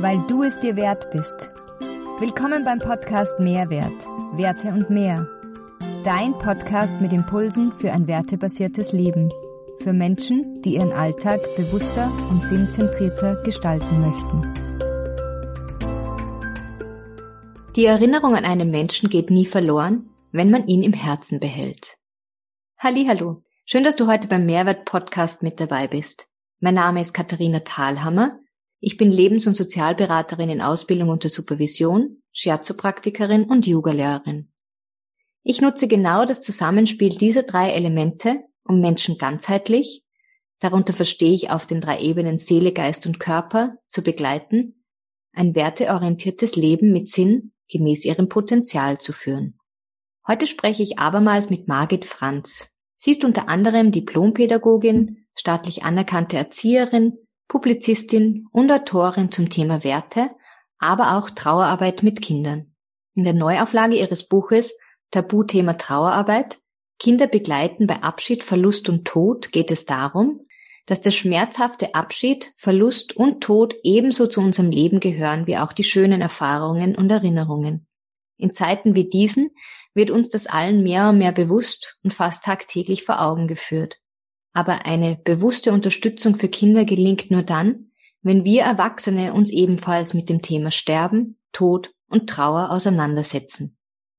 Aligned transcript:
weil 0.00 0.18
du 0.28 0.42
es 0.42 0.58
dir 0.60 0.76
wert 0.76 1.10
bist. 1.12 1.48
Willkommen 2.18 2.64
beim 2.64 2.78
Podcast 2.78 3.38
Mehrwert, 3.38 4.06
Werte 4.36 4.68
und 4.68 4.90
mehr. 4.90 5.28
Dein 6.04 6.32
Podcast 6.38 7.00
mit 7.00 7.12
Impulsen 7.12 7.72
für 7.78 7.92
ein 7.92 8.06
wertebasiertes 8.06 8.92
Leben. 8.92 9.32
Für 9.82 9.92
Menschen, 9.92 10.62
die 10.62 10.74
ihren 10.74 10.92
Alltag 10.92 11.40
bewusster 11.56 12.10
und 12.30 12.44
sinnzentrierter 12.44 13.42
gestalten 13.42 14.00
möchten. 14.00 14.54
Die 17.76 17.86
Erinnerung 17.86 18.34
an 18.36 18.44
einen 18.44 18.70
Menschen 18.70 19.08
geht 19.08 19.30
nie 19.30 19.46
verloren, 19.46 20.10
wenn 20.32 20.50
man 20.50 20.66
ihn 20.66 20.82
im 20.82 20.92
Herzen 20.92 21.40
behält. 21.40 21.98
Hallo, 22.78 23.42
schön, 23.64 23.84
dass 23.84 23.96
du 23.96 24.06
heute 24.06 24.28
beim 24.28 24.46
Mehrwert 24.46 24.84
Podcast 24.84 25.42
mit 25.42 25.60
dabei 25.60 25.88
bist. 25.88 26.28
Mein 26.60 26.74
Name 26.74 27.00
ist 27.00 27.14
Katharina 27.14 27.60
Thalhammer. 27.60 28.38
Ich 28.80 28.96
bin 28.96 29.10
Lebens- 29.10 29.46
und 29.46 29.56
Sozialberaterin 29.56 30.50
in 30.50 30.60
Ausbildung 30.60 31.08
unter 31.08 31.28
Supervision, 31.28 32.22
Shiatsu-Praktikerin 32.32 33.44
und 33.44 33.66
Yoga-Lehrerin. 33.66 34.52
Ich 35.42 35.60
nutze 35.60 35.88
genau 35.88 36.24
das 36.24 36.40
Zusammenspiel 36.40 37.10
dieser 37.10 37.42
drei 37.42 37.70
Elemente, 37.70 38.44
um 38.64 38.80
Menschen 38.80 39.18
ganzheitlich, 39.18 40.04
darunter 40.58 40.92
verstehe 40.94 41.34
ich 41.34 41.50
auf 41.50 41.66
den 41.66 41.80
drei 41.80 42.00
Ebenen 42.00 42.38
Seele, 42.38 42.72
Geist 42.72 43.06
und 43.06 43.20
Körper, 43.20 43.76
zu 43.88 44.02
begleiten, 44.02 44.84
ein 45.32 45.54
werteorientiertes 45.54 46.56
Leben 46.56 46.92
mit 46.92 47.08
Sinn 47.08 47.52
gemäß 47.70 48.04
ihrem 48.04 48.28
Potenzial 48.28 48.98
zu 48.98 49.12
führen. 49.12 49.58
Heute 50.26 50.46
spreche 50.46 50.82
ich 50.82 50.98
abermals 50.98 51.50
mit 51.50 51.68
Margit 51.68 52.04
Franz. 52.04 52.78
Sie 52.96 53.10
ist 53.10 53.24
unter 53.24 53.48
anderem 53.48 53.90
Diplompädagogin, 53.90 55.26
staatlich 55.34 55.82
anerkannte 55.82 56.36
Erzieherin, 56.36 57.18
Publizistin 57.48 58.46
und 58.52 58.70
Autorin 58.70 59.30
zum 59.30 59.50
Thema 59.50 59.84
Werte, 59.84 60.30
aber 60.78 61.16
auch 61.16 61.30
Trauerarbeit 61.30 62.02
mit 62.02 62.20
Kindern. 62.22 62.74
In 63.14 63.24
der 63.24 63.34
Neuauflage 63.34 63.96
ihres 63.96 64.26
Buches 64.26 64.76
Tabuthema 65.10 65.74
Trauerarbeit 65.74 66.60
Kinder 66.98 67.26
begleiten 67.26 67.86
bei 67.86 68.02
Abschied, 68.02 68.44
Verlust 68.44 68.88
und 68.88 69.04
Tod 69.04 69.52
geht 69.52 69.70
es 69.70 69.84
darum, 69.84 70.40
dass 70.86 71.00
der 71.00 71.10
schmerzhafte 71.10 71.94
Abschied, 71.94 72.52
Verlust 72.56 73.16
und 73.16 73.42
Tod 73.42 73.74
ebenso 73.82 74.26
zu 74.26 74.40
unserem 74.40 74.70
Leben 74.70 75.00
gehören 75.00 75.46
wie 75.46 75.56
auch 75.56 75.72
die 75.72 75.84
schönen 75.84 76.20
Erfahrungen 76.20 76.94
und 76.94 77.10
Erinnerungen. 77.10 77.86
In 78.36 78.52
Zeiten 78.52 78.94
wie 78.94 79.08
diesen 79.08 79.50
wird 79.94 80.10
uns 80.10 80.28
das 80.28 80.46
allen 80.46 80.82
mehr 80.82 81.08
und 81.08 81.18
mehr 81.18 81.32
bewusst 81.32 81.98
und 82.02 82.12
fast 82.12 82.44
tagtäglich 82.44 83.04
vor 83.04 83.20
Augen 83.20 83.48
geführt. 83.48 84.00
Aber 84.54 84.86
eine 84.86 85.16
bewusste 85.16 85.72
Unterstützung 85.72 86.36
für 86.36 86.48
Kinder 86.48 86.86
gelingt 86.86 87.30
nur 87.30 87.42
dann, 87.42 87.90
wenn 88.22 88.44
wir 88.44 88.62
Erwachsene 88.62 89.34
uns 89.34 89.50
ebenfalls 89.50 90.14
mit 90.14 90.30
dem 90.30 90.40
Thema 90.40 90.70
Sterben, 90.70 91.36
Tod 91.52 91.92
und 92.08 92.30
Trauer 92.30 92.70
auseinandersetzen. 92.70 93.76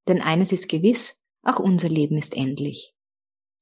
Denn 0.07 0.21
eines 0.21 0.51
ist 0.51 0.69
gewiss, 0.69 1.23
auch 1.41 1.59
unser 1.59 1.89
Leben 1.89 2.17
ist 2.17 2.35
endlich. 2.35 2.93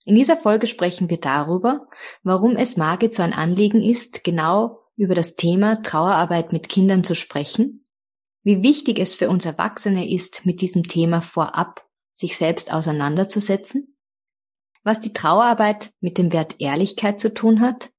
In 0.04 0.16
dieser 0.16 0.36
Folge 0.36 0.68
sprechen 0.68 1.10
wir 1.10 1.20
darüber, 1.20 1.88
warum 2.24 2.58
es 2.58 2.76
Margit 2.76 3.14
so 3.14 3.24
ein 3.24 3.32
Anliegen 3.32 3.82
ist, 3.82 4.24
genau 4.26 4.80
über 4.96 5.16
das 5.16 5.36
Thema 5.36 5.82
Trauerarbeit 5.82 6.52
mit 6.52 6.68
Kindern 6.68 7.04
zu 7.04 7.16
sprechen, 7.16 7.86
wie 8.44 8.64
wichtig 8.64 9.00
es 9.00 9.14
für 9.14 9.30
uns 9.30 9.46
Erwachsene 9.46 10.12
ist, 10.12 10.46
mit 10.46 10.60
diesem 10.60 10.84
Thema 10.84 11.22
vorab 11.22 11.88
sich 12.12 12.36
selbst 12.36 12.74
auseinanderzusetzen, 12.74 13.93
was 14.84 15.00
die 15.00 15.14
Trauerarbeit 15.14 15.92
mit 16.00 16.18
dem 16.18 16.34
Wert 16.34 16.56
Ehrlichkeit 16.60 17.20
zu 17.20 17.34
tun 17.34 17.62
hat, 17.62 17.92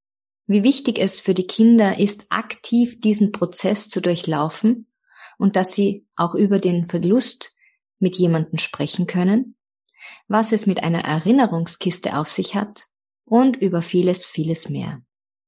wie 0.46 0.62
wichtig 0.62 0.98
es 0.98 1.20
für 1.20 1.34
die 1.34 1.46
Kinder 1.46 1.98
ist, 1.98 2.26
aktiv 2.28 3.00
diesen 3.00 3.32
Prozess 3.32 3.88
zu 3.88 4.00
durchlaufen 4.00 4.88
und 5.38 5.56
dass 5.56 5.74
sie 5.74 6.06
auch 6.16 6.34
über 6.34 6.58
den 6.58 6.88
Verlust 6.88 7.56
mit 7.98 8.16
jemandem 8.16 8.58
sprechen 8.58 9.06
können 9.06 9.56
was 10.28 10.52
es 10.52 10.66
mit 10.66 10.82
einer 10.82 11.04
Erinnerungskiste 11.04 12.16
auf 12.16 12.30
sich 12.30 12.54
hat 12.54 12.86
und 13.24 13.56
über 13.56 13.82
vieles, 13.82 14.26
vieles 14.26 14.68
mehr. 14.68 15.02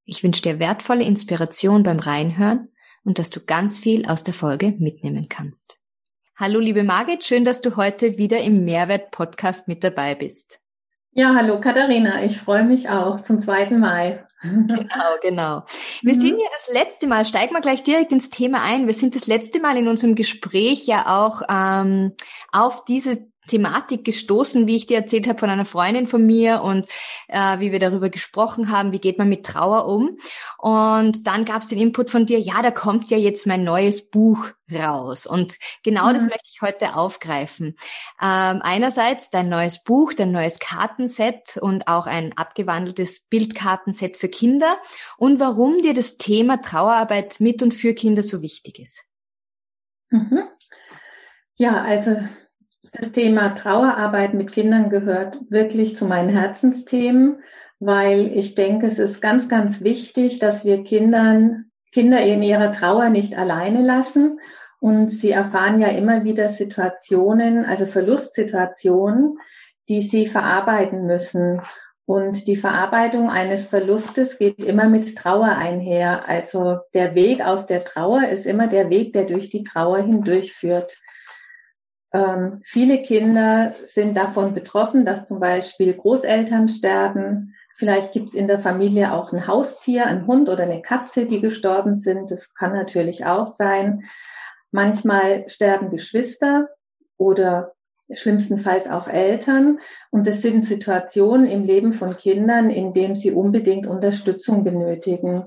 Ich 0.05 0.23
wünsche 0.23 0.43
dir 0.43 0.59
wertvolle 0.59 1.05
Inspiration 1.05 1.83
beim 1.83 1.99
Reinhören 1.99 2.73
und 3.05 3.19
dass 3.19 3.31
du 3.31 3.41
ganz 3.41 3.79
viel 3.79 4.07
aus 4.07 4.25
der 4.25 4.35
Folge 4.35 4.75
mitnehmen 4.79 5.29
kannst. 5.29 5.81
Hallo 6.37 6.61
liebe 6.61 6.85
Margit, 6.85 7.25
schön, 7.25 7.45
dass 7.45 7.63
du 7.63 7.77
heute 7.77 8.19
wieder 8.19 8.41
im 8.41 8.65
Mehrwert 8.65 9.11
Podcast 9.11 9.69
mit 9.69 9.83
dabei 9.83 10.15
bist. 10.15 10.61
Ja, 11.19 11.35
hallo 11.35 11.59
Katharina, 11.63 12.23
ich 12.25 12.39
freue 12.39 12.65
mich 12.65 12.91
auch 12.91 13.23
zum 13.23 13.41
zweiten 13.41 13.81
Mal. 13.81 14.29
Genau, 14.43 15.17
genau. 15.23 15.63
Wir 16.03 16.15
mhm. 16.15 16.21
sind 16.21 16.39
ja 16.39 16.47
das 16.53 16.71
letzte 16.71 17.07
Mal, 17.07 17.25
steigen 17.25 17.55
wir 17.55 17.63
gleich 17.63 17.83
direkt 17.83 18.13
ins 18.13 18.29
Thema 18.29 18.63
ein. 18.63 18.87
Wir 18.87 18.93
sind 18.93 19.17
das 19.17 19.27
letzte 19.27 19.59
Mal 19.59 19.79
in 19.79 19.89
unserem 19.89 20.15
Gespräch 20.15 20.87
ja 20.87 21.19
auch 21.19 21.41
ähm, 21.49 22.13
auf 22.53 22.85
diese 22.85 23.19
Thematik 23.47 24.05
gestoßen, 24.05 24.67
wie 24.67 24.77
ich 24.77 24.87
dir 24.87 24.99
erzählt 24.99 25.27
habe 25.29 25.39
von 25.39 25.51
einer 25.51 25.65
Freundin 25.65 26.07
von 26.07 26.25
mir 26.25 26.63
und 26.63 26.87
äh, 27.29 27.59
wie 27.59 27.73
wir 27.73 27.79
darüber 27.79 28.11
gesprochen 28.11 28.71
haben, 28.71 28.93
wie 28.93 28.99
geht 28.99 29.19
man 29.19 29.29
mit 29.29 29.47
Trauer 29.47 29.87
um. 29.87 30.17
Und 30.59 31.27
dann 31.27 31.45
gab 31.45 31.63
es 31.63 31.69
den 31.69 31.79
Input 31.79 32.11
von 32.11 32.27
dir, 32.27 32.39
ja, 32.39 32.63
da 32.63 32.71
kommt 32.71 33.09
ja 33.09 33.17
jetzt 33.17 33.47
mein 33.47 33.65
neues 33.65 34.11
Buch 34.11 34.49
raus. 34.73 35.27
Und 35.27 35.57
genau 35.83 36.09
mhm. 36.09 36.15
das 36.15 36.23
möchte 36.23 36.49
ich 36.51 36.63
heute 36.63 36.97
aufgreifen. 36.97 37.77
Ähm, 38.21 38.61
einerseits 38.63 39.31
dein 39.31 39.49
neues 39.49 39.83
Buch, 39.85 40.13
dein 40.13 40.33
neues 40.33 40.59
Kartenset 40.59 41.57
und 41.61 41.89
auch 41.89 42.07
ein 42.07 42.37
abgewandeltes 42.37 43.29
Bildkartenset 43.29 44.17
für 44.17 44.29
Kinder 44.29 44.79
und 45.17 45.41
warum 45.41 45.83
dir 45.83 45.95
das 45.95 46.17
Thema 46.17 46.61
Trauerarbeit 46.61 47.41
mit 47.41 47.63
und 47.63 47.75
für 47.75 47.95
Kinder 47.95 48.23
so 48.23 48.43
wichtig 48.43 48.79
ist. 48.79 49.05
Mhm. 50.11 50.45
Ja, 51.57 51.81
also 51.83 52.17
das 52.93 53.13
Thema 53.13 53.55
Trauerarbeit 53.55 54.35
mit 54.35 54.53
Kindern 54.53 54.91
gehört 54.91 55.39
wirklich 55.49 55.97
zu 55.97 56.05
meinen 56.05 56.29
Herzensthemen, 56.29 57.43
weil 57.79 58.37
ich 58.37 58.55
denke, 58.55 58.87
es 58.87 58.99
ist 58.99 59.21
ganz, 59.21 59.49
ganz 59.49 59.83
wichtig, 59.83 60.39
dass 60.39 60.65
wir 60.65 60.85
Kindern, 60.85 61.67
Kinder 61.93 62.21
in 62.21 62.43
ihrer 62.43 62.73
Trauer 62.73 63.11
nicht 63.11 63.37
alleine 63.37 63.83
lassen. 63.83 64.41
Und 64.81 65.11
sie 65.11 65.31
erfahren 65.31 65.81
ja 65.81 65.89
immer 65.89 66.25
wieder 66.25 66.49
Situationen, 66.49 67.65
also 67.65 67.87
Verlustsituationen, 67.87 69.39
die 69.89 70.03
sie 70.03 70.27
verarbeiten 70.27 71.07
müssen. 71.07 71.61
Und 72.05 72.47
die 72.47 72.57
Verarbeitung 72.57 73.31
eines 73.31 73.67
Verlustes 73.67 74.39
geht 74.39 74.63
immer 74.63 74.89
mit 74.89 75.17
Trauer 75.17 75.49
einher. 75.49 76.29
Also 76.29 76.79
der 76.95 77.15
Weg 77.15 77.45
aus 77.45 77.67
der 77.67 77.85
Trauer 77.85 78.29
ist 78.29 78.47
immer 78.47 78.69
der 78.69 78.91
Weg, 78.91 79.13
der 79.13 79.25
durch 79.25 79.51
die 79.51 79.65
Trauer 79.65 79.99
hindurchführt. 79.99 80.97
Ähm, 82.17 82.61
viele 82.65 83.03
Kinder 83.03 83.75
sind 83.85 84.17
davon 84.17 84.55
betroffen, 84.55 85.05
dass 85.05 85.27
zum 85.27 85.39
Beispiel 85.39 85.93
Großeltern 85.93 86.69
sterben. 86.69 87.55
Vielleicht 87.75 88.13
gibt 88.13 88.29
es 88.29 88.35
in 88.35 88.49
der 88.49 88.59
Familie 88.59 89.13
auch 89.13 89.35
ein 89.35 89.47
Haustier, 89.47 90.07
ein 90.07 90.27
Hund 90.27 90.49
oder 90.49 90.63
eine 90.63 90.81
Katze, 90.81 91.27
die 91.27 91.43
gestorben 91.43 91.95
sind. 91.95 92.31
Das 92.31 92.55
kann 92.55 92.73
natürlich 92.73 93.27
auch 93.27 93.49
sein. 93.49 94.05
Manchmal 94.71 95.47
sterben 95.51 95.91
Geschwister 95.91 96.71
oder 97.19 97.73
schlimmstenfalls 98.11 98.89
auch 98.89 99.09
Eltern. 99.09 99.79
Und 100.11 100.27
das 100.27 100.41
sind 100.41 100.65
Situationen 100.65 101.47
im 101.47 101.65
Leben 101.65 101.93
von 101.93 102.17
Kindern, 102.17 102.71
in 102.71 102.95
denen 102.95 103.17
sie 103.17 103.33
unbedingt 103.33 103.87
Unterstützung 103.87 104.65
benötigen. 104.65 105.45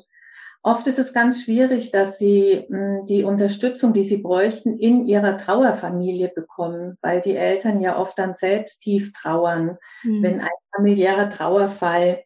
Oft 0.61 0.87
ist 0.87 0.99
es 0.99 1.13
ganz 1.13 1.43
schwierig, 1.43 1.91
dass 1.91 2.17
sie 2.17 2.65
mh, 2.67 2.77
hm, 2.77 3.05
die 3.05 3.23
Unterstützung, 3.23 3.93
die 3.93 4.03
sie 4.03 4.17
bräuchten, 4.17 4.77
in 4.77 5.07
ihrer 5.07 5.37
Trauerfamilie 5.37 6.29
bekommen, 6.35 6.97
weil 7.01 7.21
die 7.21 7.35
Eltern 7.35 7.79
ja 7.79 7.97
oft 7.97 8.19
dann 8.19 8.33
selbst 8.33 8.81
tief 8.81 9.13
trauern, 9.13 9.77
mhm. 10.03 10.23
wenn 10.23 10.39
ein 10.41 10.49
familiärer 10.75 11.29
Trauerfall 11.29 12.23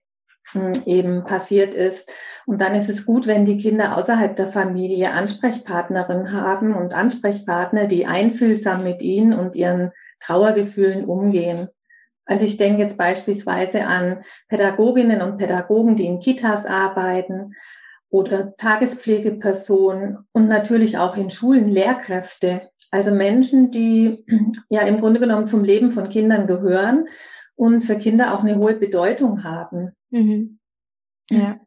mh, 0.53 0.61
hm, 0.61 0.83
eben 0.87 1.23
passiert 1.25 1.75
ist. 1.75 2.11
Und 2.47 2.59
dann 2.59 2.73
ist 2.73 2.89
es 2.89 3.05
gut, 3.05 3.27
wenn 3.27 3.45
die 3.45 3.59
Kinder 3.59 3.97
außerhalb 3.97 4.35
der 4.35 4.51
Familie 4.51 5.11
Ansprechpartnerinnen 5.11 6.31
haben 6.31 6.73
und 6.75 6.93
Ansprechpartner, 6.93 7.85
die 7.85 8.07
einfühlsam 8.07 8.83
mit 8.83 9.03
ihnen 9.03 9.33
und 9.37 9.55
ihren 9.55 9.91
Trauergefühlen 10.19 11.05
umgehen. 11.05 11.69
Also 12.25 12.45
ich 12.45 12.57
denke 12.57 12.81
jetzt 12.81 12.97
beispielsweise 12.97 13.85
an 13.85 14.23
Pädagoginnen 14.47 15.21
und 15.21 15.37
Pädagogen, 15.37 15.95
die 15.95 16.07
in 16.07 16.19
Kitas 16.19 16.65
arbeiten 16.65 17.53
oder 18.13 18.55
Tagespflegepersonen 18.57 20.19
und 20.33 20.47
natürlich 20.47 20.99
auch 20.99 21.17
in 21.17 21.31
Schulen 21.31 21.67
Lehrkräfte. 21.67 22.69
Also 22.91 23.09
Menschen, 23.09 23.71
die 23.71 24.23
ja 24.69 24.81
im 24.81 24.99
Grunde 24.99 25.19
genommen 25.19 25.47
zum 25.47 25.63
Leben 25.63 25.91
von 25.91 26.09
Kindern 26.09 26.45
gehören 26.45 27.07
und 27.55 27.81
für 27.81 27.97
Kinder 27.97 28.35
auch 28.35 28.43
eine 28.43 28.57
hohe 28.57 28.75
Bedeutung 28.75 29.43
haben. 29.43 29.93
Mhm. 30.11 30.59
Ja. 31.31 31.59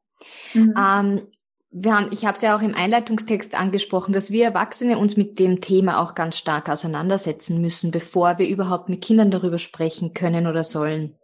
Mhm. 0.54 0.74
Ähm, 0.78 1.22
wir 1.70 1.96
haben, 1.96 2.10
ich 2.12 2.24
habe 2.24 2.36
es 2.36 2.42
ja 2.42 2.56
auch 2.56 2.62
im 2.62 2.76
Einleitungstext 2.76 3.58
angesprochen, 3.58 4.12
dass 4.12 4.30
wir 4.30 4.44
Erwachsene 4.44 4.98
uns 4.98 5.16
mit 5.16 5.40
dem 5.40 5.60
Thema 5.60 6.00
auch 6.00 6.14
ganz 6.14 6.38
stark 6.38 6.68
auseinandersetzen 6.68 7.60
müssen, 7.60 7.90
bevor 7.90 8.38
wir 8.38 8.46
überhaupt 8.46 8.88
mit 8.88 9.02
Kindern 9.02 9.32
darüber 9.32 9.58
sprechen 9.58 10.14
können 10.14 10.46
oder 10.46 10.62
sollen. 10.62 11.16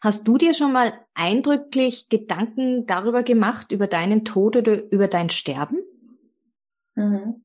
Hast 0.00 0.26
du 0.26 0.38
dir 0.38 0.54
schon 0.54 0.72
mal 0.72 0.94
eindrücklich 1.14 2.08
Gedanken 2.08 2.86
darüber 2.86 3.22
gemacht, 3.22 3.70
über 3.72 3.86
deinen 3.86 4.24
Tod 4.24 4.56
oder 4.56 4.90
über 4.90 5.08
dein 5.08 5.28
Sterben? 5.30 5.78
Mhm. 6.94 7.44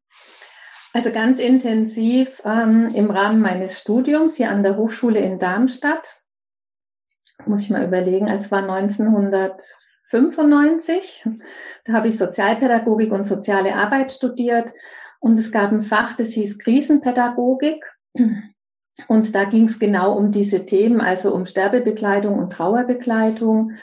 Also 0.93 1.11
ganz 1.11 1.39
intensiv 1.39 2.41
ähm, 2.43 2.89
im 2.93 3.09
Rahmen 3.11 3.41
meines 3.41 3.79
Studiums 3.79 4.35
hier 4.37 4.49
an 4.49 4.63
der 4.63 4.77
Hochschule 4.77 5.19
in 5.19 5.37
Darmstadt. 5.37 6.23
Das 7.37 7.45
muss 7.47 7.61
ich 7.61 7.69
mal 7.69 7.85
überlegen, 7.85 8.27
es 8.27 8.49
war 8.49 8.63
1995. 8.63 11.23
Da 11.85 11.93
habe 11.93 12.07
ich 12.07 12.17
Sozialpädagogik 12.17 13.11
und 13.11 13.25
soziale 13.25 13.75
Arbeit 13.75 14.11
studiert 14.11 14.73
und 15.19 15.37
es 15.37 15.51
gab 15.51 15.71
ein 15.71 15.83
Fach, 15.83 16.15
das 16.15 16.29
hieß 16.29 16.57
Krisenpädagogik. 16.57 17.85
Und 19.07 19.35
da 19.35 19.43
ging 19.43 19.67
es 19.67 19.79
genau 19.79 20.13
um 20.13 20.31
diese 20.31 20.65
Themen, 20.65 21.01
also 21.01 21.33
um 21.33 21.45
Sterbebekleidung 21.45 22.37
und 22.37 22.51
Trauerbekleidung. 22.51 23.73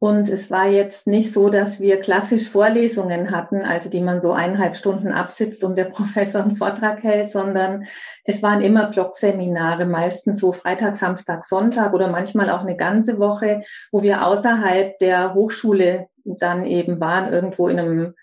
Und 0.00 0.28
es 0.28 0.48
war 0.48 0.68
jetzt 0.68 1.08
nicht 1.08 1.32
so, 1.32 1.48
dass 1.48 1.80
wir 1.80 2.00
klassisch 2.00 2.48
Vorlesungen 2.48 3.32
hatten, 3.32 3.62
also 3.62 3.90
die 3.90 4.00
man 4.00 4.20
so 4.20 4.32
eineinhalb 4.32 4.76
Stunden 4.76 5.08
absitzt 5.08 5.64
und 5.64 5.76
der 5.76 5.84
Professor 5.90 6.42
einen 6.42 6.56
Vortrag 6.56 7.02
hält, 7.02 7.30
sondern 7.30 7.84
es 8.24 8.42
waren 8.42 8.60
immer 8.60 8.90
Blogseminare, 8.90 9.86
meistens 9.86 10.38
so 10.38 10.52
Freitag, 10.52 10.94
Samstag, 10.96 11.44
Sonntag 11.44 11.94
oder 11.94 12.08
manchmal 12.08 12.48
auch 12.50 12.60
eine 12.60 12.76
ganze 12.76 13.18
Woche, 13.18 13.62
wo 13.90 14.02
wir 14.02 14.24
außerhalb 14.24 14.98
der 15.00 15.34
Hochschule 15.34 16.08
dann 16.24 16.64
eben 16.64 17.00
waren, 17.00 17.32
irgendwo 17.32 17.66
in 17.68 17.80
einem 17.80 18.14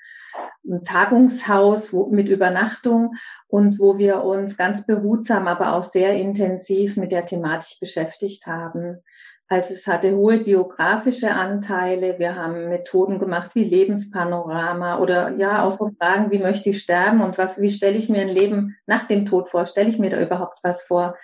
Tagungshaus 0.83 1.93
wo, 1.93 2.07
mit 2.07 2.29
Übernachtung 2.29 3.15
und 3.47 3.79
wo 3.79 3.97
wir 3.97 4.23
uns 4.23 4.57
ganz 4.57 4.85
behutsam, 4.85 5.47
aber 5.47 5.73
auch 5.73 5.83
sehr 5.83 6.13
intensiv 6.13 6.97
mit 6.97 7.11
der 7.11 7.25
Thematik 7.25 7.79
beschäftigt 7.79 8.47
haben. 8.47 9.03
Also 9.47 9.75
es 9.75 9.85
hatte 9.85 10.15
hohe 10.15 10.39
biografische 10.39 11.31
Anteile. 11.31 12.17
Wir 12.17 12.35
haben 12.35 12.69
Methoden 12.69 13.19
gemacht 13.19 13.51
wie 13.53 13.63
Lebenspanorama 13.63 14.97
oder 14.97 15.35
ja 15.37 15.63
auch 15.63 15.71
so 15.71 15.91
Fragen, 15.99 16.31
wie 16.31 16.39
möchte 16.39 16.71
ich 16.71 16.81
sterben 16.81 17.21
und 17.21 17.37
was, 17.37 17.61
wie 17.61 17.69
stelle 17.69 17.97
ich 17.97 18.09
mir 18.09 18.21
ein 18.21 18.29
Leben 18.29 18.75
nach 18.87 19.03
dem 19.03 19.27
Tod 19.27 19.51
vor? 19.51 19.67
Stelle 19.67 19.89
ich 19.89 19.99
mir 19.99 20.09
da 20.09 20.19
überhaupt 20.19 20.59
was 20.63 20.81
vor? 20.81 21.15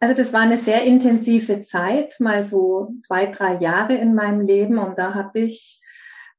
Also 0.00 0.14
das 0.14 0.32
war 0.32 0.40
eine 0.40 0.58
sehr 0.58 0.82
intensive 0.82 1.60
Zeit, 1.60 2.18
mal 2.18 2.42
so 2.42 2.94
zwei, 3.06 3.26
drei 3.26 3.54
Jahre 3.58 3.94
in 3.94 4.16
meinem 4.16 4.40
Leben 4.40 4.78
und 4.78 4.98
da 4.98 5.14
habe 5.14 5.38
ich 5.38 5.81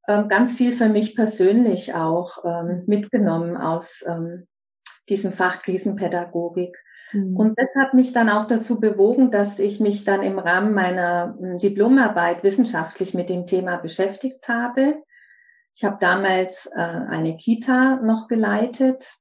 ganz 0.05 0.55
viel 0.55 0.71
für 0.73 0.89
mich 0.89 1.15
persönlich 1.15 1.93
auch 1.93 2.43
ähm, 2.45 2.83
mitgenommen 2.87 3.57
aus 3.57 4.03
ähm, 4.05 4.47
diesem 5.09 5.33
Fach 5.33 5.61
Krisenpädagogik. 5.61 6.77
Mhm. 7.13 7.37
Und 7.37 7.59
das 7.59 7.69
hat 7.79 7.93
mich 7.93 8.11
dann 8.11 8.29
auch 8.29 8.45
dazu 8.45 8.79
bewogen, 8.79 9.31
dass 9.31 9.59
ich 9.59 9.79
mich 9.79 10.03
dann 10.03 10.21
im 10.21 10.39
Rahmen 10.39 10.73
meiner 10.73 11.35
hm, 11.39 11.57
Diplomarbeit 11.57 12.43
wissenschaftlich 12.43 13.13
mit 13.13 13.29
dem 13.29 13.45
Thema 13.45 13.77
beschäftigt 13.77 14.47
habe. 14.47 15.01
Ich 15.75 15.83
habe 15.83 15.97
damals 15.99 16.67
äh, 16.67 16.79
eine 16.79 17.37
Kita 17.37 17.97
noch 17.97 18.27
geleitet 18.27 19.19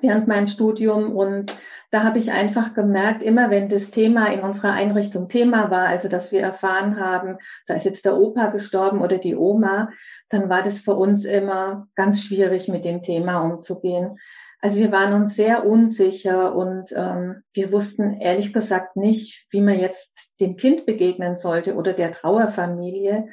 während 0.00 0.28
meinem 0.28 0.48
Studium 0.48 1.14
und 1.14 1.54
da 1.92 2.04
habe 2.04 2.18
ich 2.18 2.32
einfach 2.32 2.72
gemerkt, 2.72 3.22
immer 3.22 3.50
wenn 3.50 3.68
das 3.68 3.90
Thema 3.90 4.32
in 4.32 4.40
unserer 4.40 4.72
Einrichtung 4.72 5.28
Thema 5.28 5.70
war, 5.70 5.88
also 5.88 6.08
dass 6.08 6.32
wir 6.32 6.40
erfahren 6.40 6.98
haben, 6.98 7.36
da 7.66 7.74
ist 7.74 7.84
jetzt 7.84 8.06
der 8.06 8.16
Opa 8.16 8.46
gestorben 8.46 9.02
oder 9.02 9.18
die 9.18 9.36
Oma, 9.36 9.90
dann 10.30 10.48
war 10.48 10.62
das 10.62 10.80
für 10.80 10.94
uns 10.94 11.26
immer 11.26 11.88
ganz 11.94 12.22
schwierig, 12.22 12.68
mit 12.68 12.86
dem 12.86 13.02
Thema 13.02 13.40
umzugehen. 13.40 14.16
Also 14.62 14.78
wir 14.78 14.90
waren 14.90 15.12
uns 15.12 15.36
sehr 15.36 15.66
unsicher 15.66 16.54
und 16.54 16.92
ähm, 16.96 17.42
wir 17.52 17.72
wussten 17.72 18.14
ehrlich 18.14 18.54
gesagt 18.54 18.96
nicht, 18.96 19.46
wie 19.50 19.60
man 19.60 19.78
jetzt 19.78 20.12
dem 20.40 20.56
Kind 20.56 20.86
begegnen 20.86 21.36
sollte 21.36 21.74
oder 21.74 21.92
der 21.92 22.12
Trauerfamilie 22.12 23.26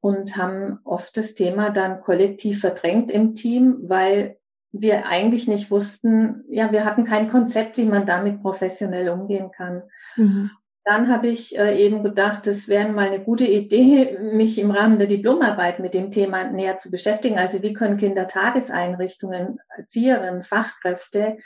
und 0.00 0.36
haben 0.36 0.78
oft 0.84 1.16
das 1.16 1.34
Thema 1.34 1.70
dann 1.70 2.00
kollektiv 2.00 2.60
verdrängt 2.60 3.10
im 3.10 3.34
Team, 3.34 3.78
weil 3.82 4.36
wir 4.72 5.06
eigentlich 5.06 5.48
nicht 5.48 5.70
wussten, 5.70 6.44
ja, 6.48 6.72
wir 6.72 6.84
hatten 6.84 7.04
kein 7.04 7.28
Konzept, 7.28 7.76
wie 7.76 7.86
man 7.86 8.06
damit 8.06 8.42
professionell 8.42 9.08
umgehen 9.08 9.50
kann. 9.50 9.82
Mhm 10.16 10.50
dann 10.88 11.08
habe 11.08 11.26
ich 11.26 11.58
äh, 11.58 11.78
eben 11.78 12.02
gedacht, 12.02 12.46
es 12.46 12.66
wäre 12.66 12.88
mal 12.88 13.08
eine 13.08 13.22
gute 13.22 13.44
Idee, 13.44 14.18
mich 14.32 14.58
im 14.58 14.70
Rahmen 14.70 14.98
der 14.98 15.06
Diplomarbeit 15.06 15.80
mit 15.80 15.92
dem 15.92 16.10
Thema 16.10 16.44
näher 16.44 16.78
zu 16.78 16.90
beschäftigen. 16.90 17.38
Also 17.38 17.62
wie 17.62 17.74
können 17.74 17.98
Kindertageseinrichtungen, 17.98 19.58
Erzieherinnen, 19.76 20.42
Fachkräfte 20.42 21.36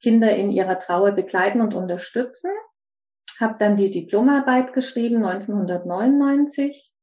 Kinder 0.00 0.34
in 0.34 0.50
ihrer 0.50 0.78
Trauer 0.78 1.12
begleiten 1.12 1.60
und 1.60 1.74
unterstützen. 1.74 2.50
Habe 3.38 3.56
dann 3.58 3.76
die 3.76 3.90
Diplomarbeit 3.90 4.72
geschrieben 4.72 5.24
1999, 5.24 6.94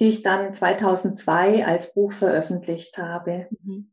die 0.00 0.08
ich 0.08 0.22
dann 0.22 0.54
2002 0.54 1.66
als 1.66 1.92
Buch 1.92 2.12
veröffentlicht 2.12 2.96
habe. 2.96 3.48
Mhm. 3.62 3.90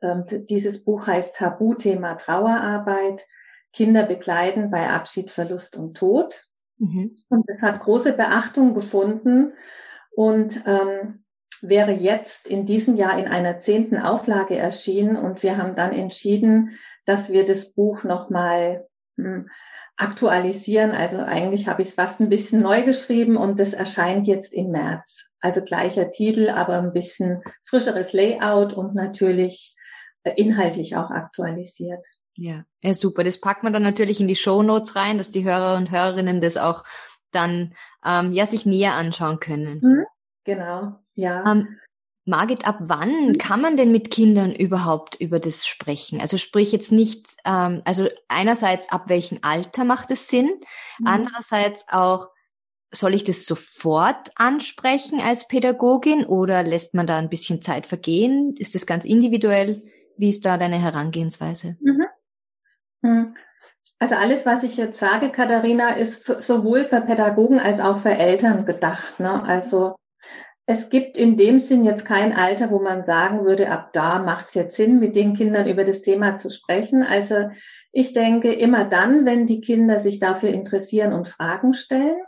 Und, 0.00 0.32
ähm, 0.32 0.46
dieses 0.46 0.84
Buch 0.84 1.06
heißt 1.06 1.36
Tabuthema 1.36 2.14
Trauerarbeit. 2.14 3.26
Kinder 3.72 4.04
begleiten 4.04 4.70
bei 4.70 4.88
Abschied, 4.88 5.30
Verlust 5.30 5.76
und 5.76 5.96
Tod. 5.96 6.46
Mhm. 6.78 7.16
Und 7.28 7.44
es 7.48 7.62
hat 7.62 7.80
große 7.80 8.12
Beachtung 8.12 8.74
gefunden 8.74 9.52
und 10.10 10.62
ähm, 10.66 11.24
wäre 11.60 11.92
jetzt 11.92 12.46
in 12.46 12.66
diesem 12.66 12.96
Jahr 12.96 13.18
in 13.18 13.26
einer 13.26 13.58
zehnten 13.58 13.98
Auflage 13.98 14.56
erschienen. 14.56 15.16
Und 15.16 15.42
wir 15.42 15.58
haben 15.58 15.74
dann 15.74 15.92
entschieden, 15.92 16.78
dass 17.04 17.32
wir 17.32 17.44
das 17.44 17.72
Buch 17.72 18.04
nochmal 18.04 18.86
hm, 19.16 19.48
aktualisieren. 19.96 20.92
Also 20.92 21.18
eigentlich 21.18 21.68
habe 21.68 21.82
ich 21.82 21.88
es 21.88 21.94
fast 21.94 22.20
ein 22.20 22.28
bisschen 22.28 22.62
neu 22.62 22.82
geschrieben 22.82 23.36
und 23.36 23.58
das 23.58 23.72
erscheint 23.72 24.26
jetzt 24.26 24.52
im 24.52 24.70
März. 24.70 25.26
Also 25.40 25.62
gleicher 25.62 26.10
Titel, 26.10 26.48
aber 26.48 26.78
ein 26.78 26.92
bisschen 26.92 27.42
frischeres 27.64 28.12
Layout 28.12 28.72
und 28.72 28.94
natürlich 28.94 29.76
inhaltlich 30.24 30.96
auch 30.96 31.10
aktualisiert. 31.10 32.04
Ja, 32.34 32.64
ja, 32.82 32.94
super. 32.94 33.24
Das 33.24 33.40
packt 33.40 33.64
man 33.64 33.72
dann 33.72 33.82
natürlich 33.82 34.20
in 34.20 34.28
die 34.28 34.36
Show 34.36 34.62
Notes 34.62 34.94
rein, 34.94 35.18
dass 35.18 35.30
die 35.30 35.44
Hörer 35.44 35.76
und 35.76 35.90
Hörerinnen 35.90 36.40
das 36.40 36.56
auch 36.56 36.84
dann 37.32 37.74
ähm, 38.04 38.32
ja 38.32 38.46
sich 38.46 38.64
näher 38.64 38.94
anschauen 38.94 39.40
können. 39.40 39.80
Mhm, 39.82 40.04
genau, 40.44 40.92
ja. 41.14 41.50
Ähm, 41.50 41.78
Margit, 42.28 42.66
ab 42.66 42.76
wann 42.80 43.30
mhm. 43.30 43.38
kann 43.38 43.60
man 43.60 43.76
denn 43.76 43.90
mit 43.90 44.10
Kindern 44.10 44.54
überhaupt 44.54 45.16
über 45.16 45.40
das 45.40 45.66
sprechen? 45.66 46.20
Also 46.20 46.38
sprich 46.38 46.72
jetzt 46.72 46.92
nicht, 46.92 47.26
ähm, 47.44 47.82
also 47.84 48.08
einerseits 48.28 48.92
ab 48.92 49.08
welchem 49.08 49.38
Alter 49.42 49.84
macht 49.84 50.10
es 50.10 50.28
Sinn, 50.28 50.50
mhm. 50.98 51.06
andererseits 51.06 51.86
auch, 51.88 52.28
soll 52.90 53.14
ich 53.14 53.24
das 53.24 53.44
sofort 53.44 54.30
ansprechen 54.36 55.20
als 55.20 55.46
Pädagogin 55.46 56.24
oder 56.24 56.62
lässt 56.62 56.94
man 56.94 57.06
da 57.06 57.18
ein 57.18 57.28
bisschen 57.28 57.60
Zeit 57.60 57.86
vergehen? 57.86 58.54
Ist 58.56 58.74
das 58.74 58.86
ganz 58.86 59.04
individuell? 59.04 59.82
Wie 60.18 60.30
ist 60.30 60.44
da 60.44 60.58
deine 60.58 60.82
Herangehensweise? 60.82 61.76
Mhm. 61.80 62.06
Hm. 63.02 63.34
Also 64.00 64.14
alles, 64.14 64.46
was 64.46 64.62
ich 64.62 64.76
jetzt 64.76 64.98
sage, 64.98 65.30
Katharina, 65.30 65.90
ist 65.90 66.24
sowohl 66.24 66.84
für 66.84 67.00
Pädagogen 67.00 67.58
als 67.58 67.80
auch 67.80 67.98
für 67.98 68.10
Eltern 68.10 68.64
gedacht. 68.64 69.18
Ne? 69.18 69.42
Also 69.42 69.96
es 70.66 70.90
gibt 70.90 71.16
in 71.16 71.36
dem 71.36 71.60
Sinn 71.60 71.84
jetzt 71.84 72.04
kein 72.04 72.32
Alter, 72.32 72.70
wo 72.70 72.78
man 72.78 73.02
sagen 73.02 73.46
würde, 73.46 73.70
ab 73.70 73.92
da 73.92 74.18
macht 74.18 74.48
es 74.48 74.54
jetzt 74.54 74.76
Sinn, 74.76 75.00
mit 75.00 75.16
den 75.16 75.34
Kindern 75.34 75.66
über 75.66 75.84
das 75.84 76.02
Thema 76.02 76.36
zu 76.36 76.50
sprechen. 76.50 77.02
Also 77.02 77.50
ich 77.90 78.12
denke 78.12 78.52
immer 78.52 78.84
dann, 78.84 79.24
wenn 79.24 79.46
die 79.46 79.60
Kinder 79.60 79.98
sich 79.98 80.20
dafür 80.20 80.50
interessieren 80.50 81.12
und 81.12 81.28
Fragen 81.28 81.74
stellen. 81.74 82.20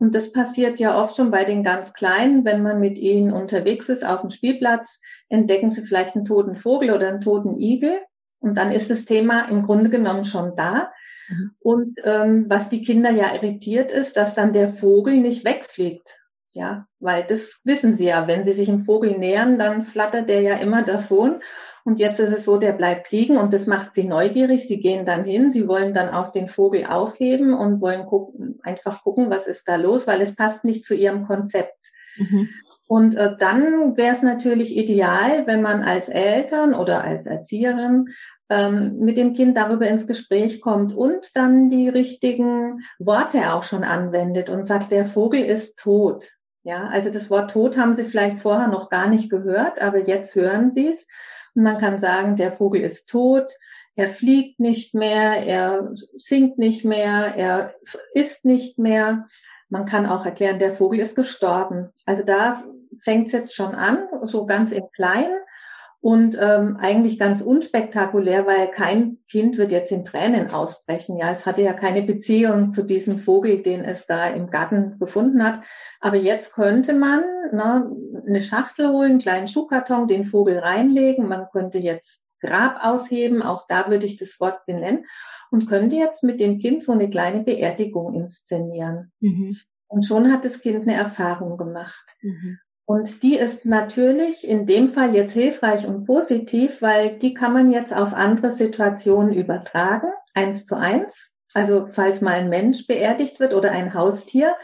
Und 0.00 0.14
das 0.14 0.32
passiert 0.32 0.80
ja 0.80 0.98
oft 0.98 1.14
schon 1.14 1.30
bei 1.30 1.44
den 1.44 1.62
ganz 1.62 1.92
Kleinen, 1.92 2.46
wenn 2.46 2.62
man 2.62 2.80
mit 2.80 2.96
ihnen 2.96 3.32
unterwegs 3.32 3.90
ist 3.90 4.02
auf 4.02 4.22
dem 4.22 4.30
Spielplatz, 4.30 5.00
entdecken 5.28 5.70
sie 5.70 5.82
vielleicht 5.82 6.16
einen 6.16 6.24
toten 6.24 6.56
Vogel 6.56 6.90
oder 6.90 7.06
einen 7.06 7.20
toten 7.20 7.60
Igel. 7.60 8.00
Und 8.40 8.56
dann 8.56 8.72
ist 8.72 8.90
das 8.90 9.04
Thema 9.04 9.42
im 9.50 9.60
Grunde 9.60 9.90
genommen 9.90 10.24
schon 10.24 10.56
da. 10.56 10.90
Mhm. 11.28 11.50
Und 11.60 12.00
ähm, 12.02 12.46
was 12.48 12.70
die 12.70 12.80
Kinder 12.80 13.10
ja 13.10 13.34
irritiert 13.34 13.92
ist, 13.92 14.16
dass 14.16 14.34
dann 14.34 14.54
der 14.54 14.72
Vogel 14.72 15.18
nicht 15.18 15.44
wegfliegt. 15.44 16.18
Ja, 16.52 16.86
weil 16.98 17.22
das 17.24 17.60
wissen 17.64 17.92
sie 17.92 18.06
ja. 18.06 18.26
Wenn 18.26 18.46
sie 18.46 18.54
sich 18.54 18.70
im 18.70 18.80
Vogel 18.80 19.18
nähern, 19.18 19.58
dann 19.58 19.84
flattert 19.84 20.30
der 20.30 20.40
ja 20.40 20.54
immer 20.54 20.82
davon. 20.82 21.40
Und 21.84 21.98
jetzt 21.98 22.20
ist 22.20 22.32
es 22.32 22.44
so, 22.44 22.58
der 22.58 22.72
bleibt 22.72 23.10
liegen 23.10 23.36
und 23.36 23.52
das 23.52 23.66
macht 23.66 23.94
sie 23.94 24.04
neugierig. 24.04 24.68
Sie 24.68 24.80
gehen 24.80 25.06
dann 25.06 25.24
hin, 25.24 25.50
sie 25.50 25.66
wollen 25.66 25.94
dann 25.94 26.10
auch 26.10 26.28
den 26.28 26.48
Vogel 26.48 26.86
aufheben 26.86 27.54
und 27.54 27.80
wollen 27.80 28.06
gucken, 28.06 28.58
einfach 28.62 29.02
gucken, 29.02 29.30
was 29.30 29.46
ist 29.46 29.68
da 29.68 29.76
los, 29.76 30.06
weil 30.06 30.20
es 30.20 30.34
passt 30.34 30.64
nicht 30.64 30.84
zu 30.84 30.94
ihrem 30.94 31.26
Konzept. 31.26 31.78
Mhm. 32.16 32.48
Und 32.88 33.14
äh, 33.16 33.36
dann 33.38 33.96
wäre 33.96 34.14
es 34.14 34.22
natürlich 34.22 34.76
ideal, 34.76 35.46
wenn 35.46 35.62
man 35.62 35.82
als 35.82 36.08
Eltern 36.08 36.74
oder 36.74 37.04
als 37.04 37.26
Erzieherin 37.26 38.08
ähm, 38.48 38.98
mit 38.98 39.16
dem 39.16 39.32
Kind 39.32 39.56
darüber 39.56 39.86
ins 39.86 40.06
Gespräch 40.06 40.60
kommt 40.60 40.92
und 40.92 41.36
dann 41.36 41.68
die 41.68 41.88
richtigen 41.88 42.80
Worte 42.98 43.54
auch 43.54 43.62
schon 43.62 43.84
anwendet 43.84 44.50
und 44.50 44.64
sagt, 44.64 44.90
der 44.90 45.06
Vogel 45.06 45.40
ist 45.40 45.78
tot. 45.78 46.28
Ja, 46.62 46.88
also 46.88 47.10
das 47.10 47.30
Wort 47.30 47.52
tot 47.52 47.78
haben 47.78 47.94
Sie 47.94 48.04
vielleicht 48.04 48.40
vorher 48.40 48.68
noch 48.68 48.90
gar 48.90 49.08
nicht 49.08 49.30
gehört, 49.30 49.80
aber 49.80 50.06
jetzt 50.06 50.34
hören 50.34 50.70
Sie 50.70 50.88
es. 50.88 51.06
Und 51.54 51.62
man 51.62 51.78
kann 51.78 52.00
sagen, 52.00 52.36
der 52.36 52.52
Vogel 52.52 52.82
ist 52.82 53.08
tot, 53.08 53.52
er 53.96 54.08
fliegt 54.08 54.60
nicht 54.60 54.94
mehr, 54.94 55.46
er 55.46 55.92
singt 56.16 56.58
nicht 56.58 56.84
mehr, 56.84 57.34
er 57.36 57.74
isst 58.14 58.44
nicht 58.44 58.78
mehr. 58.78 59.26
Man 59.68 59.84
kann 59.84 60.06
auch 60.06 60.24
erklären, 60.24 60.58
der 60.58 60.74
Vogel 60.74 61.00
ist 61.00 61.16
gestorben. 61.16 61.90
Also 62.06 62.22
da 62.22 62.64
fängt 63.02 63.26
es 63.26 63.32
jetzt 63.32 63.54
schon 63.54 63.74
an, 63.74 64.08
so 64.22 64.46
ganz 64.46 64.72
im 64.72 64.84
Kleinen. 64.92 65.36
Und 66.02 66.36
ähm, 66.40 66.78
eigentlich 66.78 67.18
ganz 67.18 67.42
unspektakulär, 67.42 68.46
weil 68.46 68.70
kein 68.70 69.18
Kind 69.28 69.58
wird 69.58 69.70
jetzt 69.70 69.92
in 69.92 70.02
Tränen 70.02 70.50
ausbrechen. 70.50 71.18
Ja, 71.18 71.30
es 71.30 71.44
hatte 71.44 71.60
ja 71.60 71.74
keine 71.74 72.02
Beziehung 72.02 72.70
zu 72.70 72.82
diesem 72.82 73.18
Vogel, 73.18 73.62
den 73.62 73.84
es 73.84 74.06
da 74.06 74.28
im 74.28 74.48
Garten 74.48 74.98
gefunden 74.98 75.44
hat. 75.44 75.60
Aber 76.00 76.16
jetzt 76.16 76.54
könnte 76.54 76.94
man 76.94 77.20
ne, 77.52 77.90
eine 78.26 78.40
Schachtel 78.40 78.88
holen, 78.88 79.10
einen 79.10 79.20
kleinen 79.20 79.48
Schuhkarton, 79.48 80.08
den 80.08 80.24
Vogel 80.24 80.58
reinlegen. 80.58 81.28
Man 81.28 81.48
könnte 81.52 81.78
jetzt 81.78 82.22
Grab 82.40 82.82
ausheben, 82.82 83.42
auch 83.42 83.66
da 83.68 83.90
würde 83.90 84.06
ich 84.06 84.16
das 84.16 84.40
Wort 84.40 84.64
benennen, 84.64 85.04
und 85.50 85.66
könnte 85.66 85.96
jetzt 85.96 86.22
mit 86.22 86.40
dem 86.40 86.58
Kind 86.58 86.82
so 86.82 86.92
eine 86.92 87.10
kleine 87.10 87.42
Beerdigung 87.42 88.14
inszenieren. 88.14 89.12
Mhm. 89.20 89.58
Und 89.88 90.06
schon 90.06 90.32
hat 90.32 90.46
das 90.46 90.60
Kind 90.60 90.82
eine 90.82 90.94
Erfahrung 90.94 91.58
gemacht. 91.58 92.16
Mhm. 92.22 92.58
Und 92.90 93.22
die 93.22 93.38
ist 93.38 93.64
natürlich 93.64 94.44
in 94.44 94.66
dem 94.66 94.90
Fall 94.90 95.14
jetzt 95.14 95.32
hilfreich 95.34 95.86
und 95.86 96.06
positiv, 96.06 96.82
weil 96.82 97.20
die 97.20 97.34
kann 97.34 97.52
man 97.52 97.70
jetzt 97.70 97.94
auf 97.94 98.12
andere 98.12 98.50
Situationen 98.50 99.32
übertragen, 99.32 100.08
eins 100.34 100.64
zu 100.64 100.76
eins. 100.76 101.32
Also 101.54 101.86
falls 101.86 102.20
mal 102.20 102.32
ein 102.32 102.48
Mensch 102.48 102.88
beerdigt 102.88 103.38
wird 103.38 103.54
oder 103.54 103.70
ein 103.70 103.94
Haustier, 103.94 104.56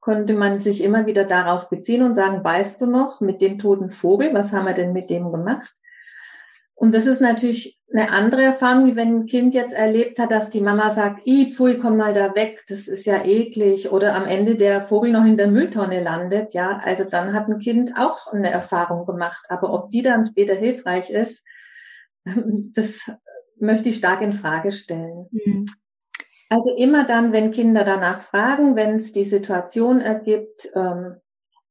konnte 0.00 0.34
man 0.34 0.60
sich 0.60 0.84
immer 0.84 1.06
wieder 1.06 1.24
darauf 1.24 1.70
beziehen 1.70 2.02
und 2.02 2.14
sagen, 2.14 2.44
weißt 2.44 2.78
du 2.78 2.84
noch, 2.84 3.22
mit 3.22 3.40
dem 3.40 3.58
toten 3.58 3.88
Vogel, 3.88 4.34
was 4.34 4.52
haben 4.52 4.66
wir 4.66 4.74
denn 4.74 4.92
mit 4.92 5.08
dem 5.08 5.32
gemacht? 5.32 5.72
Und 6.74 6.94
das 6.94 7.06
ist 7.06 7.20
natürlich 7.20 7.78
eine 7.92 8.10
andere 8.10 8.42
Erfahrung, 8.42 8.86
wie 8.86 8.96
wenn 8.96 9.20
ein 9.20 9.26
Kind 9.26 9.54
jetzt 9.54 9.72
erlebt 9.72 10.18
hat, 10.18 10.30
dass 10.30 10.50
die 10.50 10.60
Mama 10.60 10.90
sagt, 10.92 11.26
i, 11.26 11.52
pfui, 11.52 11.78
komm 11.78 11.96
mal 11.96 12.14
da 12.14 12.34
weg, 12.34 12.64
das 12.68 12.88
ist 12.88 13.04
ja 13.04 13.24
eklig. 13.24 13.92
Oder 13.92 14.14
am 14.14 14.26
Ende 14.26 14.56
der 14.56 14.80
Vogel 14.80 15.12
noch 15.12 15.24
in 15.24 15.36
der 15.36 15.48
Mülltonne 15.48 16.02
landet, 16.02 16.54
ja. 16.54 16.80
Also 16.82 17.04
dann 17.04 17.34
hat 17.34 17.48
ein 17.48 17.58
Kind 17.58 17.92
auch 17.96 18.32
eine 18.32 18.50
Erfahrung 18.50 19.06
gemacht. 19.06 19.44
Aber 19.48 19.72
ob 19.72 19.90
die 19.90 20.02
dann 20.02 20.24
später 20.24 20.54
hilfreich 20.54 21.10
ist, 21.10 21.46
das 22.24 22.98
möchte 23.56 23.90
ich 23.90 23.96
stark 23.96 24.22
in 24.22 24.32
Frage 24.32 24.72
stellen. 24.72 25.28
Mhm. 25.30 25.66
Also 26.48 26.74
immer 26.76 27.06
dann, 27.06 27.32
wenn 27.32 27.50
Kinder 27.50 27.84
danach 27.84 28.22
fragen, 28.22 28.76
wenn 28.76 28.96
es 28.96 29.12
die 29.12 29.24
Situation 29.24 30.00
ergibt, 30.00 30.68
ähm, 30.74 31.16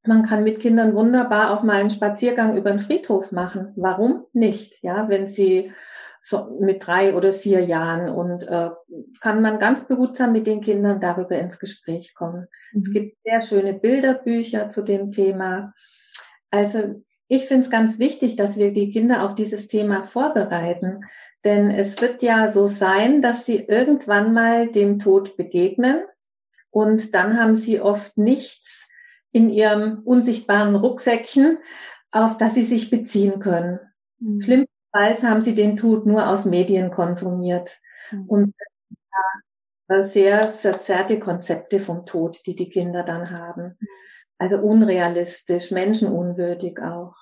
man 0.04 0.24
kann 0.24 0.44
mit 0.44 0.60
Kindern 0.60 0.94
wunderbar 0.94 1.52
auch 1.52 1.62
mal 1.62 1.80
einen 1.80 1.90
Spaziergang 1.90 2.56
über 2.56 2.70
den 2.70 2.80
Friedhof 2.80 3.32
machen. 3.32 3.72
Warum 3.76 4.24
nicht? 4.32 4.82
Ja, 4.82 5.08
wenn 5.08 5.28
sie 5.28 5.72
so 6.20 6.56
mit 6.60 6.86
drei 6.86 7.14
oder 7.16 7.32
vier 7.32 7.64
Jahren 7.64 8.08
und 8.08 8.46
äh, 8.46 8.70
kann 9.20 9.42
man 9.42 9.58
ganz 9.58 9.86
behutsam 9.88 10.32
mit 10.32 10.46
den 10.46 10.60
Kindern 10.60 11.00
darüber 11.00 11.36
ins 11.36 11.58
Gespräch 11.58 12.14
kommen. 12.14 12.46
Mhm. 12.72 12.80
Es 12.80 12.92
gibt 12.92 13.16
sehr 13.24 13.42
schöne 13.42 13.74
Bilderbücher 13.74 14.70
zu 14.70 14.82
dem 14.82 15.10
Thema. 15.10 15.74
Also 16.50 17.02
ich 17.26 17.46
finde 17.46 17.64
es 17.64 17.70
ganz 17.70 17.98
wichtig, 17.98 18.36
dass 18.36 18.56
wir 18.56 18.72
die 18.72 18.90
Kinder 18.90 19.24
auf 19.24 19.34
dieses 19.34 19.66
Thema 19.66 20.04
vorbereiten, 20.04 21.00
denn 21.44 21.70
es 21.70 22.00
wird 22.00 22.22
ja 22.22 22.52
so 22.52 22.68
sein, 22.68 23.20
dass 23.20 23.44
sie 23.44 23.56
irgendwann 23.56 24.32
mal 24.32 24.68
dem 24.68 25.00
Tod 25.00 25.36
begegnen 25.36 26.02
und 26.70 27.14
dann 27.14 27.38
haben 27.38 27.56
sie 27.56 27.80
oft 27.80 28.16
nichts 28.16 28.81
in 29.32 29.50
ihrem 29.50 30.02
unsichtbaren 30.04 30.76
Rucksäckchen, 30.76 31.58
auf 32.10 32.36
das 32.36 32.54
sie 32.54 32.62
sich 32.62 32.90
beziehen 32.90 33.38
können. 33.38 33.80
Mhm. 34.18 34.42
Schlimmstenfalls 34.42 35.22
haben 35.22 35.42
sie 35.42 35.54
den 35.54 35.76
Tod 35.76 36.06
nur 36.06 36.28
aus 36.28 36.44
Medien 36.44 36.90
konsumiert. 36.90 37.80
Mhm. 38.10 38.26
Und 38.28 38.54
sehr 40.02 40.48
verzerrte 40.48 41.18
Konzepte 41.18 41.78
vom 41.80 42.06
Tod, 42.06 42.40
die 42.46 42.56
die 42.56 42.70
Kinder 42.70 43.02
dann 43.02 43.30
haben. 43.30 43.76
Also 44.38 44.56
unrealistisch, 44.56 45.70
menschenunwürdig 45.70 46.80
auch. 46.80 47.14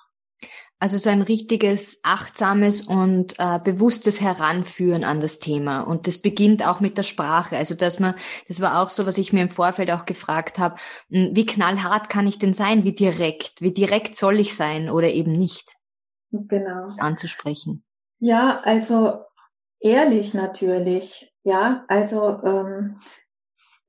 Also 0.81 0.97
so 0.97 1.11
ein 1.11 1.21
richtiges 1.21 1.99
achtsames 2.01 2.81
und 2.81 3.35
äh, 3.37 3.59
bewusstes 3.63 4.19
Heranführen 4.19 5.03
an 5.03 5.21
das 5.21 5.37
Thema. 5.37 5.81
Und 5.81 6.07
das 6.07 6.17
beginnt 6.17 6.65
auch 6.65 6.79
mit 6.79 6.97
der 6.97 7.03
Sprache. 7.03 7.55
Also 7.55 7.75
dass 7.75 7.99
man, 7.99 8.15
das 8.47 8.61
war 8.61 8.81
auch 8.81 8.89
so, 8.89 9.05
was 9.05 9.19
ich 9.19 9.31
mir 9.31 9.43
im 9.43 9.51
Vorfeld 9.51 9.91
auch 9.91 10.07
gefragt 10.07 10.57
habe, 10.57 10.77
hm, 11.11 11.35
wie 11.35 11.45
knallhart 11.45 12.09
kann 12.09 12.25
ich 12.25 12.39
denn 12.39 12.55
sein? 12.55 12.83
Wie 12.83 12.95
direkt? 12.95 13.61
Wie 13.61 13.71
direkt 13.71 14.15
soll 14.15 14.39
ich 14.39 14.55
sein 14.55 14.89
oder 14.89 15.09
eben 15.09 15.33
nicht? 15.33 15.75
Genau. 16.31 16.95
Anzusprechen. 16.97 17.83
Ja, 18.17 18.61
also 18.61 19.19
ehrlich 19.79 20.33
natürlich. 20.33 21.31
Ja, 21.43 21.85
also 21.89 22.41
ähm, 22.43 22.99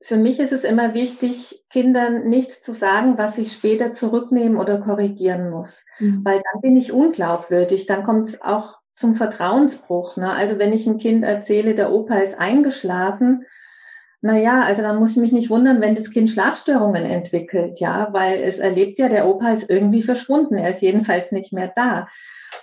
für 0.03 0.17
mich 0.17 0.39
ist 0.39 0.51
es 0.51 0.65
immer 0.65 0.93
wichtig, 0.93 1.63
Kindern 1.69 2.27
nichts 2.27 2.61
zu 2.61 2.73
sagen, 2.73 3.17
was 3.17 3.37
ich 3.37 3.53
später 3.53 3.93
zurücknehmen 3.93 4.57
oder 4.57 4.77
korrigieren 4.79 5.49
muss. 5.49 5.85
Mhm. 5.99 6.25
Weil 6.25 6.41
dann 6.51 6.61
bin 6.61 6.75
ich 6.75 6.91
unglaubwürdig. 6.91 7.85
Dann 7.85 8.03
kommt 8.03 8.27
es 8.27 8.41
auch 8.41 8.79
zum 8.95 9.15
Vertrauensbruch. 9.15 10.17
Ne? 10.17 10.29
Also 10.31 10.59
wenn 10.59 10.73
ich 10.73 10.85
ein 10.85 10.97
Kind 10.97 11.23
erzähle, 11.23 11.73
der 11.73 11.91
Opa 11.91 12.15
ist 12.17 12.37
eingeschlafen, 12.37 13.45
na 14.21 14.37
ja, 14.37 14.61
also 14.61 14.81
dann 14.81 14.99
muss 14.99 15.11
ich 15.11 15.17
mich 15.17 15.31
nicht 15.31 15.49
wundern, 15.49 15.81
wenn 15.81 15.95
das 15.95 16.09
Kind 16.09 16.29
Schlafstörungen 16.29 17.03
entwickelt, 17.03 17.79
ja, 17.79 18.07
weil 18.11 18.41
es 18.41 18.57
erlebt 18.57 18.99
ja, 18.99 19.09
der 19.09 19.27
Opa 19.27 19.51
ist 19.51 19.69
irgendwie 19.69 20.01
verschwunden. 20.01 20.55
Er 20.55 20.71
ist 20.71 20.81
jedenfalls 20.81 21.31
nicht 21.31 21.51
mehr 21.51 21.71
da. 21.75 22.07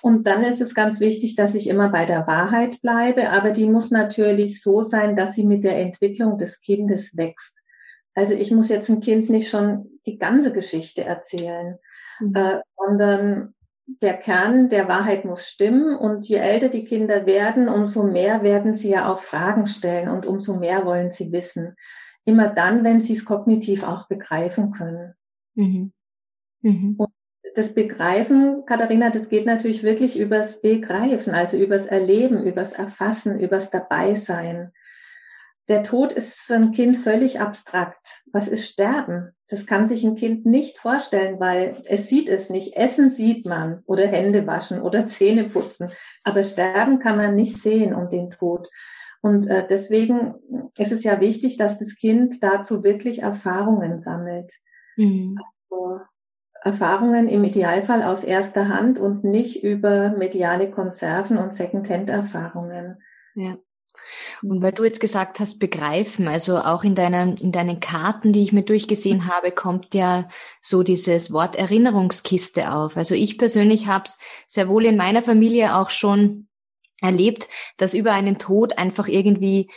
Und 0.03 0.27
dann 0.27 0.45
ist 0.45 0.61
es 0.61 0.75
ganz 0.75 1.01
wichtig, 1.01 1.35
dass 1.37 1.55
ich 1.55 1.69
immer 1.69 1.91
bei 1.91 2.07
der 2.07 2.27
Wahrheit 2.27 2.81
bleibe, 2.81 3.31
aber 3.31 3.51
die 3.51 3.69
muss 3.69 3.91
natürlich 3.91 4.63
so 4.63 4.83
sein, 4.83 5.17
dass 5.17 5.35
sie 5.35 5.45
mit 5.45 5.65
der 5.65 5.79
Entwicklung 5.79 6.39
des 6.39 6.61
Kindes 6.61 7.17
wächst. 7.17 7.59
Also 8.15 8.35
ich 8.35 8.51
muss 8.51 8.69
jetzt 8.69 8.89
ein 8.89 9.01
Kind 9.01 9.31
nicht 9.31 9.51
schon 9.51 10.01
die 10.07 10.19
ganze 10.19 10.53
Geschichte 10.53 11.05
erzählen, 11.05 11.79
mhm. 12.19 12.35
äh, 12.35 12.61
sondern 12.77 13.55
der 13.87 14.15
Kern 14.15 14.69
der 14.69 14.89
Wahrheit 14.89 15.25
muss 15.25 15.47
stimmen 15.47 15.97
und 15.97 16.27
je 16.27 16.37
älter 16.37 16.69
die 16.69 16.85
Kinder 16.85 17.27
werden, 17.27 17.69
umso 17.69 18.05
mehr 18.05 18.43
werden 18.43 18.77
sie 18.77 18.91
ja 18.91 19.13
auch 19.13 19.21
Fragen 19.21 19.67
stellen 19.67 20.09
und 20.09 20.27
umso 20.27 20.57
mehr 20.57 20.87
wollen 20.87 21.11
sie 21.11 21.33
wissen. 21.33 21.77
Immer 22.25 22.49
dann, 22.49 22.85
wenn 22.85 23.01
sie 23.01 23.15
es 23.15 23.25
kognitiv 23.25 23.83
auch 23.83 24.07
begreifen 24.07 24.71
können. 24.71 25.15
Mhm. 25.55 25.93
Mhm. 26.63 26.95
Und 26.99 27.11
das 27.55 27.75
Begreifen, 27.75 28.65
Katharina, 28.67 29.11
das 29.11 29.29
geht 29.29 29.47
natürlich 29.47 29.83
wirklich 29.83 30.19
übers 30.19 30.61
Begreifen, 30.61 31.35
also 31.35 31.57
übers 31.57 31.87
Erleben, 31.87 32.45
übers 32.45 32.73
Erfassen, 32.73 33.41
übers 33.41 33.71
Dabeisein. 33.71 34.73
Der 35.69 35.85
Tod 35.85 36.13
ist 36.13 36.41
für 36.41 36.55
ein 36.55 36.73
Kind 36.73 36.99
völlig 36.99 37.39
abstrakt. 37.39 38.25
Was 38.33 38.49
ist 38.49 38.67
Sterben? 38.67 39.31
Das 39.49 39.67
kann 39.67 39.87
sich 39.87 40.03
ein 40.03 40.17
Kind 40.17 40.45
nicht 40.45 40.79
vorstellen, 40.79 41.39
weil 41.39 41.83
es 41.87 42.09
sieht 42.09 42.29
es 42.29 42.51
nicht. 42.51 42.77
Essen 42.77 43.13
sieht 43.13 43.47
man 43.47 43.83
oder 43.87 44.07
Hände 44.07 44.49
waschen 44.49 44.83
oder 44.83 45.07
Zähne 45.07 45.49
putzen. 45.49 45.93
Aber 46.25 46.43
Sterben 46.43 46.99
kann 46.99 47.17
man 47.17 47.37
nicht 47.37 47.59
sehen 47.59 47.95
um 47.95 48.09
den 48.09 48.31
Tod. 48.31 48.69
Und 49.23 49.47
äh, 49.49 49.65
deswegen 49.65 50.35
ist 50.77 50.91
es 50.91 51.05
ja 51.05 51.21
wichtig, 51.21 51.57
dass 51.57 51.79
das 51.79 51.95
Kind 51.95 52.43
dazu 52.43 52.83
wirklich 52.83 53.23
Erfahrungen 53.23 54.01
sammelt. 54.01 54.53
Mhm. 54.97 55.39
Also, 55.71 56.01
Erfahrungen 56.63 57.29
im 57.29 57.45
Idealfall 57.45 58.03
aus 58.03 58.23
erster 58.23 58.69
Hand 58.69 58.99
und 58.99 59.25
nicht 59.25 59.63
über 59.63 60.11
mediale 60.11 60.71
Konserven 60.71 61.39
und 61.39 61.55
Secondhand-Erfahrungen. 61.55 63.03
Ja. 63.35 63.57
Und 64.43 64.63
weil 64.63 64.73
du 64.73 64.85
jetzt 64.85 65.01
gesagt 65.01 65.41
hast, 65.41 65.59
begreifen, 65.59 66.27
also 66.27 66.59
auch 66.59 66.85
in 66.85 66.95
deinen, 66.95 67.37
in 67.37 67.53
deinen 67.53 67.81
Karten, 67.81 68.33
die 68.33 68.43
ich 68.43 68.53
mir 68.53 68.63
durchgesehen 68.63 69.27
habe, 69.27 69.53
kommt 69.53 69.95
ja 69.95 70.29
so 70.61 70.83
dieses 70.83 71.33
Wort 71.33 71.57
Erinnerungskiste 71.57 72.73
auf. 72.73 72.97
Also 72.97 73.15
ich 73.15 73.39
persönlich 73.39 73.87
habe 73.87 74.05
es 74.07 74.19
sehr 74.49 74.69
wohl 74.69 74.87
in 74.87 74.97
meiner 74.97 75.23
Familie 75.23 75.77
auch 75.77 75.91
schon 75.91 76.49
erlebt, 77.03 77.49
dass 77.77 77.95
über 77.95 78.13
einen 78.13 78.39
Tod 78.39 78.79
einfach 78.79 79.09
irgendwie 79.09 79.71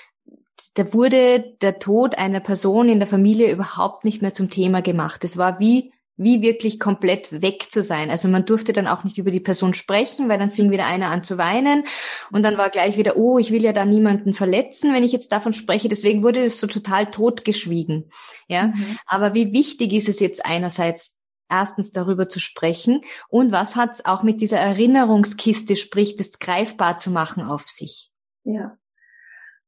da 0.76 0.92
wurde 0.94 1.56
der 1.62 1.80
Tod 1.80 2.18
einer 2.18 2.40
Person 2.40 2.90
in 2.90 3.00
der 3.00 3.08
Familie 3.08 3.52
überhaupt 3.52 4.06
nicht 4.06 4.22
mehr 4.22 4.34
zum 4.34 4.50
Thema 4.50 4.82
gemacht. 4.82 5.24
Es 5.24 5.38
war 5.38 5.60
wie 5.60 5.93
wie 6.16 6.42
wirklich 6.42 6.80
komplett 6.80 7.42
weg 7.42 7.72
zu 7.72 7.82
sein. 7.82 8.10
Also 8.10 8.28
man 8.28 8.46
durfte 8.46 8.72
dann 8.72 8.88
auch 8.88 9.04
nicht 9.04 9.18
über 9.18 9.32
die 9.32 9.40
Person 9.40 9.74
sprechen, 9.74 10.30
weil 10.30 10.38
dann 10.38 10.52
fing 10.52 10.70
wieder 10.70 10.86
einer 10.86 11.08
an 11.08 11.24
zu 11.24 11.38
weinen 11.38 11.86
und 12.32 12.44
dann 12.44 12.58
war 12.58 12.70
gleich 12.70 12.98
wieder, 12.98 13.18
oh, 13.18 13.40
ich 13.40 13.52
will 13.52 13.64
ja 13.64 13.74
da 13.74 13.86
niemanden 13.86 14.34
verletzen, 14.34 14.94
wenn 14.94 15.04
ich 15.04 15.12
jetzt 15.12 15.32
davon 15.32 15.54
spreche. 15.54 15.88
Deswegen 15.88 16.24
wurde 16.24 16.44
das 16.44 16.60
so 16.60 16.68
total 16.68 17.10
totgeschwiegen. 17.10 18.12
Ja, 18.48 18.68
mhm. 18.68 18.98
aber 19.06 19.34
wie 19.34 19.54
wichtig 19.54 19.94
ist 19.94 20.10
es 20.10 20.20
jetzt 20.20 20.46
einerseits 20.46 21.20
erstens 21.50 21.92
darüber 21.92 22.30
zu 22.30 22.40
sprechen 22.40 23.02
und 23.30 23.52
was 23.52 23.76
hat 23.76 23.92
es 23.92 24.06
auch 24.06 24.24
mit 24.24 24.42
dieser 24.42 24.60
Erinnerungskiste, 24.60 25.76
sprich 25.76 26.16
das 26.16 26.40
greifbar 26.40 26.98
zu 26.98 27.12
machen 27.12 27.44
auf 27.44 27.68
sich? 27.68 28.12
Ja, 28.44 28.78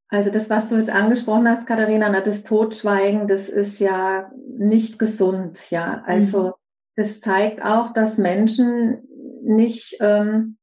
also 0.10 0.30
das, 0.30 0.50
was 0.50 0.68
du 0.68 0.76
jetzt 0.76 0.90
angesprochen 0.90 1.48
hast, 1.50 1.66
Katharina, 1.66 2.10
na, 2.10 2.22
das 2.22 2.44
Totschweigen, 2.44 3.28
das 3.28 3.50
ist 3.50 3.80
ja 3.80 4.32
nicht 4.48 5.00
gesund, 5.00 5.70
ja. 5.72 6.04
Also 6.06 6.44
mhm. 6.44 6.52
das 6.96 7.20
zeigt 7.20 7.64
auch, 7.64 7.92
dass 7.92 8.18
Menschen 8.18 9.08
nicht 9.44 9.98
ähm, 10.00 10.58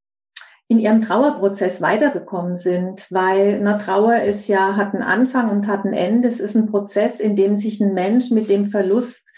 in 0.68 0.78
ihrem 0.78 1.00
Trauerprozess 1.00 1.82
weitergekommen 1.82 2.56
sind, 2.56 3.06
weil 3.10 3.56
eine 3.56 3.78
Trauer 3.78 4.16
ist 4.22 4.46
ja, 4.48 4.76
hat 4.76 4.94
einen 4.94 5.02
Anfang 5.02 5.50
und 5.50 5.66
hat 5.66 5.84
ein 5.84 5.92
Ende. 5.92 6.28
Es 6.28 6.40
ist 6.40 6.54
ein 6.54 6.66
Prozess, 6.66 7.20
in 7.20 7.36
dem 7.36 7.56
sich 7.56 7.80
ein 7.80 7.92
Mensch 7.92 8.30
mit 8.30 8.48
dem 8.48 8.64
Verlust 8.64 9.28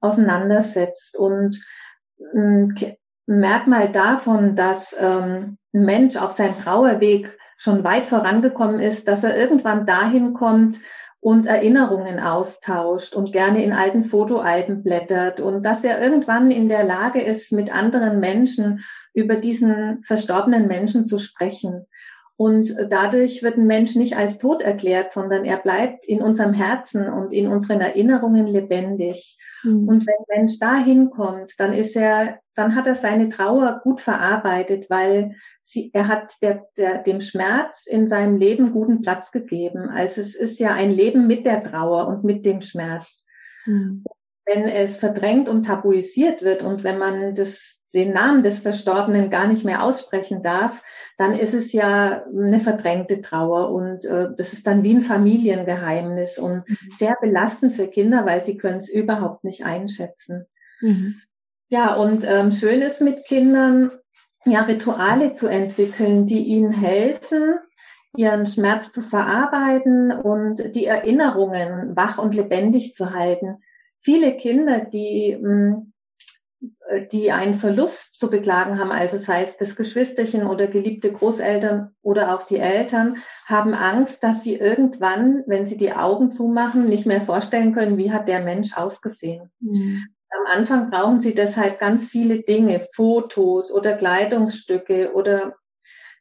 auseinandersetzt. 0.00 1.16
Und 1.16 1.60
ähm, 2.34 2.74
ein 2.78 3.40
Merkmal 3.40 3.92
davon, 3.92 4.56
dass 4.56 4.94
ähm, 4.98 5.58
ein 5.72 5.84
Mensch 5.84 6.16
auf 6.16 6.32
seinem 6.32 6.58
Trauerweg 6.58 7.38
schon 7.60 7.84
weit 7.84 8.06
vorangekommen 8.06 8.80
ist, 8.80 9.06
dass 9.06 9.22
er 9.22 9.36
irgendwann 9.36 9.84
dahin 9.84 10.32
kommt 10.32 10.78
und 11.20 11.44
Erinnerungen 11.44 12.18
austauscht 12.18 13.14
und 13.14 13.32
gerne 13.32 13.62
in 13.62 13.74
alten 13.74 14.06
Fotoalben 14.06 14.82
blättert 14.82 15.40
und 15.40 15.62
dass 15.62 15.84
er 15.84 16.02
irgendwann 16.02 16.50
in 16.50 16.70
der 16.70 16.84
Lage 16.84 17.20
ist, 17.20 17.52
mit 17.52 17.70
anderen 17.70 18.18
Menschen 18.18 18.82
über 19.12 19.36
diesen 19.36 20.02
verstorbenen 20.04 20.68
Menschen 20.68 21.04
zu 21.04 21.18
sprechen. 21.18 21.84
Und 22.40 22.74
dadurch 22.88 23.42
wird 23.42 23.58
ein 23.58 23.66
Mensch 23.66 23.96
nicht 23.96 24.16
als 24.16 24.38
tot 24.38 24.62
erklärt, 24.62 25.12
sondern 25.12 25.44
er 25.44 25.58
bleibt 25.58 26.06
in 26.06 26.22
unserem 26.22 26.54
Herzen 26.54 27.06
und 27.06 27.34
in 27.34 27.46
unseren 27.48 27.82
Erinnerungen 27.82 28.46
lebendig. 28.46 29.36
Mhm. 29.62 29.86
Und 29.86 30.06
wenn 30.06 30.14
ein 30.14 30.40
Mensch 30.44 30.58
da 30.58 30.78
hinkommt, 30.78 31.52
dann 31.58 31.74
ist 31.74 31.96
er, 31.96 32.38
dann 32.54 32.74
hat 32.74 32.86
er 32.86 32.94
seine 32.94 33.28
Trauer 33.28 33.82
gut 33.84 34.00
verarbeitet, 34.00 34.88
weil 34.88 35.34
sie, 35.60 35.90
er 35.92 36.08
hat 36.08 36.32
der, 36.40 36.64
der, 36.78 37.02
dem 37.02 37.20
Schmerz 37.20 37.84
in 37.86 38.08
seinem 38.08 38.38
Leben 38.38 38.72
guten 38.72 39.02
Platz 39.02 39.32
gegeben. 39.32 39.90
Also 39.90 40.22
es 40.22 40.34
ist 40.34 40.58
ja 40.60 40.72
ein 40.72 40.92
Leben 40.92 41.26
mit 41.26 41.44
der 41.44 41.62
Trauer 41.62 42.08
und 42.08 42.24
mit 42.24 42.46
dem 42.46 42.62
Schmerz. 42.62 43.26
Mhm. 43.66 44.02
Wenn 44.46 44.62
es 44.62 44.96
verdrängt 44.96 45.50
und 45.50 45.66
tabuisiert 45.66 46.40
wird 46.40 46.62
und 46.62 46.84
wenn 46.84 46.96
man 46.96 47.34
das 47.34 47.79
den 47.94 48.12
Namen 48.12 48.42
des 48.42 48.60
Verstorbenen 48.60 49.30
gar 49.30 49.46
nicht 49.46 49.64
mehr 49.64 49.82
aussprechen 49.82 50.42
darf, 50.42 50.82
dann 51.16 51.32
ist 51.34 51.54
es 51.54 51.72
ja 51.72 52.24
eine 52.24 52.60
verdrängte 52.60 53.20
Trauer 53.20 53.70
und 53.70 54.04
äh, 54.04 54.28
das 54.36 54.52
ist 54.52 54.66
dann 54.66 54.82
wie 54.82 54.94
ein 54.94 55.02
Familiengeheimnis 55.02 56.38
und 56.38 56.68
mhm. 56.68 56.76
sehr 56.96 57.16
belastend 57.20 57.74
für 57.74 57.88
Kinder, 57.88 58.24
weil 58.26 58.44
sie 58.44 58.56
können 58.56 58.78
es 58.78 58.88
überhaupt 58.88 59.44
nicht 59.44 59.64
einschätzen. 59.64 60.46
Mhm. 60.80 61.20
Ja, 61.68 61.94
und 61.94 62.24
ähm, 62.26 62.50
schön 62.52 62.80
ist 62.80 63.00
mit 63.00 63.24
Kindern 63.24 63.92
ja 64.44 64.62
Rituale 64.62 65.32
zu 65.32 65.46
entwickeln, 65.46 66.26
die 66.26 66.44
ihnen 66.44 66.72
helfen, 66.72 67.58
ihren 68.16 68.46
Schmerz 68.46 68.90
zu 68.90 69.02
verarbeiten 69.02 70.10
und 70.12 70.74
die 70.74 70.86
Erinnerungen 70.86 71.94
wach 71.96 72.18
und 72.18 72.34
lebendig 72.34 72.94
zu 72.94 73.12
halten. 73.12 73.58
Viele 73.98 74.36
Kinder, 74.36 74.80
die 74.80 75.38
mh, 75.40 75.48
hm, 75.48 75.89
die 77.12 77.32
einen 77.32 77.54
Verlust 77.54 78.18
zu 78.18 78.28
beklagen 78.28 78.78
haben, 78.78 78.90
also 78.90 79.16
das 79.16 79.28
heißt 79.28 79.60
das 79.60 79.76
Geschwisterchen 79.76 80.46
oder 80.46 80.66
geliebte 80.66 81.12
Großeltern 81.12 81.94
oder 82.02 82.34
auch 82.34 82.42
die 82.42 82.58
Eltern, 82.58 83.16
haben 83.46 83.74
Angst, 83.74 84.22
dass 84.22 84.42
sie 84.42 84.56
irgendwann, 84.56 85.42
wenn 85.46 85.66
sie 85.66 85.76
die 85.76 85.92
Augen 85.92 86.30
zumachen, 86.30 86.88
nicht 86.88 87.06
mehr 87.06 87.22
vorstellen 87.22 87.72
können, 87.72 87.96
wie 87.96 88.12
hat 88.12 88.28
der 88.28 88.40
Mensch 88.40 88.76
ausgesehen. 88.76 89.50
Mhm. 89.60 90.04
Am 90.30 90.58
Anfang 90.58 90.90
brauchen 90.90 91.20
sie 91.20 91.34
deshalb 91.34 91.78
ganz 91.78 92.06
viele 92.06 92.42
Dinge, 92.42 92.86
Fotos 92.94 93.72
oder 93.72 93.94
Kleidungsstücke 93.94 95.12
oder 95.14 95.56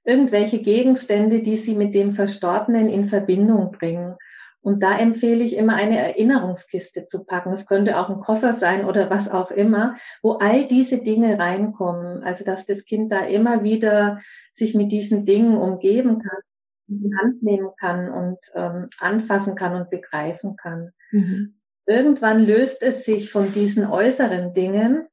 irgendwelche 0.04 0.60
Gegenstände, 0.60 1.42
die 1.42 1.58
sie 1.58 1.76
mit 1.76 1.94
dem 1.94 2.12
Verstorbenen 2.12 2.90
in 2.90 3.06
Verbindung 3.06 3.72
bringen. 3.72 4.16
Und 4.62 4.84
da 4.84 4.98
empfehle 4.98 5.44
ich 5.44 5.56
immer 5.56 5.76
eine 5.76 5.98
Erinnerungskiste 5.98 7.06
zu 7.06 7.24
packen. 7.24 7.54
Es 7.54 7.66
könnte 7.66 7.98
auch 7.98 8.10
ein 8.10 8.20
Koffer 8.20 8.54
sein 8.54 8.86
oder 8.86 9.10
was 9.10 9.30
auch 9.30 9.52
immer, 9.52 9.96
wo 10.22 10.34
all 10.34 10.68
diese 10.68 10.98
Dinge 10.98 11.40
reinkommen. 11.40 12.24
Also 12.24 12.44
dass 12.44 12.66
das 12.66 12.84
Kind 12.84 13.12
da 13.12 13.20
immer 13.20 13.64
wieder 13.64 14.20
sich 14.54 14.76
mit 14.76 14.92
diesen 14.92 15.26
Dingen 15.26 15.56
umgeben 15.56 16.20
kann, 16.20 16.42
in 16.90 17.04
die 17.04 17.16
Hand 17.16 17.44
nehmen 17.44 17.70
kann 17.80 18.10
und 18.12 18.38
ähm, 18.54 18.90
anfassen 19.00 19.56
kann 19.56 19.76
und 19.76 19.90
begreifen 19.90 20.58
kann. 20.58 20.92
Mhm. 21.12 21.56
Irgendwann 21.86 22.44
löst 22.44 22.84
es 22.84 23.06
sich 23.06 23.32
von 23.32 23.52
diesen 23.54 23.86
äußeren 23.86 24.54
Dingen 24.54 25.08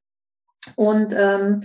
und 0.75 1.14
ähm, 1.16 1.61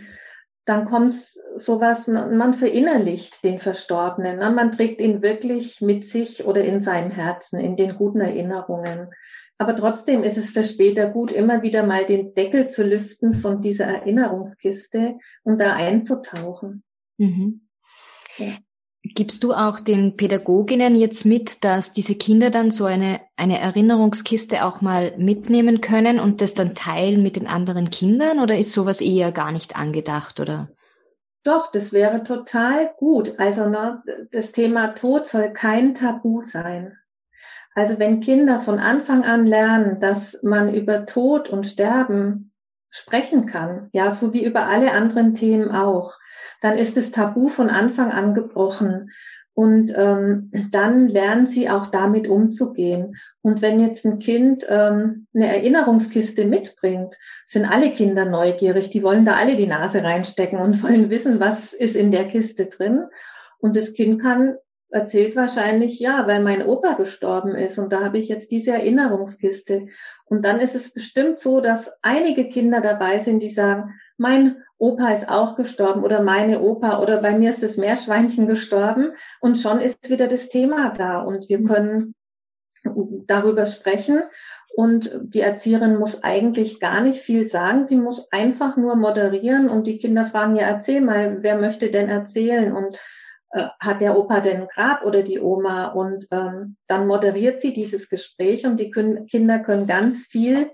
dann 0.66 0.86
kommt 0.86 1.16
sowas, 1.56 2.08
man 2.08 2.54
verinnerlicht 2.54 3.44
den 3.44 3.60
Verstorbenen, 3.60 4.40
ne? 4.40 4.52
man 4.52 4.72
trägt 4.72 5.02
ihn 5.02 5.22
wirklich 5.22 5.82
mit 5.82 6.08
sich 6.08 6.46
oder 6.46 6.64
in 6.64 6.82
seinem 6.82 7.12
Herzen, 7.12 7.60
in 7.60 7.76
den 7.76 7.96
guten 7.96 8.22
Erinnerungen. 8.22 9.10
Aber 9.58 9.76
trotzdem 9.76 10.24
ist 10.24 10.38
es 10.38 10.52
für 10.52 10.64
später 10.64 11.10
gut, 11.10 11.32
immer 11.32 11.62
wieder 11.62 11.86
mal 11.86 12.06
den 12.06 12.34
Deckel 12.34 12.68
zu 12.68 12.84
lüften 12.84 13.34
von 13.36 13.62
dieser 13.62 13.86
Erinnerungskiste 13.86 15.18
und 15.44 15.60
da 15.60 15.76
einzutauchen. 15.76 16.84
Mhm. 17.18 17.68
Ja. 18.38 18.58
Gibst 19.04 19.44
du 19.44 19.54
auch 19.54 19.80
den 19.80 20.16
Pädagoginnen 20.16 20.96
jetzt 20.96 21.26
mit, 21.26 21.64
dass 21.64 21.92
diese 21.92 22.16
Kinder 22.16 22.52
dann 22.52 22.70
so 22.70 22.86
eine, 22.86 23.20
eine 23.36 23.60
Erinnerungskiste 23.60 24.64
auch 24.64 24.82
mal 24.82 25.14
mitnehmen 25.18 25.82
können 25.82 26.20
und 26.20 26.40
das 26.40 26.54
dann 26.54 26.76
teilen 26.76 27.24
mit 27.24 27.36
den 27.36 27.48
anderen 27.48 27.90
Kindern 27.90 28.40
oder 28.40 28.58
ist 28.58 28.74
sowas 28.74 29.02
eher 29.02 29.32
gar 29.32 29.52
nicht 29.52 29.76
angedacht 29.76 30.40
oder? 30.40 30.70
Doch, 31.44 31.72
das 31.72 31.92
wäre 31.92 32.24
total 32.24 32.94
gut. 32.98 33.40
Also 33.40 33.68
ne, 33.68 34.04
das 34.32 34.52
Thema 34.52 34.90
Tod 34.90 35.26
soll 35.28 35.52
kein 35.52 35.96
Tabu 35.96 36.42
sein. 36.42 36.96
Also 37.74 37.98
wenn 37.98 38.20
Kinder 38.20 38.60
von 38.60 38.80
Anfang 38.80 39.24
an 39.24 39.48
lernen, 39.48 40.00
dass 40.00 40.44
man 40.44 40.74
über 40.74 41.06
Tod 41.08 41.50
und 41.50 41.66
Sterben 41.66 42.54
sprechen 42.90 43.46
kann, 43.46 43.90
ja, 43.94 44.12
so 44.12 44.34
wie 44.34 44.44
über 44.44 44.68
alle 44.68 44.92
anderen 44.92 45.34
Themen 45.34 45.72
auch, 45.72 46.18
dann 46.62 46.78
ist 46.78 46.96
das 46.96 47.12
Tabu 47.12 47.50
von 47.50 47.70
Anfang 47.70 48.12
an 48.12 48.34
gebrochen. 48.34 49.12
Und 49.54 49.94
ähm, 49.98 50.50
dann 50.72 51.10
lernen 51.10 51.46
sie 51.46 51.70
auch 51.70 51.88
damit 51.88 52.28
umzugehen. 52.30 53.18
Und 53.42 53.62
wenn 53.62 53.82
jetzt 53.82 54.06
ein 54.06 54.20
Kind 54.20 54.66
ähm, 54.70 55.28
eine 55.36 55.48
Erinnerungskiste 55.48 56.46
mitbringt, 56.46 57.18
sind 57.46 57.66
alle 57.66 57.92
Kinder 57.92 58.24
neugierig. 58.24 58.92
Die 58.92 59.04
wollen 59.04 59.26
da 59.26 59.34
alle 59.34 59.58
die 59.58 59.68
Nase 59.68 60.04
reinstecken 60.04 60.60
und 60.60 60.82
wollen 60.84 61.10
wissen, 61.10 61.42
was 61.42 61.74
ist 61.74 61.98
in 61.98 62.12
der 62.12 62.28
Kiste 62.28 62.68
drin. 62.68 63.04
Und 63.60 63.76
das 63.76 63.92
Kind 63.92 64.22
kann 64.22 64.56
erzählt 64.90 65.36
wahrscheinlich, 65.36 66.00
ja, 66.00 66.28
weil 66.28 66.42
mein 66.42 66.66
Opa 66.66 66.94
gestorben 66.94 67.56
ist 67.56 67.80
und 67.80 67.94
da 67.94 68.04
habe 68.04 68.18
ich 68.18 68.28
jetzt 68.28 68.52
diese 68.52 68.72
Erinnerungskiste. 68.72 69.88
Und 70.26 70.46
dann 70.46 70.60
ist 70.60 70.76
es 70.76 70.94
bestimmt 70.94 71.40
so, 71.40 71.62
dass 71.62 71.92
einige 72.02 72.48
Kinder 72.50 72.82
dabei 72.82 73.20
sind, 73.20 73.40
die 73.40 73.50
sagen, 73.50 73.96
mein 74.18 74.58
Opa 74.82 75.10
ist 75.10 75.30
auch 75.30 75.56
gestorben 75.56 76.04
oder 76.04 76.24
meine 76.24 76.60
Opa 76.60 77.00
oder 77.02 77.22
bei 77.22 77.38
mir 77.38 77.52
ist 77.52 77.62
das 77.62 77.78
Meerschweinchen 77.78 78.48
gestorben 78.48 79.12
und 79.40 79.60
schon 79.60 79.80
ist 79.80 80.10
wieder 80.10 80.28
das 80.28 80.50
Thema 80.50 80.90
da 80.90 81.20
und 81.20 81.50
wir 81.50 81.60
mhm. 81.60 81.68
können 81.68 82.16
darüber 83.28 83.68
sprechen 83.68 84.24
und 84.74 85.20
die 85.22 85.42
Erzieherin 85.42 85.98
muss 85.98 86.24
eigentlich 86.24 86.80
gar 86.80 87.02
nicht 87.02 87.22
viel 87.22 87.46
sagen. 87.46 87.84
Sie 87.84 87.96
muss 87.96 88.28
einfach 88.32 88.76
nur 88.76 88.96
moderieren 88.96 89.70
und 89.70 89.86
die 89.86 90.00
Kinder 90.00 90.26
fragen, 90.26 90.56
ja, 90.56 90.64
erzähl 90.64 91.02
mal, 91.02 91.44
wer 91.44 91.58
möchte 91.58 91.92
denn 91.92 92.10
erzählen 92.10 92.74
und 92.76 92.98
äh, 93.52 93.66
hat 93.80 94.02
der 94.02 94.18
Opa 94.18 94.40
denn 94.40 94.68
Grab 94.68 95.06
oder 95.06 95.22
die 95.22 95.40
Oma? 95.40 95.90
Und 95.90 96.26
ähm, 96.32 96.78
dann 96.88 97.06
moderiert 97.06 97.62
sie 97.62 97.72
dieses 97.72 98.10
Gespräch 98.10 98.66
und 98.66 98.80
die 98.80 98.90
können, 98.90 99.28
Kinder 99.28 99.60
können 99.60 99.86
ganz 99.86 100.26
viel 100.26 100.72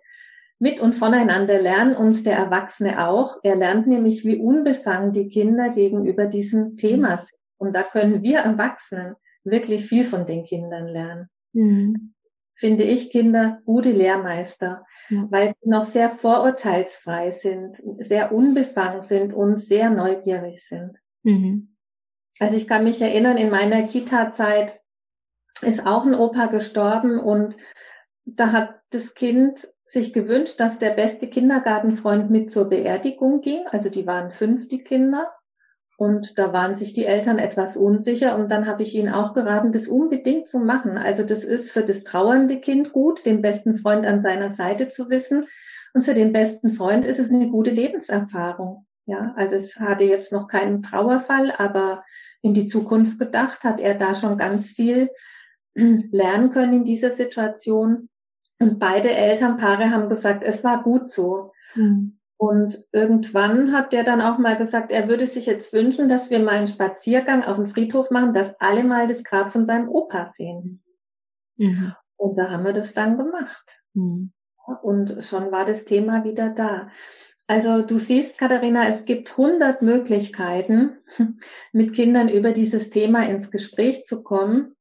mit 0.59 0.79
und 0.79 0.93
voneinander 0.93 1.61
lernen 1.61 1.95
und 1.95 2.25
der 2.25 2.35
Erwachsene 2.35 3.07
auch. 3.07 3.37
Er 3.43 3.55
lernt 3.55 3.87
nämlich, 3.87 4.25
wie 4.25 4.37
unbefangen 4.37 5.11
die 5.11 5.27
Kinder 5.27 5.69
gegenüber 5.69 6.25
diesem 6.25 6.77
Thema 6.77 7.17
sind. 7.17 7.39
Und 7.57 7.75
da 7.75 7.83
können 7.83 8.23
wir 8.23 8.39
Erwachsenen 8.39 9.15
wirklich 9.43 9.85
viel 9.85 10.03
von 10.03 10.25
den 10.25 10.43
Kindern 10.43 10.87
lernen. 10.87 11.29
Mhm. 11.53 12.13
Finde 12.55 12.83
ich 12.83 13.11
Kinder 13.11 13.59
gute 13.65 13.91
Lehrmeister, 13.91 14.83
ja. 15.09 15.27
weil 15.29 15.53
sie 15.61 15.69
noch 15.69 15.85
sehr 15.85 16.09
vorurteilsfrei 16.09 17.29
sind, 17.29 17.81
sehr 17.99 18.31
unbefangen 18.31 19.03
sind 19.03 19.33
und 19.33 19.57
sehr 19.57 19.91
neugierig 19.91 20.65
sind. 20.65 20.99
Mhm. 21.21 21.75
Also 22.39 22.55
ich 22.55 22.67
kann 22.67 22.83
mich 22.83 22.99
erinnern, 22.99 23.37
in 23.37 23.51
meiner 23.51 23.83
Kita-Zeit 23.83 24.81
ist 25.61 25.85
auch 25.85 26.05
ein 26.05 26.15
Opa 26.15 26.47
gestorben 26.47 27.19
und 27.19 27.57
da 28.25 28.51
hat 28.51 28.79
das 28.89 29.13
Kind 29.13 29.67
sich 29.87 30.11
gewünscht, 30.11 30.59
dass 30.59 30.79
der 30.79 30.91
beste 30.91 31.27
Kindergartenfreund 31.27 32.29
mit 32.29 32.51
zur 32.51 32.65
Beerdigung 32.65 33.39
ging. 33.39 33.65
Also 33.67 33.89
die 33.89 34.05
waren 34.05 34.31
fünf, 34.31 34.67
die 34.67 34.83
Kinder. 34.83 35.31
Und 35.97 36.37
da 36.37 36.53
waren 36.53 36.75
sich 36.75 36.93
die 36.93 37.05
Eltern 37.05 37.39
etwas 37.39 37.77
unsicher. 37.77 38.37
Und 38.37 38.51
dann 38.51 38.67
habe 38.67 38.83
ich 38.83 38.93
ihnen 38.93 39.11
auch 39.11 39.33
geraten, 39.33 39.71
das 39.71 39.87
unbedingt 39.87 40.47
zu 40.47 40.59
machen. 40.59 40.97
Also 40.97 41.23
das 41.23 41.43
ist 41.43 41.71
für 41.71 41.83
das 41.83 42.03
trauernde 42.03 42.59
Kind 42.59 42.91
gut, 42.91 43.25
den 43.25 43.41
besten 43.41 43.77
Freund 43.77 44.05
an 44.05 44.21
seiner 44.21 44.51
Seite 44.51 44.89
zu 44.89 45.09
wissen. 45.09 45.47
Und 45.93 46.03
für 46.03 46.13
den 46.13 46.33
besten 46.33 46.69
Freund 46.69 47.05
ist 47.05 47.17
es 47.17 47.29
eine 47.29 47.49
gute 47.49 47.71
Lebenserfahrung. 47.71 48.85
Ja, 49.05 49.33
also 49.37 49.55
es 49.55 49.77
hatte 49.77 50.03
jetzt 50.03 50.33
noch 50.33 50.47
keinen 50.47 50.83
Trauerfall, 50.83 51.53
aber 51.57 52.03
in 52.41 52.53
die 52.53 52.67
Zukunft 52.67 53.17
gedacht 53.17 53.63
hat 53.63 53.79
er 53.79 53.95
da 53.95 54.15
schon 54.15 54.37
ganz 54.37 54.71
viel 54.71 55.09
lernen 55.75 56.49
können 56.49 56.73
in 56.73 56.83
dieser 56.83 57.11
Situation. 57.11 58.09
Und 58.59 58.79
beide 58.79 59.11
Elternpaare 59.11 59.91
haben 59.91 60.09
gesagt, 60.09 60.43
es 60.43 60.63
war 60.63 60.83
gut 60.83 61.09
so. 61.09 61.51
Mhm. 61.75 62.17
Und 62.37 62.85
irgendwann 62.91 63.73
hat 63.73 63.93
der 63.93 64.03
dann 64.03 64.21
auch 64.21 64.37
mal 64.37 64.55
gesagt, 64.55 64.91
er 64.91 65.09
würde 65.09 65.25
sich 65.25 65.47
jetzt 65.47 65.73
wünschen, 65.73 66.07
dass 66.07 66.29
wir 66.29 66.39
mal 66.39 66.55
einen 66.55 66.67
Spaziergang 66.67 67.43
auf 67.43 67.55
den 67.57 67.67
Friedhof 67.67 68.11
machen, 68.11 68.33
dass 68.33 68.59
alle 68.59 68.83
mal 68.83 69.07
das 69.07 69.23
Grab 69.23 69.51
von 69.51 69.65
seinem 69.65 69.89
Opa 69.89 70.27
sehen. 70.27 70.83
Mhm. 71.57 71.93
Und 72.15 72.35
da 72.37 72.51
haben 72.51 72.63
wir 72.63 72.73
das 72.73 72.93
dann 72.93 73.17
gemacht. 73.17 73.81
Mhm. 73.93 74.31
Und 74.81 75.23
schon 75.23 75.51
war 75.51 75.65
das 75.65 75.85
Thema 75.85 76.23
wieder 76.23 76.49
da. 76.49 76.89
Also 77.47 77.81
du 77.81 77.97
siehst, 77.97 78.37
Katharina, 78.37 78.87
es 78.87 79.05
gibt 79.05 79.37
hundert 79.37 79.81
Möglichkeiten, 79.81 80.97
mit 81.71 81.93
Kindern 81.93 82.27
über 82.27 82.51
dieses 82.51 82.89
Thema 82.89 83.27
ins 83.27 83.49
Gespräch 83.49 84.05
zu 84.05 84.21
kommen. 84.21 84.75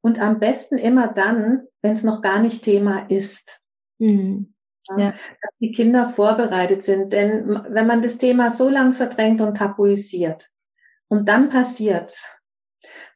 Und 0.00 0.20
am 0.20 0.38
besten 0.38 0.78
immer 0.78 1.08
dann, 1.08 1.66
wenn 1.82 1.94
es 1.94 2.02
noch 2.02 2.22
gar 2.22 2.38
nicht 2.38 2.62
Thema 2.62 3.08
ist. 3.08 3.60
Mhm. 3.98 4.54
Ja. 4.88 5.10
Dass 5.12 5.50
die 5.58 5.72
Kinder 5.72 6.10
vorbereitet 6.10 6.84
sind. 6.84 7.12
Denn 7.12 7.60
wenn 7.68 7.86
man 7.86 8.02
das 8.02 8.18
Thema 8.18 8.52
so 8.52 8.68
lang 8.68 8.92
verdrängt 8.92 9.40
und 9.40 9.56
tabuisiert 9.56 10.48
und 11.08 11.28
dann 11.28 11.48
passiert's, 11.48 12.24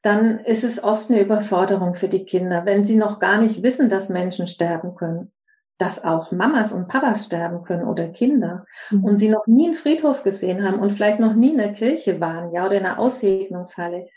dann 0.03 0.41
ist 0.41 0.65
es 0.65 0.83
oft 0.83 1.11
eine 1.11 1.21
Überforderung 1.21 1.95
für 1.95 2.09
die 2.09 2.25
Kinder, 2.25 2.67
wenn 2.67 2.85
sie 2.85 2.97
noch 2.97 3.21
gar 3.21 3.41
nicht 3.41 3.63
wissen, 3.63 3.89
dass 3.89 4.09
Menschen 4.09 4.49
sterben 4.49 4.97
können 4.97 5.33
dass 5.81 6.05
auch 6.05 6.31
Mamas 6.31 6.73
und 6.73 6.89
Papas 6.89 7.25
sterben 7.25 7.65
können 7.65 7.85
oder 7.85 8.09
Kinder 8.09 8.67
mhm. 8.91 9.05
und 9.05 9.17
sie 9.17 9.31
noch 9.31 9.47
nie 9.47 9.69
einen 9.69 9.77
Friedhof 9.77 10.23
gesehen 10.23 10.63
haben 10.63 10.79
und 10.79 10.93
vielleicht 10.93 11.21
noch 11.21 11.35
nie 11.35 11.53
in 11.53 11.59
der 11.59 11.73
Kirche 11.73 12.21
waren, 12.21 12.53
ja, 12.53 12.67
oder 12.67 12.77
in 12.77 12.85
einer 12.85 12.99
Aussegnungshalle, 12.99 14.09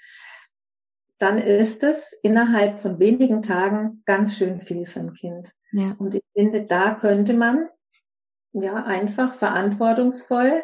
dann 1.24 1.38
ist 1.38 1.84
es 1.84 2.12
innerhalb 2.22 2.82
von 2.82 3.00
wenigen 3.00 3.42
Tagen 3.42 4.04
ganz 4.06 4.36
schön 4.36 4.60
viel 4.60 4.86
für 4.86 5.00
ein 5.00 5.14
Kind. 5.14 5.54
Ja. 5.72 5.96
Und 5.98 6.16
ich 6.16 6.24
finde, 6.34 6.66
da 6.66 6.96
könnte 6.96 7.34
man 7.34 7.70
ja 8.52 8.76
einfach 8.76 9.36
verantwortungsvoll 9.36 10.62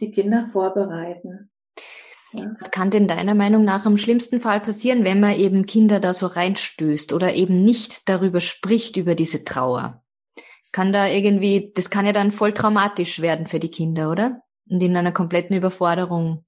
die 0.00 0.10
Kinder 0.10 0.48
vorbereiten. 0.50 1.50
Ja. 2.32 2.54
Was 2.58 2.70
kann 2.70 2.90
denn 2.90 3.08
deiner 3.08 3.34
Meinung 3.34 3.64
nach 3.64 3.84
am 3.84 3.98
schlimmsten 3.98 4.40
Fall 4.40 4.60
passieren, 4.60 5.04
wenn 5.04 5.20
man 5.20 5.34
eben 5.34 5.66
Kinder 5.66 6.00
da 6.00 6.14
so 6.14 6.26
reinstößt 6.26 7.12
oder 7.12 7.34
eben 7.34 7.62
nicht 7.62 8.08
darüber 8.08 8.40
spricht, 8.40 8.96
über 8.96 9.14
diese 9.14 9.44
Trauer? 9.44 10.02
kann 10.72 10.92
da 10.92 11.08
irgendwie, 11.08 11.72
das 11.74 11.90
kann 11.90 12.06
ja 12.06 12.12
dann 12.12 12.32
voll 12.32 12.52
traumatisch 12.52 13.20
werden 13.20 13.48
für 13.48 13.58
die 13.58 13.72
Kinder, 13.72 14.10
oder? 14.10 14.42
Und 14.68 14.80
in 14.80 14.96
einer 14.96 15.10
kompletten 15.10 15.56
Überforderung 15.56 16.44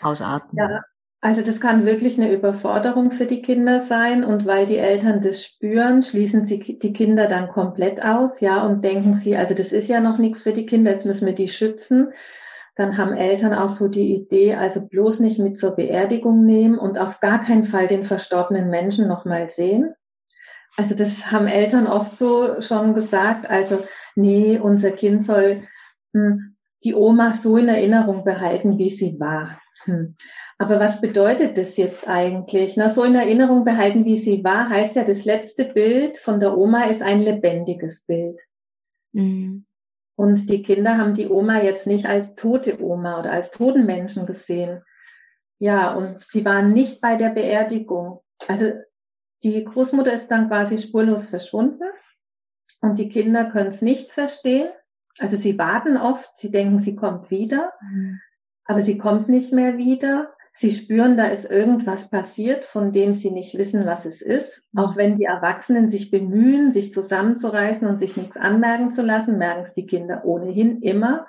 ausarten. 0.00 0.58
Ja, 0.58 0.82
also 1.24 1.40
das 1.40 1.58
kann 1.58 1.86
wirklich 1.86 2.20
eine 2.20 2.30
Überforderung 2.30 3.10
für 3.10 3.24
die 3.24 3.40
Kinder 3.40 3.80
sein 3.80 4.24
und 4.24 4.44
weil 4.44 4.66
die 4.66 4.76
Eltern 4.76 5.22
das 5.22 5.42
spüren, 5.42 6.02
schließen 6.02 6.44
sie 6.44 6.58
die 6.58 6.92
Kinder 6.92 7.26
dann 7.28 7.48
komplett 7.48 8.04
aus, 8.04 8.42
ja, 8.42 8.62
und 8.62 8.84
denken 8.84 9.14
sie, 9.14 9.34
also 9.34 9.54
das 9.54 9.72
ist 9.72 9.88
ja 9.88 10.00
noch 10.00 10.18
nichts 10.18 10.42
für 10.42 10.52
die 10.52 10.66
Kinder, 10.66 10.90
jetzt 10.90 11.06
müssen 11.06 11.24
wir 11.24 11.34
die 11.34 11.48
schützen. 11.48 12.12
Dann 12.76 12.98
haben 12.98 13.14
Eltern 13.14 13.54
auch 13.54 13.70
so 13.70 13.88
die 13.88 14.14
Idee, 14.14 14.56
also 14.56 14.86
bloß 14.86 15.20
nicht 15.20 15.38
mit 15.38 15.56
zur 15.56 15.70
Beerdigung 15.70 16.44
nehmen 16.44 16.78
und 16.78 16.98
auf 16.98 17.20
gar 17.20 17.40
keinen 17.40 17.64
Fall 17.64 17.86
den 17.86 18.04
verstorbenen 18.04 18.68
Menschen 18.68 19.08
nochmal 19.08 19.48
sehen. 19.48 19.94
Also 20.76 20.94
das 20.94 21.32
haben 21.32 21.46
Eltern 21.46 21.86
oft 21.86 22.14
so 22.14 22.60
schon 22.60 22.92
gesagt. 22.92 23.48
Also 23.48 23.82
nee, 24.14 24.58
unser 24.58 24.90
Kind 24.90 25.22
soll 25.22 25.62
hm, 26.12 26.56
die 26.84 26.94
Oma 26.94 27.32
so 27.32 27.56
in 27.56 27.68
Erinnerung 27.68 28.24
behalten, 28.24 28.76
wie 28.76 28.90
sie 28.90 29.18
war. 29.18 29.58
Hm. 29.84 30.16
Aber 30.58 30.78
was 30.78 31.00
bedeutet 31.00 31.58
das 31.58 31.76
jetzt 31.76 32.06
eigentlich? 32.06 32.76
Na, 32.76 32.88
so 32.88 33.02
in 33.02 33.14
Erinnerung 33.14 33.64
behalten, 33.64 34.04
wie 34.04 34.18
sie 34.18 34.44
war, 34.44 34.68
heißt 34.68 34.94
ja, 34.96 35.04
das 35.04 35.24
letzte 35.24 35.64
Bild 35.64 36.18
von 36.18 36.40
der 36.40 36.56
Oma 36.56 36.84
ist 36.84 37.02
ein 37.02 37.20
lebendiges 37.20 38.02
Bild. 38.02 38.40
Mhm. 39.12 39.66
Und 40.16 40.48
die 40.48 40.62
Kinder 40.62 40.96
haben 40.96 41.14
die 41.14 41.28
Oma 41.28 41.60
jetzt 41.62 41.86
nicht 41.86 42.06
als 42.06 42.36
tote 42.36 42.80
Oma 42.80 43.18
oder 43.18 43.32
als 43.32 43.50
toten 43.50 43.84
Menschen 43.84 44.26
gesehen. 44.26 44.82
Ja, 45.58 45.92
und 45.92 46.22
sie 46.22 46.44
waren 46.44 46.72
nicht 46.72 47.00
bei 47.00 47.16
der 47.16 47.30
Beerdigung. 47.30 48.20
Also 48.46 48.72
die 49.42 49.64
Großmutter 49.64 50.12
ist 50.12 50.28
dann 50.28 50.48
quasi 50.48 50.78
spurlos 50.78 51.26
verschwunden 51.26 51.84
und 52.80 52.98
die 52.98 53.08
Kinder 53.08 53.46
können 53.46 53.68
es 53.68 53.82
nicht 53.82 54.12
verstehen. 54.12 54.68
Also 55.18 55.36
sie 55.36 55.58
warten 55.58 55.96
oft, 55.96 56.30
sie 56.36 56.50
denken, 56.50 56.78
sie 56.78 56.96
kommt 56.96 57.30
wieder, 57.30 57.72
mhm. 57.80 58.20
aber 58.64 58.82
sie 58.82 58.98
kommt 58.98 59.28
nicht 59.28 59.52
mehr 59.52 59.78
wieder. 59.78 60.32
Sie 60.56 60.70
spüren, 60.70 61.16
da 61.16 61.26
ist 61.26 61.50
irgendwas 61.50 62.08
passiert, 62.10 62.64
von 62.64 62.92
dem 62.92 63.16
sie 63.16 63.32
nicht 63.32 63.58
wissen, 63.58 63.86
was 63.86 64.04
es 64.04 64.22
ist. 64.22 64.62
Auch 64.76 64.94
wenn 64.96 65.16
die 65.16 65.24
Erwachsenen 65.24 65.90
sich 65.90 66.12
bemühen, 66.12 66.70
sich 66.70 66.92
zusammenzureißen 66.92 67.88
und 67.88 67.98
sich 67.98 68.16
nichts 68.16 68.36
anmerken 68.36 68.92
zu 68.92 69.02
lassen, 69.02 69.36
merken 69.36 69.64
es 69.64 69.74
die 69.74 69.86
Kinder 69.86 70.24
ohnehin 70.24 70.80
immer. 70.80 71.26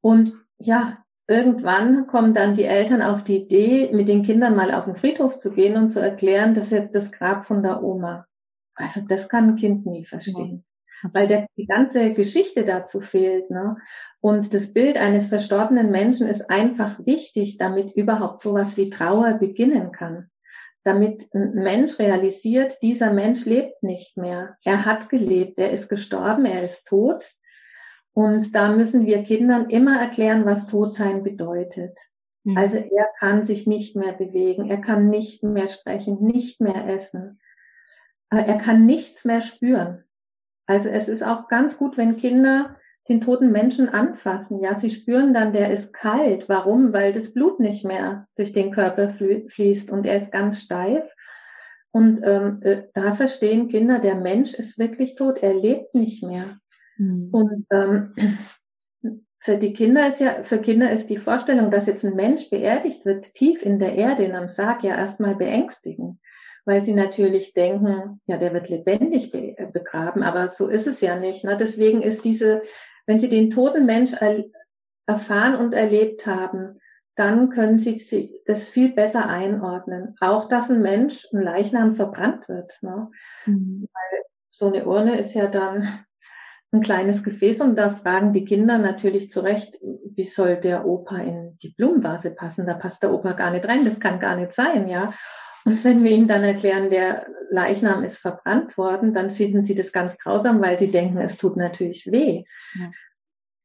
Und 0.00 0.32
ja, 0.58 0.98
irgendwann 1.28 2.08
kommen 2.08 2.34
dann 2.34 2.54
die 2.54 2.64
Eltern 2.64 3.00
auf 3.00 3.22
die 3.22 3.44
Idee, 3.44 3.90
mit 3.92 4.08
den 4.08 4.24
Kindern 4.24 4.56
mal 4.56 4.74
auf 4.74 4.86
den 4.86 4.96
Friedhof 4.96 5.38
zu 5.38 5.52
gehen 5.52 5.76
und 5.76 5.90
zu 5.90 6.00
erklären, 6.00 6.54
das 6.54 6.66
ist 6.66 6.72
jetzt 6.72 6.94
das 6.96 7.12
Grab 7.12 7.46
von 7.46 7.62
der 7.62 7.80
Oma. 7.84 8.26
Also 8.74 9.02
das 9.08 9.28
kann 9.28 9.50
ein 9.50 9.56
Kind 9.56 9.86
nie 9.86 10.04
verstehen. 10.04 10.64
Weil 11.12 11.26
der, 11.26 11.46
die 11.56 11.66
ganze 11.66 12.12
Geschichte 12.12 12.64
dazu 12.64 13.00
fehlt. 13.00 13.50
Ne? 13.50 13.76
Und 14.20 14.54
das 14.54 14.72
Bild 14.72 14.96
eines 14.96 15.26
verstorbenen 15.26 15.90
Menschen 15.90 16.26
ist 16.26 16.50
einfach 16.50 16.98
wichtig, 17.04 17.58
damit 17.58 17.94
überhaupt 17.94 18.40
sowas 18.40 18.76
wie 18.76 18.90
Trauer 18.90 19.34
beginnen 19.34 19.92
kann. 19.92 20.30
Damit 20.84 21.26
ein 21.34 21.54
Mensch 21.54 21.98
realisiert, 21.98 22.80
dieser 22.82 23.12
Mensch 23.12 23.44
lebt 23.44 23.82
nicht 23.82 24.16
mehr. 24.16 24.56
Er 24.64 24.84
hat 24.84 25.08
gelebt, 25.08 25.58
er 25.58 25.70
ist 25.70 25.88
gestorben, 25.88 26.44
er 26.44 26.62
ist 26.62 26.86
tot. 26.86 27.30
Und 28.12 28.54
da 28.54 28.72
müssen 28.72 29.04
wir 29.04 29.22
Kindern 29.24 29.68
immer 29.68 30.00
erklären, 30.00 30.46
was 30.46 30.66
Todsein 30.66 31.22
bedeutet. 31.22 31.98
Mhm. 32.44 32.56
Also 32.56 32.76
er 32.76 33.08
kann 33.18 33.44
sich 33.44 33.66
nicht 33.66 33.96
mehr 33.96 34.12
bewegen, 34.12 34.70
er 34.70 34.80
kann 34.80 35.10
nicht 35.10 35.42
mehr 35.42 35.68
sprechen, 35.68 36.22
nicht 36.22 36.60
mehr 36.60 36.88
essen. 36.88 37.40
Äh, 38.30 38.44
er 38.46 38.56
kann 38.56 38.86
nichts 38.86 39.24
mehr 39.24 39.42
spüren. 39.42 40.04
Also 40.66 40.88
es 40.88 41.08
ist 41.08 41.22
auch 41.22 41.48
ganz 41.48 41.78
gut, 41.78 41.96
wenn 41.96 42.16
Kinder 42.16 42.76
den 43.08 43.20
toten 43.20 43.52
Menschen 43.52 43.88
anfassen. 43.88 44.60
Ja, 44.60 44.74
sie 44.74 44.90
spüren 44.90 45.32
dann, 45.32 45.52
der 45.52 45.70
ist 45.70 45.92
kalt. 45.92 46.48
Warum? 46.48 46.92
Weil 46.92 47.12
das 47.12 47.32
Blut 47.32 47.60
nicht 47.60 47.84
mehr 47.84 48.26
durch 48.36 48.52
den 48.52 48.72
Körper 48.72 49.10
fließt 49.10 49.90
und 49.90 50.06
er 50.06 50.16
ist 50.16 50.32
ganz 50.32 50.60
steif. 50.60 51.14
Und 51.92 52.20
ähm, 52.24 52.60
äh, 52.62 52.82
da 52.94 53.14
verstehen 53.14 53.68
Kinder, 53.68 54.00
der 54.00 54.16
Mensch 54.16 54.52
ist 54.54 54.78
wirklich 54.78 55.14
tot, 55.14 55.38
er 55.38 55.54
lebt 55.54 55.94
nicht 55.94 56.22
mehr. 56.22 56.58
Mhm. 56.98 57.28
Und 57.32 57.66
ähm, 57.70 58.12
für 59.38 59.56
die 59.56 59.72
Kinder 59.72 60.06
ist 60.08 60.20
ja, 60.20 60.42
für 60.42 60.58
Kinder 60.58 60.90
ist 60.90 61.08
die 61.08 61.16
Vorstellung, 61.16 61.70
dass 61.70 61.86
jetzt 61.86 62.04
ein 62.04 62.16
Mensch 62.16 62.50
beerdigt 62.50 63.06
wird, 63.06 63.32
tief 63.34 63.62
in 63.62 63.78
der 63.78 63.94
Erde 63.94 64.24
in 64.24 64.34
einem 64.34 64.48
Sarg 64.48 64.82
ja 64.82 64.96
erstmal 64.96 65.36
beängstigend, 65.36 66.18
weil 66.66 66.82
sie 66.82 66.94
natürlich 66.94 67.54
denken, 67.54 68.20
ja, 68.26 68.36
der 68.36 68.52
wird 68.52 68.68
lebendig 68.68 69.30
be 69.30 69.56
äh, 69.56 69.66
begraben, 69.72 70.22
aber 70.22 70.48
so 70.48 70.68
ist 70.68 70.86
es 70.86 71.00
ja 71.00 71.16
nicht. 71.16 71.44
Ne? 71.44 71.56
Deswegen 71.56 72.02
ist 72.02 72.24
diese, 72.24 72.62
wenn 73.06 73.20
sie 73.20 73.28
den 73.28 73.50
toten 73.50 73.86
Mensch 73.86 74.12
er 74.12 74.44
erfahren 75.06 75.54
und 75.54 75.72
erlebt 75.72 76.26
haben, 76.26 76.74
dann 77.14 77.48
können 77.50 77.78
sie 77.78 78.42
das 78.44 78.68
viel 78.68 78.92
besser 78.92 79.28
einordnen. 79.28 80.16
Auch, 80.20 80.48
dass 80.48 80.68
ein 80.68 80.82
Mensch, 80.82 81.26
ein 81.32 81.40
Leichnam 81.40 81.94
verbrannt 81.94 82.48
wird. 82.48 82.76
Ne? 82.82 83.10
Mhm. 83.46 83.88
Weil 83.90 84.22
so 84.50 84.66
eine 84.66 84.86
Urne 84.86 85.18
ist 85.18 85.34
ja 85.34 85.46
dann 85.46 85.88
ein 86.72 86.80
kleines 86.80 87.22
Gefäß 87.22 87.60
und 87.60 87.76
da 87.76 87.90
fragen 87.90 88.32
die 88.32 88.44
Kinder 88.44 88.76
natürlich 88.78 89.30
zurecht, 89.30 89.78
wie 89.82 90.24
soll 90.24 90.56
der 90.56 90.84
Opa 90.84 91.18
in 91.18 91.56
die 91.62 91.70
Blumenvase 91.70 92.32
passen? 92.32 92.66
Da 92.66 92.74
passt 92.74 93.04
der 93.04 93.14
Opa 93.14 93.32
gar 93.32 93.52
nicht 93.52 93.68
rein, 93.68 93.84
das 93.84 94.00
kann 94.00 94.18
gar 94.18 94.36
nicht 94.36 94.52
sein, 94.52 94.88
ja. 94.88 95.12
Und 95.66 95.82
wenn 95.82 96.04
wir 96.04 96.12
ihnen 96.12 96.28
dann 96.28 96.44
erklären, 96.44 96.90
der 96.90 97.26
Leichnam 97.50 98.04
ist 98.04 98.18
verbrannt 98.18 98.78
worden, 98.78 99.14
dann 99.14 99.32
finden 99.32 99.64
sie 99.64 99.74
das 99.74 99.90
ganz 99.90 100.16
grausam, 100.16 100.62
weil 100.62 100.78
sie 100.78 100.92
denken, 100.92 101.18
es 101.18 101.36
tut 101.36 101.56
natürlich 101.56 102.06
weh. 102.06 102.44
Ja. 102.74 102.90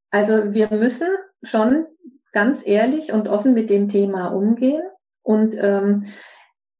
Also 0.09 0.51
wir 0.51 0.71
müssen 0.71 1.09
schon 1.43 1.85
ganz 2.31 2.65
ehrlich 2.65 3.13
und 3.13 3.27
offen 3.27 3.53
mit 3.53 3.69
dem 3.69 3.87
Thema 3.87 4.29
umgehen. 4.29 4.81
Und 5.21 5.55
ähm, 5.59 6.05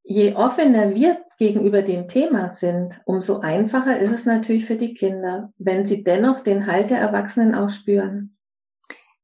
je 0.02 0.34
offener 0.34 0.96
wir 0.96 1.24
gegenüber 1.38 1.84
dem 1.84 2.08
Thema 2.08 2.50
sind, 2.50 3.00
umso 3.06 3.42
einfacher 3.42 4.00
ist 4.00 4.12
es 4.12 4.26
natürlich 4.26 4.66
für 4.66 4.76
die 4.76 4.96
Kinder, 4.96 5.54
wenn 5.60 5.86
sie 5.86 6.04
dennoch 6.04 6.40
den 6.40 6.66
Halt 6.66 6.90
der 6.90 7.00
Erwachsenen 7.00 7.54
auch 7.54 7.70
spüren. 7.70 8.38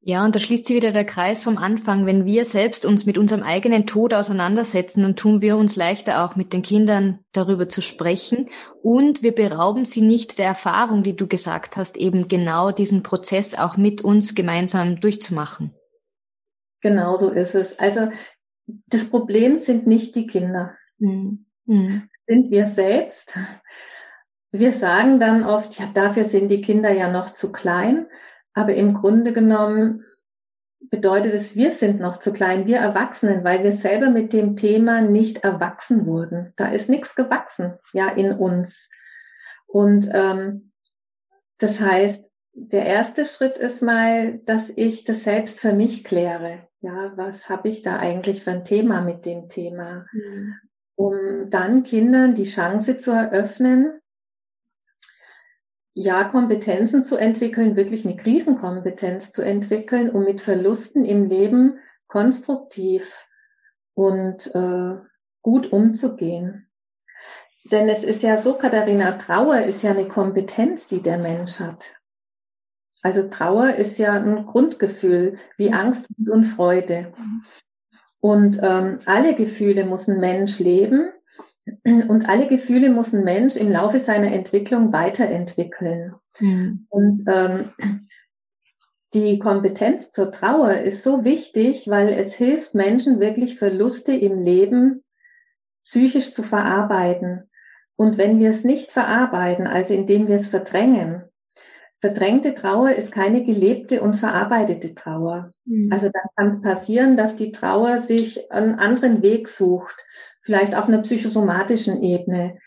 Ja, 0.01 0.23
und 0.23 0.35
da 0.35 0.39
schließt 0.39 0.65
sich 0.65 0.75
wieder 0.75 0.91
der 0.91 1.05
Kreis 1.05 1.43
vom 1.43 1.57
Anfang. 1.57 2.05
Wenn 2.05 2.23
wir 2.23 2.45
selbst 2.45 2.85
uns 2.85 3.05
mit 3.05 3.17
unserem 3.17 3.43
eigenen 3.43 3.87
Tod 3.87 4.13
auseinandersetzen, 4.13 5.01
dann 5.01 5.15
tun 5.15 5.41
wir 5.41 5.57
uns 5.57 5.75
leichter 5.75 6.23
auch 6.23 6.35
mit 6.35 6.53
den 6.53 6.61
Kindern 6.61 7.19
darüber 7.33 7.67
zu 7.67 7.81
sprechen 7.81 8.49
und 8.81 9.21
wir 9.21 9.33
berauben 9.33 9.85
sie 9.85 10.01
nicht 10.01 10.37
der 10.37 10.45
Erfahrung, 10.45 11.03
die 11.03 11.15
du 11.15 11.27
gesagt 11.27 11.75
hast, 11.75 11.97
eben 11.97 12.27
genau 12.27 12.71
diesen 12.71 13.03
Prozess 13.03 13.57
auch 13.57 13.75
mit 13.75 14.01
uns 14.01 14.33
gemeinsam 14.33 15.01
durchzumachen. 15.01 15.73
Genau 16.81 17.17
so 17.17 17.31
ist 17.31 17.55
es. 17.55 17.77
Also 17.79 18.09
das 18.87 19.09
Problem 19.09 19.57
sind 19.57 19.87
nicht 19.87 20.15
die 20.15 20.27
Kinder. 20.27 20.75
Mhm. 20.99 21.45
Mhm. 21.65 22.09
Sind 22.27 22.51
wir 22.51 22.67
selbst. 22.67 23.37
Wir 24.51 24.71
sagen 24.71 25.19
dann 25.19 25.43
oft, 25.43 25.77
ja, 25.79 25.89
dafür 25.93 26.23
sind 26.23 26.49
die 26.49 26.61
Kinder 26.61 26.91
ja 26.91 27.11
noch 27.11 27.31
zu 27.31 27.51
klein. 27.51 28.07
Aber 28.57 28.73
im 28.73 28.95
Grunde 28.95 29.33
genommen 29.33 30.03
bedeutet 30.79 31.31
es, 31.35 31.55
wir 31.55 31.69
sind 31.69 31.99
noch 31.99 32.17
zu 32.17 32.33
klein, 32.33 32.65
wir 32.65 32.77
Erwachsenen, 32.77 33.43
weil 33.43 33.63
wir 33.63 33.71
selber 33.71 34.09
mit 34.09 34.33
dem 34.33 34.55
Thema 34.55 34.99
nicht 34.99 35.43
erwachsen 35.43 36.07
wurden. 36.07 36.53
Da 36.55 36.69
ist 36.69 36.89
nichts 36.89 37.13
gewachsen, 37.13 37.75
ja, 37.93 38.07
in 38.09 38.31
uns. 38.31 38.89
Und 39.67 40.09
ähm, 40.11 40.71
das 41.59 41.79
heißt, 41.79 42.31
der 42.53 42.87
erste 42.87 43.25
Schritt 43.25 43.59
ist 43.59 43.83
mal, 43.83 44.39
dass 44.39 44.71
ich 44.75 45.03
das 45.03 45.23
selbst 45.23 45.59
für 45.59 45.73
mich 45.73 46.03
kläre. 46.03 46.67
Ja, 46.81 47.13
was 47.15 47.49
habe 47.49 47.69
ich 47.69 47.83
da 47.83 47.97
eigentlich 47.97 48.43
für 48.43 48.51
ein 48.51 48.65
Thema 48.65 49.01
mit 49.01 49.23
dem 49.27 49.49
Thema? 49.49 50.07
Mhm. 50.11 50.55
Um 50.95 51.49
dann 51.51 51.83
Kindern 51.83 52.33
die 52.33 52.45
Chance 52.45 52.97
zu 52.97 53.11
eröffnen, 53.11 54.01
ja, 55.97 56.25
Kompetenzen 56.25 57.03
zu 57.03 57.17
entwickeln, 57.17 57.75
wirklich 57.75 58.05
eine 58.05 58.15
Krisenkompetenz 58.15 59.31
zu 59.31 59.41
entwickeln, 59.41 60.11
um 60.11 60.25
mit 60.25 60.41
Verlusten 60.41 61.03
im 61.03 61.25
Leben 61.25 61.79
konstruktiv 62.07 63.25
und 63.95 64.53
äh, 64.53 64.97
gut 65.41 65.71
umzugehen. 65.73 66.69
Denn 67.71 67.89
es 67.89 68.03
ist 68.03 68.21
ja 68.21 68.37
so, 68.37 68.59
Katharina, 68.59 69.13
Trauer 69.13 69.61
ist 69.61 69.81
ja 69.81 69.89
eine 69.89 70.07
Kompetenz, 70.07 70.85
die 70.85 71.01
der 71.01 71.17
Mensch 71.17 71.59
hat. 71.59 71.95
Also 73.01 73.27
Trauer 73.27 73.73
ist 73.73 73.97
ja 73.97 74.13
ein 74.13 74.45
Grundgefühl 74.45 75.39
wie 75.57 75.73
Angst 75.73 76.05
und 76.29 76.45
Freude. 76.45 77.11
Und 78.19 78.59
ähm, 78.61 78.99
alle 79.07 79.33
Gefühle 79.33 79.83
muss 79.83 80.07
ein 80.07 80.19
Mensch 80.19 80.59
leben 80.59 81.09
und 81.83 82.29
alle 82.29 82.47
Gefühle 82.47 82.89
muss 82.89 83.13
ein 83.13 83.23
Mensch 83.23 83.55
im 83.55 83.71
Laufe 83.71 83.99
seiner 83.99 84.31
Entwicklung 84.31 84.93
weiterentwickeln. 84.93 86.15
Mhm. 86.39 86.87
Und 86.89 87.25
ähm, 87.27 87.71
die 89.13 89.39
Kompetenz 89.39 90.11
zur 90.11 90.31
Trauer 90.31 90.73
ist 90.73 91.03
so 91.03 91.23
wichtig, 91.23 91.87
weil 91.87 92.09
es 92.09 92.33
hilft 92.33 92.75
Menschen 92.75 93.19
wirklich 93.19 93.57
Verluste 93.57 94.13
im 94.13 94.37
Leben 94.37 95.03
psychisch 95.83 96.33
zu 96.33 96.43
verarbeiten. 96.43 97.49
Und 97.95 98.17
wenn 98.17 98.39
wir 98.39 98.49
es 98.49 98.63
nicht 98.63 98.91
verarbeiten, 98.91 99.65
also 99.65 99.93
indem 99.93 100.27
wir 100.27 100.35
es 100.35 100.47
verdrängen, 100.47 101.23
verdrängte 101.99 102.53
Trauer 102.53 102.91
ist 102.91 103.11
keine 103.11 103.43
gelebte 103.43 104.01
und 104.01 104.15
verarbeitete 104.15 104.93
Trauer. 104.93 105.51
Mhm. 105.65 105.89
Also 105.91 106.09
dann 106.09 106.27
kann 106.35 106.49
es 106.49 106.61
passieren, 106.61 107.15
dass 107.15 107.35
die 107.35 107.51
Trauer 107.51 107.99
sich 107.99 108.51
einen 108.51 108.75
anderen 108.75 109.23
Weg 109.23 109.47
sucht, 109.47 109.95
vielleicht 110.47 110.75
auf 110.75 110.87
einer 110.87 111.01
psychosomatischen 111.01 112.01
Ebene. 112.01 112.57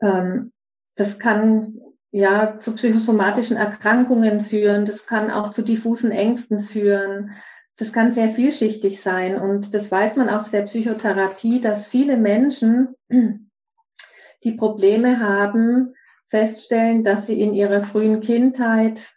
Ähm, 0.00 0.52
das 0.94 1.18
kann 1.18 1.80
ja 2.12 2.60
zu 2.60 2.76
psychosomatischen 2.76 3.56
Erkrankungen 3.56 4.44
führen, 4.44 4.86
das 4.86 5.04
kann 5.04 5.32
auch 5.32 5.50
zu 5.50 5.62
diffusen 5.62 6.12
Ängsten 6.12 6.60
führen. 6.60 7.32
Das 7.76 7.92
kann 7.92 8.12
sehr 8.12 8.30
vielschichtig 8.30 9.02
sein 9.02 9.36
und 9.36 9.74
das 9.74 9.90
weiß 9.90 10.14
man 10.14 10.28
aus 10.28 10.52
der 10.52 10.62
Psychotherapie, 10.62 11.60
dass 11.60 11.88
viele 11.88 12.16
Menschen, 12.16 12.94
die 14.44 14.52
Probleme 14.52 15.18
haben, 15.18 15.94
feststellen, 16.26 17.02
dass 17.02 17.26
sie 17.26 17.40
in 17.40 17.52
ihrer 17.52 17.82
frühen 17.82 18.20
Kindheit 18.20 19.12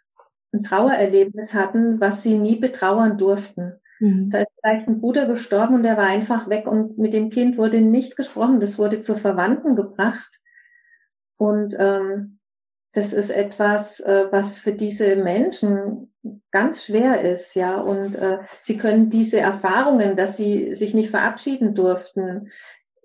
ein 0.51 0.63
Trauererlebnis 0.63 1.53
hatten, 1.53 2.01
was 2.01 2.23
sie 2.23 2.35
nie 2.35 2.55
betrauern 2.55 3.19
durften. 3.19 3.79
Mhm. 3.99 4.29
Da 4.29 4.39
ist 4.39 4.51
vielleicht 4.61 4.87
ein 4.87 5.01
Bruder 5.01 5.25
gestorben 5.25 5.75
und 5.75 5.83
der 5.83 5.97
war 5.97 6.07
einfach 6.07 6.49
weg 6.49 6.67
und 6.67 6.97
mit 6.97 7.13
dem 7.13 7.29
Kind 7.29 7.57
wurde 7.57 7.81
nicht 7.81 8.15
gesprochen. 8.15 8.59
Das 8.59 8.77
wurde 8.77 9.01
zu 9.01 9.15
Verwandten 9.15 9.75
gebracht. 9.75 10.39
Und 11.37 11.75
ähm, 11.79 12.39
das 12.93 13.13
ist 13.13 13.29
etwas, 13.29 13.99
äh, 13.99 14.25
was 14.31 14.59
für 14.59 14.73
diese 14.73 15.15
Menschen 15.17 16.13
ganz 16.51 16.85
schwer 16.85 17.21
ist, 17.21 17.55
ja. 17.55 17.79
Und 17.79 18.15
äh, 18.15 18.39
sie 18.63 18.77
können 18.77 19.09
diese 19.09 19.39
Erfahrungen, 19.39 20.15
dass 20.15 20.37
sie 20.37 20.73
sich 20.73 20.93
nicht 20.93 21.11
verabschieden 21.11 21.75
durften, 21.75 22.49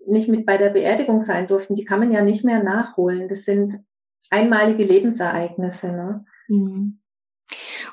nicht 0.07 0.29
mit 0.29 0.47
bei 0.47 0.57
der 0.57 0.71
Beerdigung 0.71 1.21
sein 1.21 1.47
durften, 1.47 1.77
die 1.77 1.85
kann 1.85 2.01
man 2.01 2.11
ja 2.11 2.23
nicht 2.23 2.45
mehr 2.45 2.63
nachholen. 2.63 3.29
Das 3.29 3.45
sind 3.45 3.77
einmalige 4.31 4.85
Lebensereignisse. 4.85 5.93
Ne? 5.93 6.25
Mhm. 6.49 7.02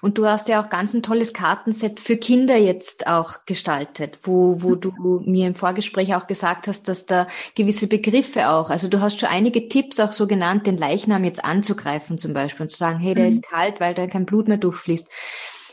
Und 0.02 0.18
du 0.18 0.26
hast 0.26 0.48
ja 0.48 0.62
auch 0.62 0.70
ganz 0.70 0.94
ein 0.94 1.04
tolles 1.04 1.34
Kartenset 1.34 2.00
für 2.00 2.18
Kinder 2.18 2.58
jetzt 2.58 3.08
auch 3.08 3.46
gestaltet, 3.46 4.20
wo, 4.24 4.62
wo 4.62 4.76
du 4.76 5.22
mir 5.26 5.48
im 5.48 5.56
Vorgespräch 5.56 6.16
auch 6.16 6.28
gesagt 6.28 6.68
hast, 6.68 6.88
dass 6.88 7.06
da 7.06 7.28
gewisse 7.56 7.88
Begriffe 7.88 8.50
auch, 8.50 8.70
also 8.70 8.88
du 8.88 9.02
hast 9.02 9.20
schon 9.20 9.30
einige 9.30 9.68
Tipps 9.68 10.00
auch 10.00 10.14
so 10.14 10.28
genannt, 10.28 10.68
den 10.68 10.78
Leichnam 10.78 11.24
jetzt 11.24 11.44
anzugreifen 11.44 12.18
zum 12.18 12.34
Beispiel 12.34 12.64
und 12.64 12.70
zu 12.70 12.78
sagen, 12.78 13.00
hey, 13.00 13.14
der 13.14 13.26
mhm. 13.26 13.30
ist 13.30 13.44
kalt, 13.44 13.80
weil 13.80 13.94
da 13.94 14.08
kein 14.08 14.26
Blut 14.26 14.48
mehr 14.48 14.58
durchfließt. 14.58 15.08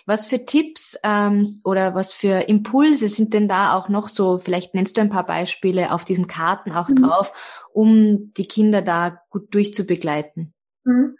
Was 0.09 0.27
für 0.27 0.45
Tipps 0.45 0.97
ähm, 1.03 1.49
oder 1.65 1.97
was 1.97 2.13
für 2.13 2.49
Impulse 2.49 3.09
sind 3.09 3.35
denn 3.35 3.49
da 3.49 3.75
auch 3.75 3.89
noch 3.89 4.09
so, 4.09 4.39
vielleicht 4.39 4.73
nennst 4.73 4.97
du 4.97 5.01
ein 5.01 5.09
paar 5.09 5.27
Beispiele 5.27 5.93
auf 5.93 6.05
diesen 6.05 6.29
Karten 6.29 6.71
auch 6.71 6.89
mhm. 6.89 7.03
drauf, 7.03 7.33
um 7.73 8.33
die 8.35 8.47
Kinder 8.47 8.83
da 8.83 9.21
gut 9.31 9.53
durchzubegleiten? 9.53 10.55
Mhm. 10.85 11.17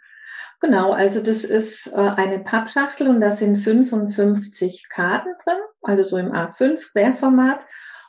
Genau, 0.59 0.91
also 0.91 1.21
das 1.21 1.43
ist 1.43 1.87
äh, 1.87 1.95
eine 1.95 2.39
Pappschachtel 2.39 3.07
und 3.07 3.21
da 3.21 3.35
sind 3.35 3.57
55 3.57 4.89
Karten 4.89 5.29
drin, 5.43 5.59
also 5.81 6.03
so 6.03 6.17
im 6.17 6.31
A5 6.31 6.91
Querformat. 6.93 7.63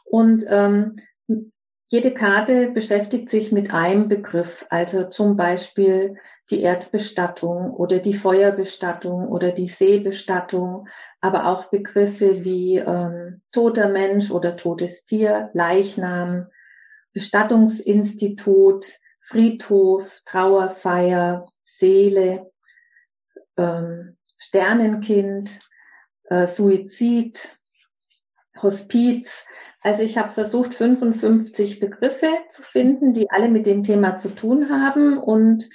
Und 0.05 0.45
ähm, 0.49 0.97
jede 1.91 2.13
Karte 2.13 2.71
beschäftigt 2.71 3.31
sich 3.31 3.51
mit 3.51 3.73
einem 3.73 4.09
Begriff, 4.09 4.67
also 4.69 5.05
zum 5.05 5.37
Beispiel 5.37 6.17
die 6.51 6.61
Erdbestattung 6.61 7.71
oder 7.71 7.99
die 7.99 8.13
Feuerbestattung 8.13 9.29
oder 9.29 9.53
die 9.53 9.69
Seebestattung, 9.69 10.87
aber 11.23 11.47
auch 11.47 11.71
Begriffe 11.71 12.45
wie 12.45 12.77
ähm, 12.77 13.41
toter 13.53 13.89
Mensch 13.89 14.31
oder 14.31 14.57
totes 14.57 15.07
Tier, 15.07 15.49
Leichnam, 15.55 16.49
Bestattungsinstitut, 17.15 18.87
Friedhof, 19.21 20.21
Trauerfeier, 20.27 21.47
Seele, 21.79 22.51
ähm, 23.57 24.17
Sternenkind, 24.39 25.61
äh, 26.25 26.47
Suizid, 26.47 27.59
Hospiz. 28.61 29.47
Also 29.81 30.03
ich 30.03 30.19
habe 30.19 30.31
versucht, 30.31 30.75
55 30.75 31.81
Begriffe 31.81 32.29
zu 32.49 32.63
finden, 32.63 33.13
die 33.13 33.31
alle 33.31 33.49
mit 33.49 33.67
dem 33.67 33.85
Thema 33.85 34.17
zu 34.17 34.31
tun 34.31 34.71
haben 34.71 35.19
und 35.19 35.69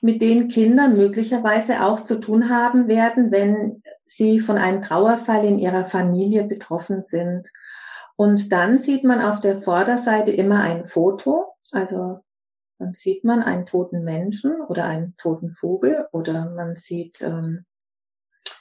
mit 0.00 0.22
denen 0.22 0.48
Kinder 0.48 0.88
möglicherweise 0.88 1.82
auch 1.82 2.04
zu 2.04 2.20
tun 2.20 2.48
haben 2.48 2.86
werden, 2.86 3.32
wenn 3.32 3.82
sie 4.06 4.38
von 4.38 4.56
einem 4.56 4.80
Trauerfall 4.80 5.44
in 5.44 5.58
ihrer 5.58 5.86
Familie 5.86 6.44
betroffen 6.44 7.02
sind. 7.02 7.48
Und 8.14 8.52
dann 8.52 8.78
sieht 8.78 9.02
man 9.02 9.20
auf 9.20 9.40
der 9.40 9.60
Vorderseite 9.60 10.30
immer 10.30 10.62
ein 10.62 10.86
Foto, 10.86 11.54
also 11.72 12.20
dann 12.78 12.94
sieht 12.94 13.24
man 13.24 13.42
einen 13.42 13.66
toten 13.66 14.04
Menschen 14.04 14.60
oder 14.60 14.84
einen 14.84 15.16
toten 15.16 15.50
Vogel 15.50 16.06
oder 16.12 16.50
man 16.50 16.76
sieht 16.76 17.20
ähm, 17.20 17.64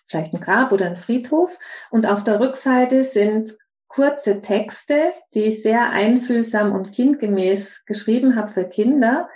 vielleicht 0.08 0.34
ein 0.34 0.42
Grab 0.42 0.72
oder 0.72 0.88
ein 0.88 0.98
Friedhof. 0.98 1.58
Und 1.92 2.08
auf 2.08 2.24
der 2.24 2.40
Rückseite 2.40 3.04
sind 3.04 3.56
kurze 3.88 4.42
Texte, 4.42 5.14
die 5.34 5.44
ich 5.44 5.62
sehr 5.62 5.92
einfühlsam 5.92 6.74
und 6.74 6.92
kindgemäß 6.92 7.86
geschrieben 7.86 8.36
habe 8.36 8.52
für 8.52 8.66
Kinder, 8.66 9.30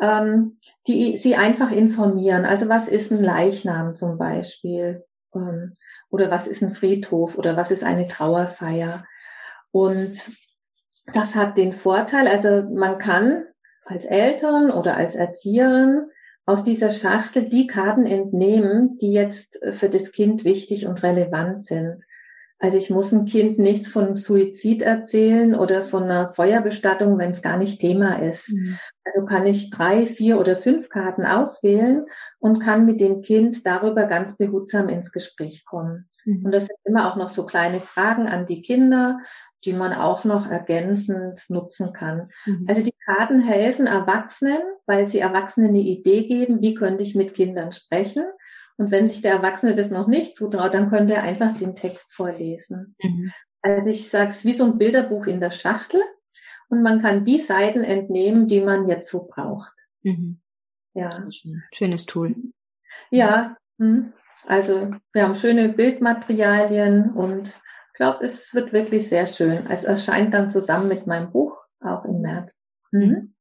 ähm, 0.00 0.58
die 0.86 1.16
sie 1.16 1.36
einfach 1.36 1.72
informieren. 1.72 2.44
Also 2.44 2.68
was 2.68 2.88
ist 2.88 3.10
ein 3.10 3.20
Leichnam 3.20 3.94
zum 3.94 4.18
Beispiel? 4.18 5.04
Ähm, 5.34 5.76
oder 6.10 6.30
was 6.30 6.46
ist 6.46 6.62
ein 6.62 6.70
Friedhof? 6.70 7.36
Oder 7.36 7.56
was 7.56 7.70
ist 7.70 7.82
eine 7.82 8.06
Trauerfeier? 8.06 9.04
Und 9.72 10.30
das 11.12 11.34
hat 11.34 11.56
den 11.56 11.72
Vorteil, 11.72 12.28
also 12.28 12.68
man 12.70 12.98
kann 12.98 13.44
als 13.84 14.04
Eltern 14.04 14.70
oder 14.70 14.96
als 14.96 15.14
Erzieherin 15.14 16.10
aus 16.44 16.62
dieser 16.62 16.90
Schachtel 16.90 17.48
die 17.48 17.66
Karten 17.66 18.06
entnehmen, 18.06 18.98
die 18.98 19.12
jetzt 19.12 19.62
äh, 19.62 19.72
für 19.72 19.88
das 19.88 20.12
Kind 20.12 20.44
wichtig 20.44 20.86
und 20.86 21.02
relevant 21.02 21.64
sind. 21.64 22.04
Also 22.58 22.78
ich 22.78 22.90
muss 22.90 23.10
ein 23.10 23.24
Kind 23.24 23.58
nichts 23.58 23.88
von 23.88 24.16
Suizid 24.16 24.82
erzählen 24.82 25.56
oder 25.56 25.82
von 25.82 26.04
einer 26.04 26.28
Feuerbestattung, 26.28 27.18
wenn 27.18 27.32
es 27.32 27.42
gar 27.42 27.58
nicht 27.58 27.80
Thema 27.80 28.22
ist. 28.22 28.50
Mhm. 28.50 28.78
Also 29.02 29.26
kann 29.26 29.46
ich 29.46 29.70
drei, 29.70 30.06
vier 30.06 30.38
oder 30.38 30.54
fünf 30.54 30.88
Karten 30.88 31.24
auswählen 31.24 32.06
und 32.38 32.60
kann 32.60 32.86
mit 32.86 33.00
dem 33.00 33.20
Kind 33.20 33.66
darüber 33.66 34.04
ganz 34.04 34.36
behutsam 34.36 34.88
ins 34.88 35.10
Gespräch 35.10 35.64
kommen. 35.64 36.08
Mhm. 36.24 36.44
Und 36.44 36.52
das 36.52 36.66
sind 36.66 36.78
immer 36.84 37.10
auch 37.10 37.16
noch 37.16 37.30
so 37.30 37.46
kleine 37.46 37.80
Fragen 37.80 38.28
an 38.28 38.46
die 38.46 38.62
Kinder, 38.62 39.18
die 39.64 39.72
man 39.72 39.92
auch 39.92 40.24
noch 40.24 40.50
ergänzend 40.50 41.44
nutzen 41.48 41.92
kann. 41.92 42.30
Mhm. 42.46 42.66
Also 42.68 42.82
die 42.82 42.94
Karten 43.04 43.40
helfen 43.40 43.86
Erwachsenen, 43.86 44.60
weil 44.86 45.06
sie 45.06 45.18
Erwachsenen 45.18 45.70
eine 45.70 45.80
Idee 45.80 46.26
geben, 46.26 46.60
wie 46.60 46.74
könnte 46.74 47.02
ich 47.02 47.14
mit 47.14 47.34
Kindern 47.34 47.72
sprechen. 47.72 48.24
Und 48.76 48.90
wenn 48.90 49.08
sich 49.08 49.22
der 49.22 49.34
Erwachsene 49.34 49.74
das 49.74 49.90
noch 49.90 50.06
nicht 50.06 50.34
zutraut, 50.34 50.74
dann 50.74 50.90
könnte 50.90 51.14
er 51.14 51.22
einfach 51.22 51.56
den 51.56 51.76
Text 51.76 52.14
vorlesen. 52.14 52.96
Mhm. 53.02 53.32
Also 53.60 53.86
ich 53.86 54.10
sage 54.10 54.30
es 54.30 54.44
wie 54.44 54.54
so 54.54 54.64
ein 54.64 54.78
Bilderbuch 54.78 55.26
in 55.26 55.40
der 55.40 55.52
Schachtel 55.52 56.02
und 56.68 56.82
man 56.82 57.00
kann 57.00 57.24
die 57.24 57.38
Seiten 57.38 57.82
entnehmen, 57.82 58.48
die 58.48 58.60
man 58.60 58.88
jetzt 58.88 59.08
so 59.08 59.26
braucht. 59.26 59.74
Mhm. 60.02 60.40
Ja. 60.94 61.24
Schönes 61.72 62.06
Tool. 62.06 62.34
Ja, 63.10 63.56
hm. 63.78 64.12
also 64.46 64.90
wir 65.12 65.22
haben 65.22 65.34
schöne 65.34 65.68
Bildmaterialien 65.68 67.12
und 67.12 67.60
glaube, 68.02 68.24
es 68.24 68.52
wird 68.52 68.72
wirklich 68.72 69.08
sehr 69.08 69.28
schön. 69.28 69.70
Es 69.70 69.84
erscheint 69.84 70.34
dann 70.34 70.50
zusammen 70.50 70.88
mit 70.88 71.06
meinem 71.06 71.30
Buch 71.30 71.56
auch 71.80 72.04
im 72.04 72.20
März. 72.20 72.52
Mhm. 72.90 73.36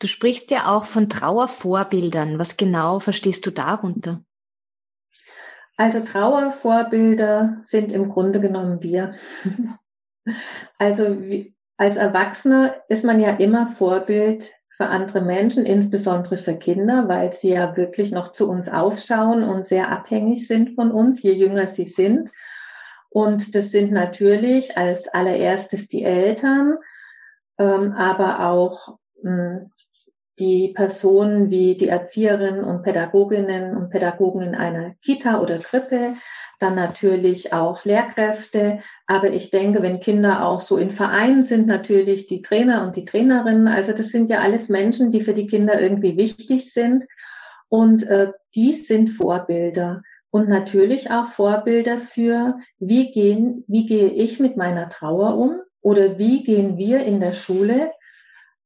Du 0.00 0.08
sprichst 0.08 0.50
ja 0.50 0.66
auch 0.66 0.84
von 0.84 1.08
Trauervorbildern. 1.08 2.40
Was 2.40 2.56
genau 2.56 2.98
verstehst 2.98 3.46
du 3.46 3.52
darunter? 3.52 4.24
Also 5.76 6.00
Trauervorbilder 6.00 7.60
sind 7.62 7.92
im 7.92 8.08
Grunde 8.08 8.40
genommen 8.40 8.82
wir. 8.82 9.14
also 10.78 11.16
als 11.76 11.94
Erwachsener 11.94 12.74
ist 12.88 13.04
man 13.04 13.20
ja 13.20 13.30
immer 13.30 13.68
Vorbild 13.68 14.50
für 14.70 14.88
andere 14.88 15.20
Menschen, 15.20 15.64
insbesondere 15.64 16.36
für 16.36 16.56
Kinder, 16.56 17.06
weil 17.06 17.32
sie 17.32 17.50
ja 17.50 17.76
wirklich 17.76 18.10
noch 18.10 18.32
zu 18.32 18.50
uns 18.50 18.68
aufschauen 18.68 19.44
und 19.44 19.64
sehr 19.64 19.92
abhängig 19.92 20.48
sind 20.48 20.74
von 20.74 20.90
uns, 20.90 21.22
je 21.22 21.32
jünger 21.32 21.68
sie 21.68 21.84
sind. 21.84 22.28
Und 23.16 23.54
das 23.54 23.70
sind 23.70 23.92
natürlich 23.92 24.76
als 24.76 25.08
allererstes 25.08 25.88
die 25.88 26.04
Eltern, 26.04 26.76
ähm, 27.58 27.92
aber 27.92 28.46
auch 28.46 28.98
hm, 29.22 29.70
die 30.38 30.74
Personen 30.74 31.50
wie 31.50 31.78
die 31.78 31.88
Erzieherinnen 31.88 32.62
und 32.62 32.82
Pädagoginnen 32.82 33.74
und 33.74 33.88
Pädagogen 33.88 34.42
in 34.42 34.54
einer 34.54 34.96
Kita 35.00 35.40
oder 35.40 35.60
Krippe, 35.60 36.12
dann 36.60 36.74
natürlich 36.74 37.54
auch 37.54 37.86
Lehrkräfte. 37.86 38.80
Aber 39.06 39.30
ich 39.30 39.48
denke, 39.48 39.80
wenn 39.80 40.00
Kinder 40.00 40.46
auch 40.46 40.60
so 40.60 40.76
in 40.76 40.90
Vereinen 40.90 41.42
sind, 41.42 41.66
natürlich 41.66 42.26
die 42.26 42.42
Trainer 42.42 42.84
und 42.84 42.96
die 42.96 43.06
Trainerinnen. 43.06 43.66
Also 43.66 43.94
das 43.94 44.08
sind 44.08 44.28
ja 44.28 44.40
alles 44.40 44.68
Menschen, 44.68 45.10
die 45.10 45.22
für 45.22 45.32
die 45.32 45.46
Kinder 45.46 45.80
irgendwie 45.80 46.18
wichtig 46.18 46.70
sind. 46.70 47.06
Und 47.68 48.02
äh, 48.02 48.32
die 48.54 48.72
sind 48.72 49.08
Vorbilder. 49.08 50.02
Und 50.30 50.48
natürlich 50.48 51.10
auch 51.10 51.26
Vorbilder 51.26 51.98
für, 51.98 52.58
wie 52.78 53.10
gehen, 53.10 53.64
wie 53.68 53.86
gehe 53.86 54.08
ich 54.08 54.40
mit 54.40 54.56
meiner 54.56 54.88
Trauer 54.88 55.36
um? 55.36 55.60
Oder 55.80 56.18
wie 56.18 56.42
gehen 56.42 56.76
wir 56.76 57.04
in 57.04 57.20
der 57.20 57.32
Schule 57.32 57.92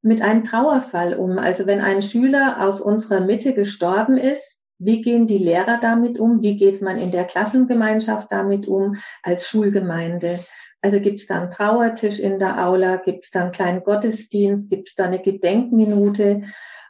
mit 0.03 0.23
einem 0.23 0.43
Trauerfall 0.45 1.15
um? 1.15 1.39
Also 1.39 1.67
wenn 1.67 1.81
ein 1.81 2.03
Schüler 2.03 2.67
aus 2.67 2.81
unserer 2.81 3.21
Mitte 3.21 3.53
gestorben 3.53 4.17
ist, 4.17 4.61
wie 4.79 5.03
gehen 5.03 5.27
die 5.27 5.39
Lehrer 5.39 5.79
damit 5.81 6.19
um? 6.19 6.43
Wie 6.43 6.57
geht 6.57 6.81
man 6.81 6.99
in 6.99 7.11
der 7.11 7.25
Klassengemeinschaft 7.25 8.33
damit 8.33 8.67
um 8.67 8.97
als 9.23 9.47
Schulgemeinde? 9.47 10.41
Also 10.81 11.01
gibt 11.01 11.21
es 11.21 11.27
da 11.27 11.43
einen 11.43 11.51
Trauertisch 11.51 12.19
in 12.19 12.39
der 12.39 12.67
Aula? 12.67 12.97
Gibt 12.97 13.25
es 13.27 13.31
da 13.31 13.43
einen 13.43 13.53
kleinen 13.53 13.83
Gottesdienst? 13.83 14.71
Gibt 14.71 14.89
es 14.89 14.95
da 14.95 15.05
eine 15.05 15.21
Gedenkminute? 15.21 16.41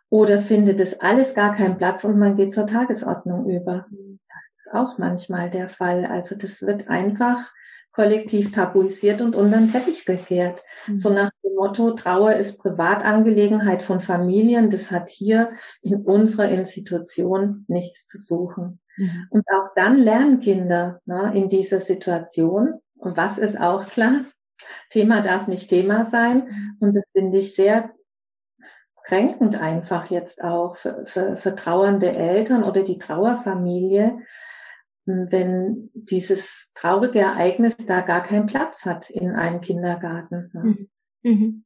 Oder 0.09 0.41
findet 0.41 0.79
es 0.79 1.01
alles 1.01 1.35
gar 1.35 1.57
keinen 1.57 1.79
Platz 1.79 2.05
und 2.05 2.19
man 2.19 2.37
geht 2.37 2.53
zur 2.53 2.67
Tagesordnung 2.67 3.51
über? 3.51 3.87
Auch 4.73 4.99
manchmal 4.99 5.51
der 5.51 5.69
Fall. 5.69 6.07
Also 6.07 6.35
das 6.35 6.63
wird 6.63 6.89
einfach 6.89 7.51
kollektiv 7.93 8.53
tabuisiert 8.53 9.21
und 9.21 9.35
unter 9.35 9.59
den 9.59 9.71
Teppich 9.71 10.05
gekehrt. 10.05 10.63
Mhm. 10.87 10.97
So 10.97 11.11
nach 11.11 11.31
dem 11.43 11.55
Motto, 11.55 11.91
Trauer 11.93 12.35
ist 12.35 12.59
Privatangelegenheit 12.59 13.83
von 13.83 14.01
Familien, 14.01 14.71
das 14.71 14.91
hat 14.91 15.09
hier 15.09 15.51
in 15.83 16.03
unserer 16.05 16.49
Institution 16.49 17.65
nichts 17.69 18.07
zu 18.07 18.19
suchen. 18.19 18.81
Mhm. 18.97 19.27
Und 19.31 19.45
auch 19.53 19.75
dann 19.75 19.99
lernen 19.99 20.41
Kinder 20.41 21.01
ne, 21.05 21.33
in 21.35 21.49
dieser 21.49 21.81
Situation, 21.81 22.81
und 22.97 23.17
was 23.17 23.39
ist 23.39 23.61
auch 23.61 23.87
klar, 23.89 24.25
Thema 24.91 25.23
darf 25.23 25.49
nicht 25.49 25.69
Thema 25.69 26.05
sein. 26.05 26.45
Mhm. 26.45 26.77
Und 26.81 26.95
das 26.95 27.05
finde 27.13 27.39
ich 27.39 27.55
sehr 27.55 27.91
kränkend 29.05 29.61
einfach 29.61 30.11
jetzt 30.11 30.45
auch 30.45 30.77
für, 30.77 31.05
für, 31.07 31.37
für 31.37 31.55
trauernde 31.57 32.15
Eltern 32.15 32.63
oder 32.63 32.83
die 32.85 32.99
Trauerfamilie, 32.99 34.19
wenn 35.07 35.91
dieses 35.95 36.71
traurige 36.75 37.21
Ereignis 37.21 37.77
da 37.77 38.01
gar 38.01 38.23
keinen 38.23 38.47
Platz 38.47 38.85
hat 38.85 39.11
in 39.11 39.31
einem 39.31 39.61
Kindergarten. 39.61 40.51
Ne? 40.53 40.63
Mhm. 40.63 40.89
mhm. 41.23 41.65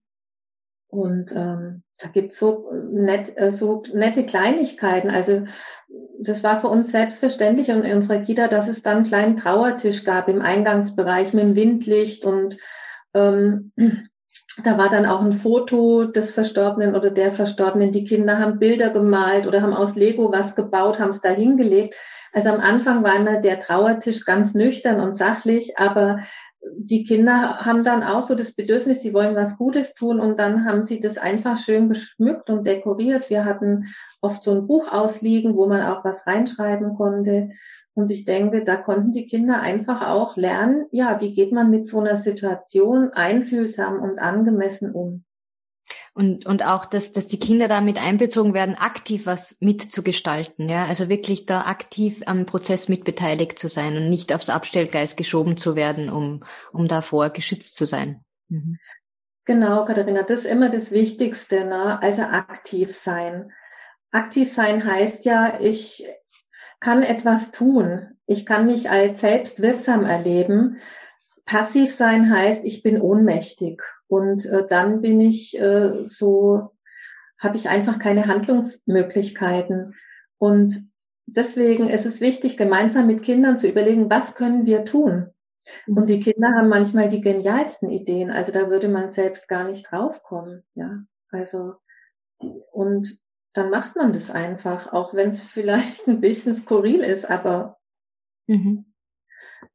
Und 0.88 1.32
ähm, 1.32 1.82
da 1.98 2.08
gibt's 2.08 2.38
so, 2.38 2.70
nett, 2.92 3.32
äh, 3.36 3.50
so 3.50 3.82
nette 3.92 4.24
Kleinigkeiten. 4.24 5.10
Also 5.10 5.46
das 6.20 6.44
war 6.44 6.60
für 6.60 6.68
uns 6.68 6.92
selbstverständlich 6.92 7.68
in 7.68 7.82
unserer 7.82 8.20
Kita, 8.20 8.46
dass 8.46 8.68
es 8.68 8.82
dann 8.82 8.98
einen 8.98 9.06
kleinen 9.06 9.36
Trauertisch 9.36 10.04
gab 10.04 10.28
im 10.28 10.40
Eingangsbereich 10.40 11.32
mit 11.32 11.42
dem 11.42 11.56
Windlicht 11.56 12.24
und 12.24 12.58
ähm, 13.12 13.72
da 14.62 14.78
war 14.78 14.88
dann 14.88 15.06
auch 15.06 15.20
ein 15.20 15.32
Foto 15.32 16.04
des 16.04 16.30
Verstorbenen 16.30 16.94
oder 16.94 17.10
der 17.10 17.32
Verstorbenen. 17.32 17.90
Die 17.90 18.04
Kinder 18.04 18.38
haben 18.38 18.58
Bilder 18.58 18.90
gemalt 18.90 19.46
oder 19.46 19.62
haben 19.62 19.74
aus 19.74 19.96
Lego 19.96 20.30
was 20.32 20.54
gebaut, 20.54 20.98
haben 20.98 21.10
es 21.10 21.20
da 21.20 21.30
hingelegt. 21.30 21.94
Also 22.32 22.50
am 22.50 22.60
Anfang 22.60 23.02
war 23.02 23.16
immer 23.16 23.40
der 23.40 23.60
Trauertisch 23.60 24.24
ganz 24.24 24.54
nüchtern 24.54 25.00
und 25.00 25.14
sachlich, 25.14 25.78
aber 25.78 26.20
die 26.76 27.04
Kinder 27.04 27.58
haben 27.58 27.84
dann 27.84 28.02
auch 28.02 28.22
so 28.22 28.34
das 28.34 28.52
Bedürfnis, 28.52 29.02
sie 29.02 29.12
wollen 29.12 29.36
was 29.36 29.56
Gutes 29.56 29.94
tun 29.94 30.20
und 30.20 30.38
dann 30.38 30.64
haben 30.64 30.82
sie 30.82 31.00
das 31.00 31.18
einfach 31.18 31.58
schön 31.58 31.88
geschmückt 31.88 32.48
und 32.48 32.66
dekoriert. 32.66 33.28
Wir 33.30 33.44
hatten 33.44 33.86
oft 34.20 34.42
so 34.42 34.52
ein 34.52 34.66
Buch 34.66 34.90
ausliegen, 34.90 35.56
wo 35.56 35.66
man 35.66 35.82
auch 35.82 36.04
was 36.04 36.26
reinschreiben 36.26 36.94
konnte. 36.94 37.50
Und 37.94 38.10
ich 38.10 38.24
denke, 38.24 38.64
da 38.64 38.76
konnten 38.76 39.12
die 39.12 39.26
Kinder 39.26 39.60
einfach 39.60 40.06
auch 40.08 40.36
lernen, 40.36 40.86
ja, 40.90 41.20
wie 41.20 41.32
geht 41.32 41.52
man 41.52 41.70
mit 41.70 41.86
so 41.86 42.00
einer 42.00 42.16
Situation 42.16 43.10
einfühlsam 43.10 44.00
und 44.02 44.18
angemessen 44.18 44.92
um. 44.92 45.24
Und, 46.14 46.46
und 46.46 46.64
auch, 46.64 46.86
dass, 46.86 47.12
dass 47.12 47.26
die 47.26 47.38
Kinder 47.38 47.68
damit 47.68 47.98
einbezogen 47.98 48.54
werden, 48.54 48.74
aktiv 48.74 49.26
was 49.26 49.58
mitzugestalten, 49.60 50.68
ja. 50.68 50.86
Also 50.86 51.08
wirklich 51.08 51.46
da 51.46 51.62
aktiv 51.62 52.22
am 52.26 52.46
Prozess 52.46 52.88
mitbeteiligt 52.88 53.58
zu 53.58 53.68
sein 53.68 53.96
und 53.96 54.08
nicht 54.08 54.32
aufs 54.32 54.50
Abstellgeist 54.50 55.16
geschoben 55.16 55.56
zu 55.56 55.76
werden, 55.76 56.10
um, 56.10 56.44
um 56.72 56.88
davor 56.88 57.30
geschützt 57.30 57.76
zu 57.76 57.84
sein. 57.84 58.24
Mhm. 58.48 58.78
Genau, 59.44 59.84
Katharina, 59.84 60.22
das 60.22 60.40
ist 60.40 60.46
immer 60.46 60.70
das 60.70 60.90
Wichtigste, 60.90 61.64
ne? 61.64 62.00
Also 62.00 62.22
aktiv 62.22 62.96
sein. 62.96 63.52
Aktiv 64.10 64.50
sein 64.50 64.84
heißt 64.84 65.24
ja, 65.24 65.60
ich 65.60 66.06
kann 66.84 67.02
etwas 67.02 67.50
tun. 67.50 68.10
Ich 68.26 68.44
kann 68.44 68.66
mich 68.66 68.90
als 68.90 69.20
selbst 69.20 69.62
wirksam 69.62 70.04
erleben. 70.04 70.76
Passiv 71.46 71.94
sein 71.94 72.30
heißt, 72.30 72.62
ich 72.62 72.82
bin 72.82 73.00
ohnmächtig 73.00 73.82
und 74.06 74.44
äh, 74.44 74.66
dann 74.66 75.00
bin 75.00 75.18
ich 75.18 75.58
äh, 75.58 76.04
so, 76.04 76.72
habe 77.38 77.56
ich 77.56 77.70
einfach 77.70 77.98
keine 77.98 78.26
Handlungsmöglichkeiten. 78.26 79.94
Und 80.36 80.90
deswegen 81.24 81.88
ist 81.88 82.04
es 82.04 82.20
wichtig, 82.20 82.58
gemeinsam 82.58 83.06
mit 83.06 83.22
Kindern 83.22 83.56
zu 83.56 83.66
überlegen, 83.66 84.10
was 84.10 84.34
können 84.34 84.66
wir 84.66 84.84
tun? 84.84 85.30
Mhm. 85.86 85.96
Und 85.96 86.10
die 86.10 86.20
Kinder 86.20 86.48
haben 86.54 86.68
manchmal 86.68 87.08
die 87.08 87.22
genialsten 87.22 87.88
Ideen. 87.88 88.30
Also 88.30 88.52
da 88.52 88.68
würde 88.68 88.90
man 88.90 89.10
selbst 89.10 89.48
gar 89.48 89.64
nicht 89.64 89.90
draufkommen. 89.90 90.64
Ja, 90.74 90.98
also 91.30 91.76
die, 92.42 92.52
und 92.72 93.23
dann 93.54 93.70
macht 93.70 93.96
man 93.96 94.12
das 94.12 94.30
einfach, 94.30 94.92
auch 94.92 95.14
wenn 95.14 95.30
es 95.30 95.42
vielleicht 95.42 96.06
ein 96.08 96.20
bisschen 96.20 96.54
skurril 96.54 97.00
ist, 97.00 97.28
aber 97.28 97.78
mhm. 98.46 98.92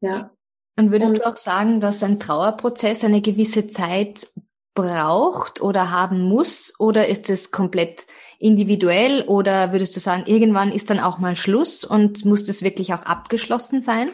ja. 0.01 0.31
Und 0.77 0.91
würdest 0.91 1.13
und, 1.13 1.19
du 1.19 1.27
auch 1.27 1.37
sagen, 1.37 1.79
dass 1.79 2.03
ein 2.03 2.19
Trauerprozess 2.19 3.03
eine 3.03 3.21
gewisse 3.21 3.67
Zeit 3.67 4.31
braucht 4.75 5.61
oder 5.61 5.91
haben 5.91 6.21
muss? 6.21 6.73
Oder 6.79 7.07
ist 7.07 7.29
es 7.29 7.51
komplett 7.51 8.07
individuell? 8.37 9.23
Oder 9.23 9.73
würdest 9.73 9.95
du 9.95 9.99
sagen, 9.99 10.23
irgendwann 10.25 10.71
ist 10.71 10.89
dann 10.89 10.99
auch 10.99 11.19
mal 11.19 11.35
Schluss 11.35 11.83
und 11.83 12.23
muss 12.23 12.45
das 12.45 12.63
wirklich 12.63 12.93
auch 12.93 13.03
abgeschlossen 13.03 13.81
sein? 13.81 14.11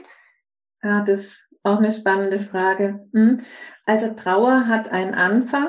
Ja, 0.81 1.03
das 1.03 1.21
ist 1.21 1.49
auch 1.63 1.77
eine 1.77 1.91
spannende 1.91 2.39
Frage. 2.39 3.07
Hm. 3.13 3.41
Also 3.85 4.13
Trauer 4.13 4.67
hat 4.67 4.89
einen 4.89 5.13
Anfang 5.13 5.67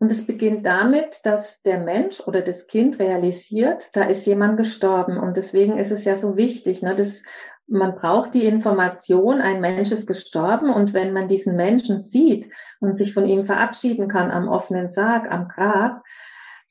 und 0.00 0.12
es 0.12 0.24
beginnt 0.24 0.64
damit, 0.64 1.20
dass 1.24 1.60
der 1.62 1.80
Mensch 1.80 2.20
oder 2.20 2.42
das 2.42 2.66
Kind 2.68 2.98
realisiert, 3.00 3.90
da 3.94 4.04
ist 4.04 4.26
jemand 4.26 4.56
gestorben. 4.56 5.18
Und 5.18 5.36
deswegen 5.36 5.76
ist 5.76 5.90
es 5.90 6.04
ja 6.04 6.16
so 6.16 6.36
wichtig, 6.36 6.82
ne, 6.82 6.94
dass 6.94 7.22
man 7.66 7.96
braucht 7.96 8.32
die 8.32 8.46
Information, 8.46 9.40
ein 9.40 9.60
Mensch 9.60 9.90
ist 9.90 10.06
gestorben 10.06 10.70
und 10.70 10.94
wenn 10.94 11.12
man 11.12 11.28
diesen 11.28 11.54
Menschen 11.54 12.00
sieht 12.00 12.50
und 12.80 12.96
sich 12.96 13.12
von 13.12 13.26
ihm 13.26 13.44
verabschieden 13.44 14.08
kann 14.08 14.30
am 14.30 14.48
offenen 14.48 14.88
Sarg, 14.88 15.30
am 15.30 15.48
Grab, 15.48 16.02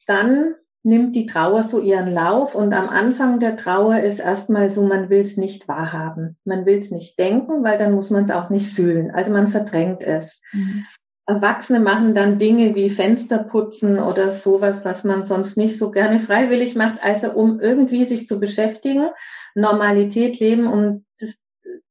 dann 0.08 0.56
nimmt 0.82 1.16
die 1.16 1.26
Trauer 1.26 1.64
so 1.64 1.82
ihren 1.82 2.12
Lauf 2.12 2.56
und 2.56 2.74
am 2.74 2.88
Anfang 2.88 3.40
der 3.40 3.58
Trauer 3.58 4.00
ist 4.00 4.20
erstmal 4.20 4.72
so, 4.72 4.84
man 4.84 5.10
will 5.10 5.22
es 5.22 5.36
nicht 5.36 5.68
wahrhaben. 5.68 6.38
Man 6.46 6.66
will 6.66 6.80
es 6.80 6.92
nicht 6.92 7.20
denken, 7.20 7.64
weil 7.64 7.78
dann 7.78 7.94
muss 7.94 8.10
man 8.10 8.24
es 8.24 8.32
auch 8.32 8.50
nicht 8.50 8.74
fühlen. 8.74 9.12
Also 9.12 9.32
man 9.32 9.50
verdrängt 9.50 10.02
es. 10.02 10.42
Mhm. 10.54 10.86
Erwachsene 11.28 11.82
machen 11.82 12.16
dann 12.16 12.40
Dinge 12.40 12.74
wie 12.74 12.90
Fenster 12.90 13.40
putzen 13.40 14.00
oder 14.00 14.30
sowas, 14.30 14.86
was 14.86 15.04
man 15.04 15.26
sonst 15.26 15.58
nicht 15.58 15.78
so 15.78 15.92
gerne 15.92 16.20
freiwillig 16.20 16.76
macht, 16.76 17.04
also 17.04 17.32
um 17.32 17.60
irgendwie 17.60 18.06
sich 18.06 18.28
zu 18.28 18.40
beschäftigen, 18.40 19.10
Normalität 19.54 20.40
leben, 20.40 20.68
um 20.68 21.06
das, 21.20 21.38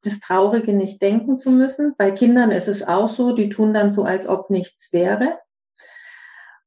das 0.03 0.20
Traurige 0.20 0.72
nicht 0.72 1.03
denken 1.03 1.39
zu 1.39 1.51
müssen. 1.51 1.95
Bei 1.99 2.11
Kindern 2.11 2.51
ist 2.51 2.66
es 2.66 2.82
auch 2.82 3.11
so, 3.11 3.34
die 3.34 3.51
tun 3.51 3.74
dann 3.74 3.93
so, 3.93 4.05
als 4.05 4.26
ob 4.26 4.49
nichts 4.49 4.91
wäre. 4.93 5.39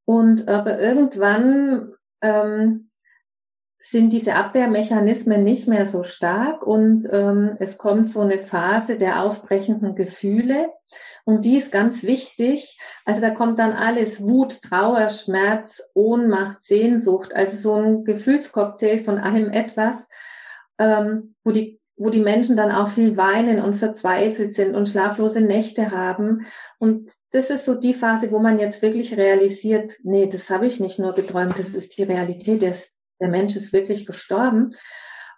Und 0.06 0.48
aber 0.48 0.80
irgendwann 0.80 1.94
ähm, 2.22 2.89
sind 3.80 4.12
diese 4.12 4.36
Abwehrmechanismen 4.36 5.44
nicht 5.44 5.68
mehr 5.68 5.88
so 5.88 6.04
stark 6.04 6.64
und 6.64 7.08
ähm, 7.12 7.56
es 7.60 7.78
kommt 7.78 8.10
so 8.10 8.20
eine 8.20 8.38
Phase 8.38 8.98
der 8.98 9.24
aufbrechenden 9.24 9.96
Gefühle 9.96 10.70
und 11.24 11.46
die 11.46 11.56
ist 11.56 11.72
ganz 11.72 12.04
wichtig. 12.04 12.78
Also 13.06 13.22
da 13.22 13.30
kommt 13.30 13.58
dann 13.58 13.72
alles 13.72 14.22
Wut, 14.22 14.62
Trauer, 14.62 15.10
Schmerz, 15.10 15.82
Ohnmacht, 15.94 16.62
Sehnsucht, 16.62 17.34
also 17.34 17.58
so 17.58 17.76
ein 17.76 18.04
Gefühlscocktail 18.04 19.02
von 19.04 19.18
allem 19.18 19.50
etwas, 19.50 20.08
ähm, 20.78 21.36
wo 21.44 21.52
die 21.52 21.80
wo 22.00 22.10
die 22.10 22.22
Menschen 22.22 22.56
dann 22.56 22.72
auch 22.72 22.88
viel 22.88 23.18
weinen 23.18 23.62
und 23.62 23.76
verzweifelt 23.76 24.54
sind 24.54 24.74
und 24.74 24.88
schlaflose 24.88 25.42
Nächte 25.42 25.92
haben. 25.92 26.46
Und 26.78 27.12
das 27.32 27.50
ist 27.50 27.66
so 27.66 27.76
die 27.76 27.94
Phase, 27.94 28.32
wo 28.32 28.40
man 28.40 28.58
jetzt 28.58 28.82
wirklich 28.82 29.18
realisiert, 29.18 29.98
nee, 30.04 30.26
das 30.26 30.50
habe 30.50 30.66
ich 30.66 30.80
nicht 30.80 30.98
nur 30.98 31.14
geträumt, 31.14 31.60
das 31.60 31.76
ist 31.76 31.98
die 31.98 32.04
Realität, 32.04 32.62
der, 32.62 32.74
der 33.20 33.30
Mensch 33.30 33.56
ist 33.56 33.74
wirklich 33.74 34.06
gestorben. 34.06 34.72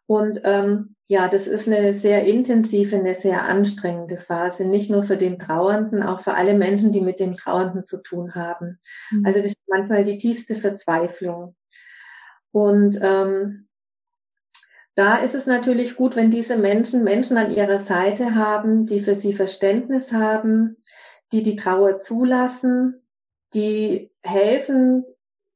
Und 0.07 0.41
ähm, 0.43 0.95
ja, 1.07 1.27
das 1.27 1.47
ist 1.47 1.67
eine 1.67 1.93
sehr 1.93 2.25
intensive, 2.25 2.95
eine 2.95 3.15
sehr 3.15 3.43
anstrengende 3.43 4.17
Phase, 4.17 4.65
nicht 4.65 4.89
nur 4.89 5.03
für 5.03 5.17
den 5.17 5.39
Trauernden, 5.39 6.03
auch 6.03 6.21
für 6.21 6.34
alle 6.34 6.53
Menschen, 6.53 6.91
die 6.91 7.01
mit 7.01 7.19
dem 7.19 7.36
Trauernden 7.36 7.84
zu 7.84 8.01
tun 8.01 8.36
haben. 8.36 8.79
Mhm. 9.11 9.25
Also 9.25 9.39
das 9.39 9.47
ist 9.47 9.57
manchmal 9.67 10.03
die 10.03 10.17
tiefste 10.17 10.55
Verzweiflung. 10.55 11.55
Und 12.51 12.99
ähm, 13.01 13.67
da 14.95 15.17
ist 15.17 15.36
es 15.36 15.45
natürlich 15.45 15.95
gut, 15.95 16.15
wenn 16.15 16.32
diese 16.32 16.57
Menschen 16.57 17.03
Menschen 17.03 17.38
an 17.38 17.51
ihrer 17.51 17.79
Seite 17.79 18.36
haben, 18.36 18.86
die 18.86 19.01
für 19.01 19.15
sie 19.15 19.34
Verständnis 19.34 20.11
haben, 20.11 20.77
die 21.32 21.43
die 21.43 21.55
Trauer 21.55 21.99
zulassen, 21.99 23.01
die 23.53 24.11
helfen, 24.21 25.05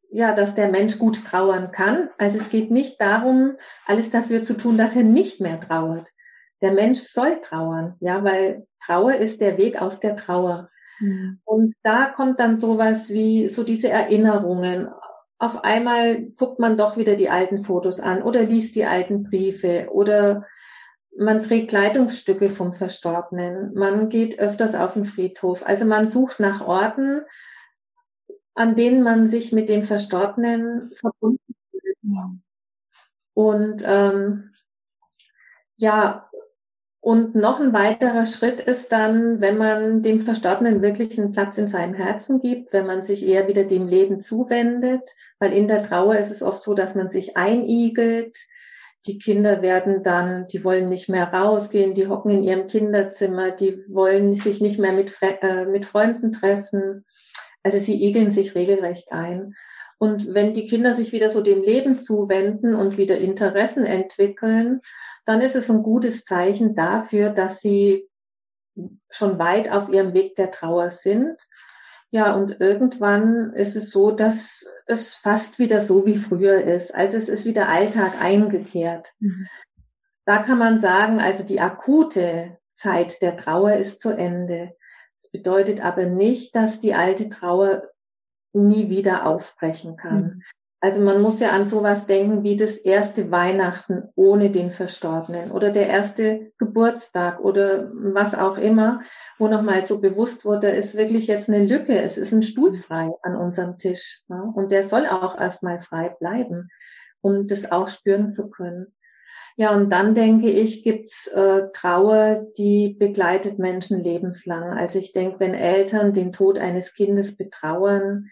ja, 0.09 0.33
dass 0.33 0.55
der 0.55 0.69
Mensch 0.69 0.99
gut 0.99 1.23
trauern 1.25 1.71
kann. 1.71 2.09
Also 2.17 2.39
es 2.39 2.49
geht 2.49 2.71
nicht 2.71 2.99
darum, 3.01 3.55
alles 3.85 4.11
dafür 4.11 4.43
zu 4.43 4.55
tun, 4.55 4.77
dass 4.77 4.95
er 4.95 5.03
nicht 5.03 5.41
mehr 5.41 5.59
trauert. 5.59 6.09
Der 6.61 6.71
Mensch 6.71 6.99
soll 6.99 7.41
trauern, 7.41 7.95
ja, 7.99 8.23
weil 8.23 8.65
Trauer 8.85 9.15
ist 9.15 9.41
der 9.41 9.57
Weg 9.57 9.81
aus 9.81 9.99
der 9.99 10.15
Trauer. 10.15 10.69
Mhm. 10.99 11.39
Und 11.43 11.73
da 11.83 12.05
kommt 12.05 12.39
dann 12.39 12.57
sowas 12.57 13.09
wie 13.09 13.47
so 13.49 13.63
diese 13.63 13.89
Erinnerungen. 13.89 14.89
Auf 15.37 15.63
einmal 15.63 16.27
guckt 16.37 16.59
man 16.59 16.77
doch 16.77 16.97
wieder 16.97 17.15
die 17.15 17.29
alten 17.29 17.63
Fotos 17.63 17.99
an 17.99 18.23
oder 18.23 18.43
liest 18.43 18.75
die 18.75 18.85
alten 18.85 19.23
Briefe 19.23 19.89
oder 19.91 20.45
man 21.17 21.41
trägt 21.41 21.69
Kleidungsstücke 21.69 22.49
vom 22.49 22.73
Verstorbenen. 22.73 23.73
Man 23.73 24.09
geht 24.09 24.39
öfters 24.39 24.75
auf 24.75 24.93
den 24.93 25.05
Friedhof. 25.05 25.65
Also 25.65 25.85
man 25.85 26.09
sucht 26.09 26.39
nach 26.39 26.65
Orten, 26.65 27.21
an 28.55 28.75
denen 28.75 29.03
man 29.03 29.27
sich 29.27 29.51
mit 29.51 29.69
dem 29.69 29.83
Verstorbenen 29.83 30.91
verbunden 30.95 31.55
fühlt. 31.71 31.97
Und 33.33 33.83
ähm, 33.85 34.51
ja, 35.77 36.29
und 37.01 37.35
noch 37.35 37.59
ein 37.59 37.71
weiterer 37.71 38.25
Schritt 38.25 38.61
ist 38.61 38.91
dann, 38.91 39.39
wenn 39.39 39.57
man 39.59 40.01
dem 40.01 40.21
Verstorbenen 40.21 40.81
wirklich 40.81 41.19
einen 41.19 41.33
Platz 41.33 41.55
in 41.59 41.67
seinem 41.67 41.93
Herzen 41.93 42.39
gibt, 42.39 42.73
wenn 42.73 42.87
man 42.87 43.03
sich 43.03 43.23
eher 43.23 43.47
wieder 43.47 43.65
dem 43.65 43.87
Leben 43.87 44.21
zuwendet, 44.21 45.07
weil 45.37 45.53
in 45.53 45.67
der 45.67 45.83
Trauer 45.83 46.15
ist 46.17 46.31
es 46.31 46.41
oft 46.41 46.63
so, 46.63 46.73
dass 46.73 46.95
man 46.95 47.11
sich 47.11 47.37
einigelt. 47.37 48.35
Die 49.05 49.19
Kinder 49.19 49.61
werden 49.61 50.01
dann, 50.01 50.47
die 50.47 50.63
wollen 50.63 50.89
nicht 50.89 51.07
mehr 51.07 51.31
rausgehen, 51.31 51.93
die 51.93 52.07
hocken 52.07 52.31
in 52.31 52.43
ihrem 52.43 52.65
Kinderzimmer, 52.65 53.51
die 53.51 53.83
wollen 53.87 54.33
sich 54.33 54.59
nicht 54.59 54.79
mehr 54.79 54.93
mit, 54.93 55.15
äh, 55.21 55.65
mit 55.65 55.85
Freunden 55.85 56.31
treffen. 56.31 57.05
Also 57.65 57.79
sie 57.79 58.05
igeln 58.05 58.29
sich 58.29 58.53
regelrecht 58.53 59.11
ein. 59.11 59.55
Und 59.97 60.35
wenn 60.35 60.53
die 60.53 60.67
Kinder 60.67 60.93
sich 60.93 61.11
wieder 61.13 61.31
so 61.31 61.41
dem 61.41 61.63
Leben 61.63 61.97
zuwenden 61.97 62.75
und 62.75 62.95
wieder 62.95 63.17
Interessen 63.17 63.85
entwickeln, 63.85 64.81
dann 65.25 65.41
ist 65.41 65.55
es 65.55 65.71
ein 65.71 65.81
gutes 65.81 66.23
Zeichen 66.23 66.75
dafür, 66.75 67.31
dass 67.31 67.61
sie 67.61 68.07
schon 69.09 69.39
weit 69.39 69.71
auf 69.71 69.89
ihrem 69.89 70.13
Weg 70.13 70.35
der 70.35 70.51
Trauer 70.51 70.91
sind. 70.91 71.41
Ja, 72.11 72.35
und 72.35 72.61
irgendwann 72.61 73.53
ist 73.53 73.75
es 73.75 73.89
so, 73.89 74.11
dass 74.11 74.63
es 74.85 75.15
fast 75.15 75.57
wieder 75.57 75.81
so 75.81 76.05
wie 76.05 76.17
früher 76.17 76.63
ist. 76.63 76.93
Also 76.93 77.17
es 77.17 77.29
ist 77.29 77.45
wieder 77.45 77.67
Alltag 77.67 78.21
eingekehrt. 78.21 79.07
Mhm. 79.19 79.47
Da 80.25 80.43
kann 80.43 80.59
man 80.59 80.79
sagen, 80.79 81.19
also 81.19 81.43
die 81.43 81.61
akute 81.61 82.59
Zeit 82.75 83.23
der 83.23 83.37
Trauer 83.37 83.73
ist 83.73 84.01
zu 84.01 84.09
Ende 84.09 84.75
bedeutet 85.35 85.83
aber 85.83 86.05
nicht, 86.05 86.55
dass 86.55 86.79
die 86.79 86.93
alte 86.93 87.29
Trauer 87.29 87.83
nie 88.53 88.89
wieder 88.89 89.25
aufbrechen 89.25 89.97
kann. 89.97 90.21
Mhm. 90.21 90.41
Also 90.81 91.01
man 91.01 91.21
muss 91.21 91.39
ja 91.39 91.49
an 91.49 91.65
sowas 91.65 92.05
denken 92.05 92.43
wie 92.43 92.55
das 92.55 92.77
erste 92.77 93.31
Weihnachten 93.31 94.03
ohne 94.15 94.51
den 94.51 94.71
Verstorbenen 94.71 95.51
oder 95.51 95.71
der 95.71 95.87
erste 95.87 96.51
Geburtstag 96.57 97.39
oder 97.39 97.91
was 97.91 98.35
auch 98.35 98.57
immer, 98.57 99.01
wo 99.39 99.47
nochmal 99.47 99.83
so 99.83 99.99
bewusst 99.99 100.45
wurde, 100.45 100.69
ist 100.69 100.95
wirklich 100.95 101.27
jetzt 101.27 101.49
eine 101.49 101.65
Lücke. 101.65 101.99
Es 102.01 102.17
ist 102.17 102.33
ein 102.33 102.43
Stuhl 102.43 102.75
frei 102.75 103.09
an 103.23 103.35
unserem 103.35 103.77
Tisch. 103.77 104.21
Ja? 104.29 104.41
Und 104.41 104.71
der 104.71 104.83
soll 104.83 105.07
auch 105.07 105.37
erstmal 105.37 105.79
frei 105.79 106.15
bleiben, 106.19 106.69
um 107.21 107.47
das 107.47 107.71
auch 107.71 107.87
spüren 107.87 108.29
zu 108.29 108.49
können. 108.49 108.94
Ja, 109.57 109.73
und 109.73 109.89
dann 109.89 110.15
denke 110.15 110.49
ich, 110.49 110.83
gibt's 110.83 111.27
äh, 111.27 111.69
Trauer, 111.73 112.45
die 112.57 112.93
begleitet 112.99 113.57
Menschen 113.57 114.03
lebenslang. 114.03 114.73
Also 114.73 114.99
ich 114.99 115.13
denke, 115.13 115.39
wenn 115.39 115.53
Eltern 115.53 116.11
den 116.11 116.33
Tod 116.33 116.57
eines 116.57 116.93
Kindes 116.93 117.37
betrauern, 117.37 118.27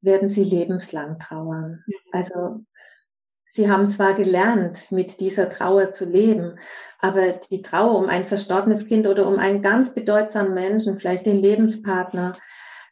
werden 0.00 0.28
sie 0.28 0.42
lebenslang 0.42 1.20
trauern. 1.20 1.84
Mhm. 1.86 1.94
Also 2.10 2.64
sie 3.46 3.70
haben 3.70 3.90
zwar 3.90 4.14
gelernt, 4.14 4.90
mit 4.90 5.20
dieser 5.20 5.48
Trauer 5.48 5.92
zu 5.92 6.04
leben, 6.04 6.58
aber 6.98 7.32
die 7.32 7.62
Trauer 7.62 7.96
um 7.96 8.06
ein 8.06 8.26
verstorbenes 8.26 8.86
Kind 8.86 9.06
oder 9.06 9.28
um 9.28 9.38
einen 9.38 9.62
ganz 9.62 9.94
bedeutsamen 9.94 10.54
Menschen, 10.54 10.98
vielleicht 10.98 11.26
den 11.26 11.38
Lebenspartner, 11.38 12.36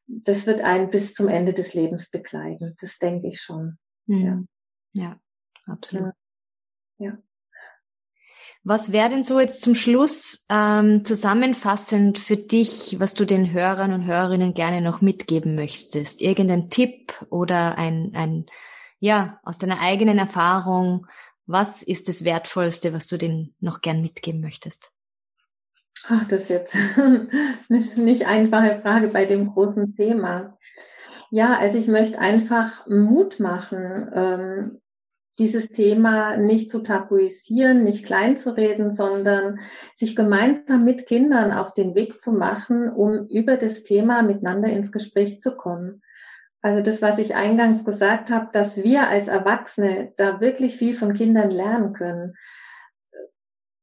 das 0.07 0.47
wird 0.47 0.61
einen 0.61 0.91
bis 0.91 1.13
zum 1.13 1.27
Ende 1.27 1.53
des 1.55 1.75
Lebens 1.75 2.09
begleiten. 2.09 2.77
Das 2.81 2.99
denke 2.99 3.29
ich 3.29 3.41
schon. 3.41 3.79
Mhm. 4.07 4.49
Ja. 4.93 5.09
ja, 5.09 5.21
absolut. 5.67 6.15
ja. 6.99 7.07
ja. 7.11 7.19
Was 8.69 8.93
wäre 8.93 9.09
denn 9.09 9.25
so 9.25 9.41
jetzt 9.41 9.63
zum 9.63 9.75
Schluss 9.75 10.45
ähm, 10.51 11.03
zusammenfassend 11.03 12.19
für 12.19 12.37
dich, 12.37 13.01
was 13.01 13.15
du 13.15 13.25
den 13.25 13.51
Hörern 13.51 13.95
und 13.95 14.05
Hörerinnen 14.05 14.53
gerne 14.53 14.83
noch 14.83 15.01
mitgeben 15.01 15.55
möchtest? 15.55 16.21
Irgendein 16.21 16.69
Tipp 16.69 17.15
oder 17.31 17.79
ein, 17.79 18.13
ein 18.15 18.45
ja, 19.01 19.41
aus 19.43 19.57
deiner 19.57 19.81
eigenen 19.81 20.19
Erfahrung, 20.19 21.07
was 21.47 21.83
ist 21.83 22.11
das 22.11 22.25
Wertvollste, 22.25 22.93
was 22.93 23.07
du 23.07 23.17
denen 23.17 23.55
noch 23.59 23.81
gern 23.81 24.03
mitgeben 24.03 24.43
möchtest? 24.43 24.91
Ach, 26.07 26.27
das 26.27 26.43
ist 26.43 26.51
jetzt 26.51 26.77
nicht, 27.71 27.97
nicht 27.97 28.27
einfache 28.27 28.83
Frage 28.83 29.09
bei 29.09 29.25
dem 29.25 29.51
großen 29.51 29.97
Thema. 29.97 30.59
Ja, 31.31 31.57
also 31.57 31.79
ich 31.79 31.89
möchte 31.89 32.19
einfach 32.19 32.87
Mut 32.87 33.41
machen, 33.41 34.11
ähm, 34.15 34.81
dieses 35.39 35.69
Thema 35.71 36.37
nicht 36.37 36.71
zu 36.71 36.81
tabuisieren, 36.81 37.85
nicht 37.85 38.05
klein 38.05 38.37
zu 38.37 38.57
reden, 38.57 38.91
sondern 38.91 39.61
sich 39.97 40.17
gemeinsam 40.17 40.85
mit 40.85 41.07
Kindern 41.07 41.53
auf 41.53 41.73
den 41.73 41.95
Weg 41.95 42.21
zu 42.21 42.33
machen, 42.33 42.91
um 42.91 43.27
über 43.29 43.57
das 43.57 43.85
Thema 43.85 44.23
miteinander 44.23 44.69
ins 44.69 44.91
Gespräch 44.91 45.41
zu 45.41 45.57
kommen. 45.57 46.03
Also 46.61 46.83
das, 46.83 47.01
was 47.01 47.19
ich 47.19 47.37
eingangs 47.37 47.85
gesagt 47.85 48.31
habe, 48.31 48.49
dass 48.53 48.83
wir 48.83 49.09
als 49.09 49.29
Erwachsene 49.29 50.13
da 50.17 50.41
wirklich 50.41 50.77
viel 50.77 50.95
von 50.95 51.13
Kindern 51.13 51.51
lernen 51.51 51.93
können. 51.93 52.35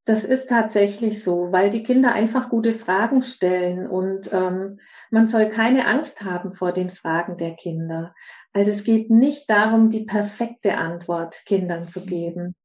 Das 0.04 0.24
ist 0.24 0.50
tatsächlich 0.50 1.24
so, 1.24 1.52
weil 1.52 1.72
die 1.72 1.82
Kinder 1.82 2.14
einfach 2.14 2.50
gute 2.50 2.76
Fragen 2.76 3.24
stellen 3.24 3.88
und 3.88 4.32
ähm, 4.32 4.80
man 5.10 5.30
soll 5.30 5.50
keine 5.50 5.88
Angst 5.88 6.24
haben 6.24 6.54
vor 6.54 6.74
den 6.74 6.92
Fragen 6.92 7.38
der 7.38 7.56
Kinder. 7.56 8.14
Also 8.56 8.72
es 8.72 8.86
geht 8.86 9.10
nicht 9.10 9.50
darum, 9.50 9.90
die 9.90 10.06
perfekte 10.06 10.78
Antwort 10.78 11.36
Kindern 11.46 11.90
zu 11.90 12.06
geben. 12.06 12.56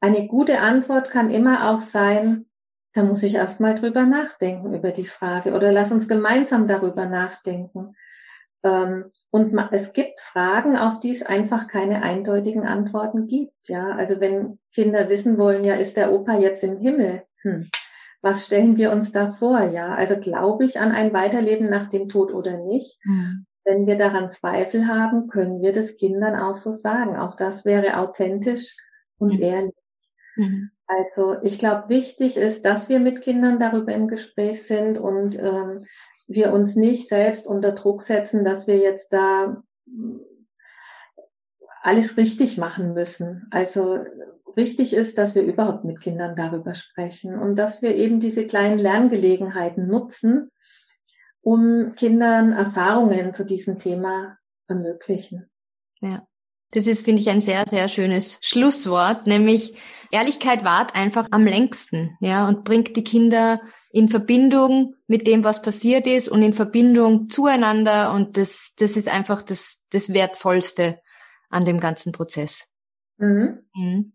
Eine 0.00 0.28
gute 0.28 0.60
Antwort 0.60 1.10
kann 1.10 1.30
immer 1.30 1.68
auch 1.68 1.80
sein, 1.80 2.46
da 2.92 3.02
muss 3.02 3.24
ich 3.24 3.34
erst 3.34 3.58
mal 3.58 3.74
drüber 3.74 4.06
nachdenken 4.06 4.72
über 4.72 4.92
die 4.92 5.06
Frage 5.06 5.52
oder 5.54 5.72
lass 5.72 5.90
uns 5.90 6.06
gemeinsam 6.06 6.68
darüber 6.68 7.06
nachdenken. 7.06 7.96
Ähm, 8.62 9.06
und 9.30 9.58
es 9.72 9.92
gibt 9.92 10.20
Fragen, 10.20 10.76
auf 10.76 11.00
die 11.00 11.10
es 11.10 11.24
einfach 11.24 11.66
keine 11.66 12.04
eindeutigen 12.04 12.64
Antworten 12.64 13.26
gibt. 13.26 13.68
Ja, 13.68 13.96
also 13.96 14.20
wenn 14.20 14.60
Kinder 14.72 15.08
wissen 15.08 15.38
wollen, 15.38 15.64
ja, 15.64 15.74
ist 15.74 15.96
der 15.96 16.12
Opa 16.12 16.38
jetzt 16.38 16.62
im 16.62 16.78
Himmel? 16.78 17.24
Hm. 17.38 17.68
Was 18.20 18.46
stellen 18.46 18.76
wir 18.76 18.92
uns 18.92 19.10
da 19.10 19.32
vor? 19.32 19.70
Ja, 19.70 19.92
also 19.92 20.20
glaube 20.20 20.64
ich 20.64 20.78
an 20.78 20.92
ein 20.92 21.12
Weiterleben 21.12 21.68
nach 21.68 21.88
dem 21.88 22.08
Tod 22.08 22.32
oder 22.32 22.58
nicht? 22.58 23.00
Mhm. 23.04 23.46
Wenn 23.64 23.86
wir 23.86 23.96
daran 23.96 24.30
Zweifel 24.30 24.88
haben, 24.88 25.28
können 25.28 25.60
wir 25.60 25.72
das 25.72 25.96
Kindern 25.96 26.34
auch 26.34 26.54
so 26.54 26.72
sagen. 26.72 27.16
Auch 27.16 27.36
das 27.36 27.64
wäre 27.64 27.98
authentisch 27.98 28.76
und 29.18 29.36
mhm. 29.36 29.42
ehrlich. 29.42 29.74
Mhm. 30.36 30.70
Also 30.86 31.36
ich 31.42 31.58
glaube, 31.58 31.88
wichtig 31.88 32.36
ist, 32.36 32.64
dass 32.64 32.88
wir 32.88 32.98
mit 32.98 33.22
Kindern 33.22 33.58
darüber 33.58 33.92
im 33.92 34.08
Gespräch 34.08 34.64
sind 34.66 34.98
und 34.98 35.38
ähm, 35.38 35.84
wir 36.26 36.52
uns 36.52 36.76
nicht 36.76 37.08
selbst 37.08 37.46
unter 37.46 37.72
Druck 37.72 38.02
setzen, 38.02 38.44
dass 38.44 38.66
wir 38.66 38.76
jetzt 38.76 39.12
da 39.12 39.62
alles 41.82 42.16
richtig 42.16 42.58
machen 42.58 42.94
müssen. 42.94 43.46
Also 43.50 44.04
wichtig 44.54 44.92
ist, 44.92 45.18
dass 45.18 45.34
wir 45.34 45.42
überhaupt 45.42 45.84
mit 45.84 46.00
Kindern 46.00 46.36
darüber 46.36 46.74
sprechen 46.74 47.38
und 47.38 47.56
dass 47.56 47.82
wir 47.82 47.94
eben 47.94 48.20
diese 48.20 48.46
kleinen 48.46 48.78
Lerngelegenheiten 48.78 49.86
nutzen, 49.86 50.50
um 51.42 51.94
Kindern 51.96 52.52
Erfahrungen 52.52 53.34
zu 53.34 53.44
diesem 53.44 53.78
Thema 53.78 54.38
ermöglichen. 54.68 55.50
Ja. 56.00 56.26
Das 56.74 56.86
ist, 56.86 57.04
finde 57.04 57.20
ich, 57.20 57.28
ein 57.28 57.42
sehr, 57.42 57.66
sehr 57.68 57.88
schönes 57.90 58.38
Schlusswort, 58.40 59.26
nämlich 59.26 59.76
Ehrlichkeit 60.10 60.64
wahrt 60.64 60.94
einfach 60.94 61.28
am 61.30 61.46
längsten, 61.46 62.16
ja, 62.20 62.48
und 62.48 62.64
bringt 62.64 62.96
die 62.96 63.04
Kinder 63.04 63.60
in 63.90 64.08
Verbindung 64.08 64.94
mit 65.06 65.26
dem, 65.26 65.44
was 65.44 65.60
passiert 65.60 66.06
ist 66.06 66.28
und 66.28 66.42
in 66.42 66.54
Verbindung 66.54 67.28
zueinander 67.28 68.12
und 68.12 68.38
das, 68.38 68.74
das 68.78 68.96
ist 68.96 69.08
einfach 69.08 69.42
das, 69.42 69.86
das 69.90 70.14
Wertvollste 70.14 71.00
an 71.50 71.66
dem 71.66 71.78
ganzen 71.78 72.12
Prozess. 72.12 72.70
Mhm. 73.18 73.66
Mhm. 73.74 74.12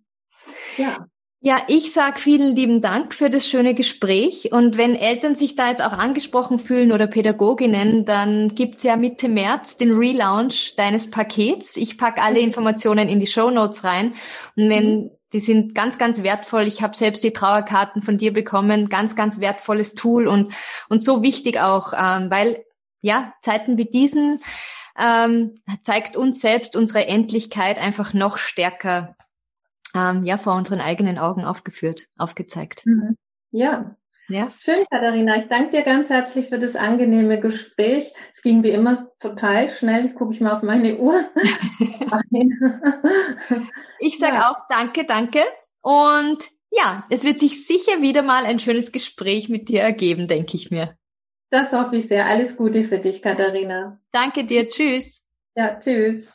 Ja. 0.77 1.07
Ja, 1.39 1.61
ich 1.67 1.93
sag 1.93 2.19
vielen 2.19 2.55
lieben 2.55 2.81
Dank 2.81 3.13
für 3.13 3.29
das 3.29 3.47
schöne 3.47 3.75
Gespräch. 3.75 4.51
Und 4.51 4.75
wenn 4.75 4.95
Eltern 4.95 5.35
sich 5.35 5.55
da 5.55 5.69
jetzt 5.69 5.83
auch 5.83 5.91
angesprochen 5.91 6.57
fühlen 6.57 6.91
oder 6.91 7.05
Pädagoginnen, 7.05 8.05
dann 8.05 8.55
gibt's 8.55 8.81
ja 8.81 8.97
Mitte 8.97 9.29
März 9.29 9.77
den 9.77 9.93
Relaunch 9.93 10.75
deines 10.77 11.11
Pakets. 11.11 11.77
Ich 11.77 11.99
pack 11.99 12.19
alle 12.19 12.39
Informationen 12.39 13.07
in 13.07 13.19
die 13.19 13.27
Show 13.27 13.51
Notes 13.51 13.83
rein. 13.83 14.15
Und 14.55 14.69
wenn 14.69 14.95
mhm. 14.95 15.11
die 15.31 15.39
sind 15.39 15.75
ganz, 15.75 15.99
ganz 15.99 16.23
wertvoll. 16.23 16.63
Ich 16.63 16.81
habe 16.81 16.97
selbst 16.97 17.23
die 17.23 17.33
Trauerkarten 17.33 18.01
von 18.01 18.17
dir 18.17 18.33
bekommen. 18.33 18.89
Ganz, 18.89 19.15
ganz 19.15 19.39
wertvolles 19.39 19.93
Tool 19.93 20.27
und, 20.27 20.53
und 20.89 21.03
so 21.03 21.21
wichtig 21.21 21.59
auch, 21.59 21.93
ähm, 21.95 22.31
weil 22.31 22.65
ja, 23.01 23.33
Zeiten 23.41 23.77
wie 23.77 23.85
diesen 23.85 24.41
ähm, 24.97 25.61
zeigt 25.83 26.17
uns 26.17 26.41
selbst 26.41 26.75
unsere 26.75 27.05
Endlichkeit 27.05 27.77
einfach 27.77 28.15
noch 28.15 28.39
stärker 28.39 29.15
ähm, 29.97 30.25
ja 30.25 30.37
vor 30.37 30.55
unseren 30.55 30.79
eigenen 30.79 31.17
Augen 31.17 31.43
aufgeführt, 31.43 32.07
aufgezeigt. 32.17 32.85
Mhm. 32.85 33.17
Ja. 33.51 33.95
Ja. 34.29 34.51
Schön, 34.57 34.83
Katharina. 34.91 35.37
Ich 35.37 35.47
danke 35.47 35.71
dir 35.71 35.83
ganz 35.83 36.09
herzlich 36.09 36.49
für 36.49 36.59
das 36.59 36.75
angenehme 36.75 37.39
Gespräch. 37.39 38.11
Es 38.33 38.41
ging 38.41 38.61
wie 38.63 38.71
immer 38.71 39.09
total 39.19 39.69
schnell. 39.69 40.05
Ich 40.05 40.15
gucke 40.15 40.33
ich 40.33 40.41
mal 40.41 40.51
auf 40.53 40.63
meine 40.63 40.97
Uhr. 40.97 41.23
ich 43.99 44.19
sage 44.19 44.35
ja. 44.35 44.51
auch 44.51 44.57
danke, 44.69 45.05
danke. 45.05 45.39
Und 45.81 46.43
ja, 46.71 47.05
es 47.09 47.23
wird 47.23 47.39
sich 47.39 47.65
sicher 47.65 48.01
wieder 48.01 48.21
mal 48.21 48.45
ein 48.45 48.59
schönes 48.59 48.91
Gespräch 48.91 49.47
mit 49.47 49.69
dir 49.69 49.81
ergeben, 49.81 50.27
denke 50.27 50.57
ich 50.57 50.71
mir. 50.71 50.97
Das 51.49 51.71
hoffe 51.71 51.95
ich 51.95 52.07
sehr. 52.07 52.25
Alles 52.25 52.57
Gute 52.57 52.83
für 52.83 52.99
dich, 52.99 53.21
Katharina. 53.21 54.01
Danke 54.11 54.43
dir. 54.43 54.67
Tschüss. 54.67 55.25
Ja, 55.55 55.79
tschüss. 55.79 56.27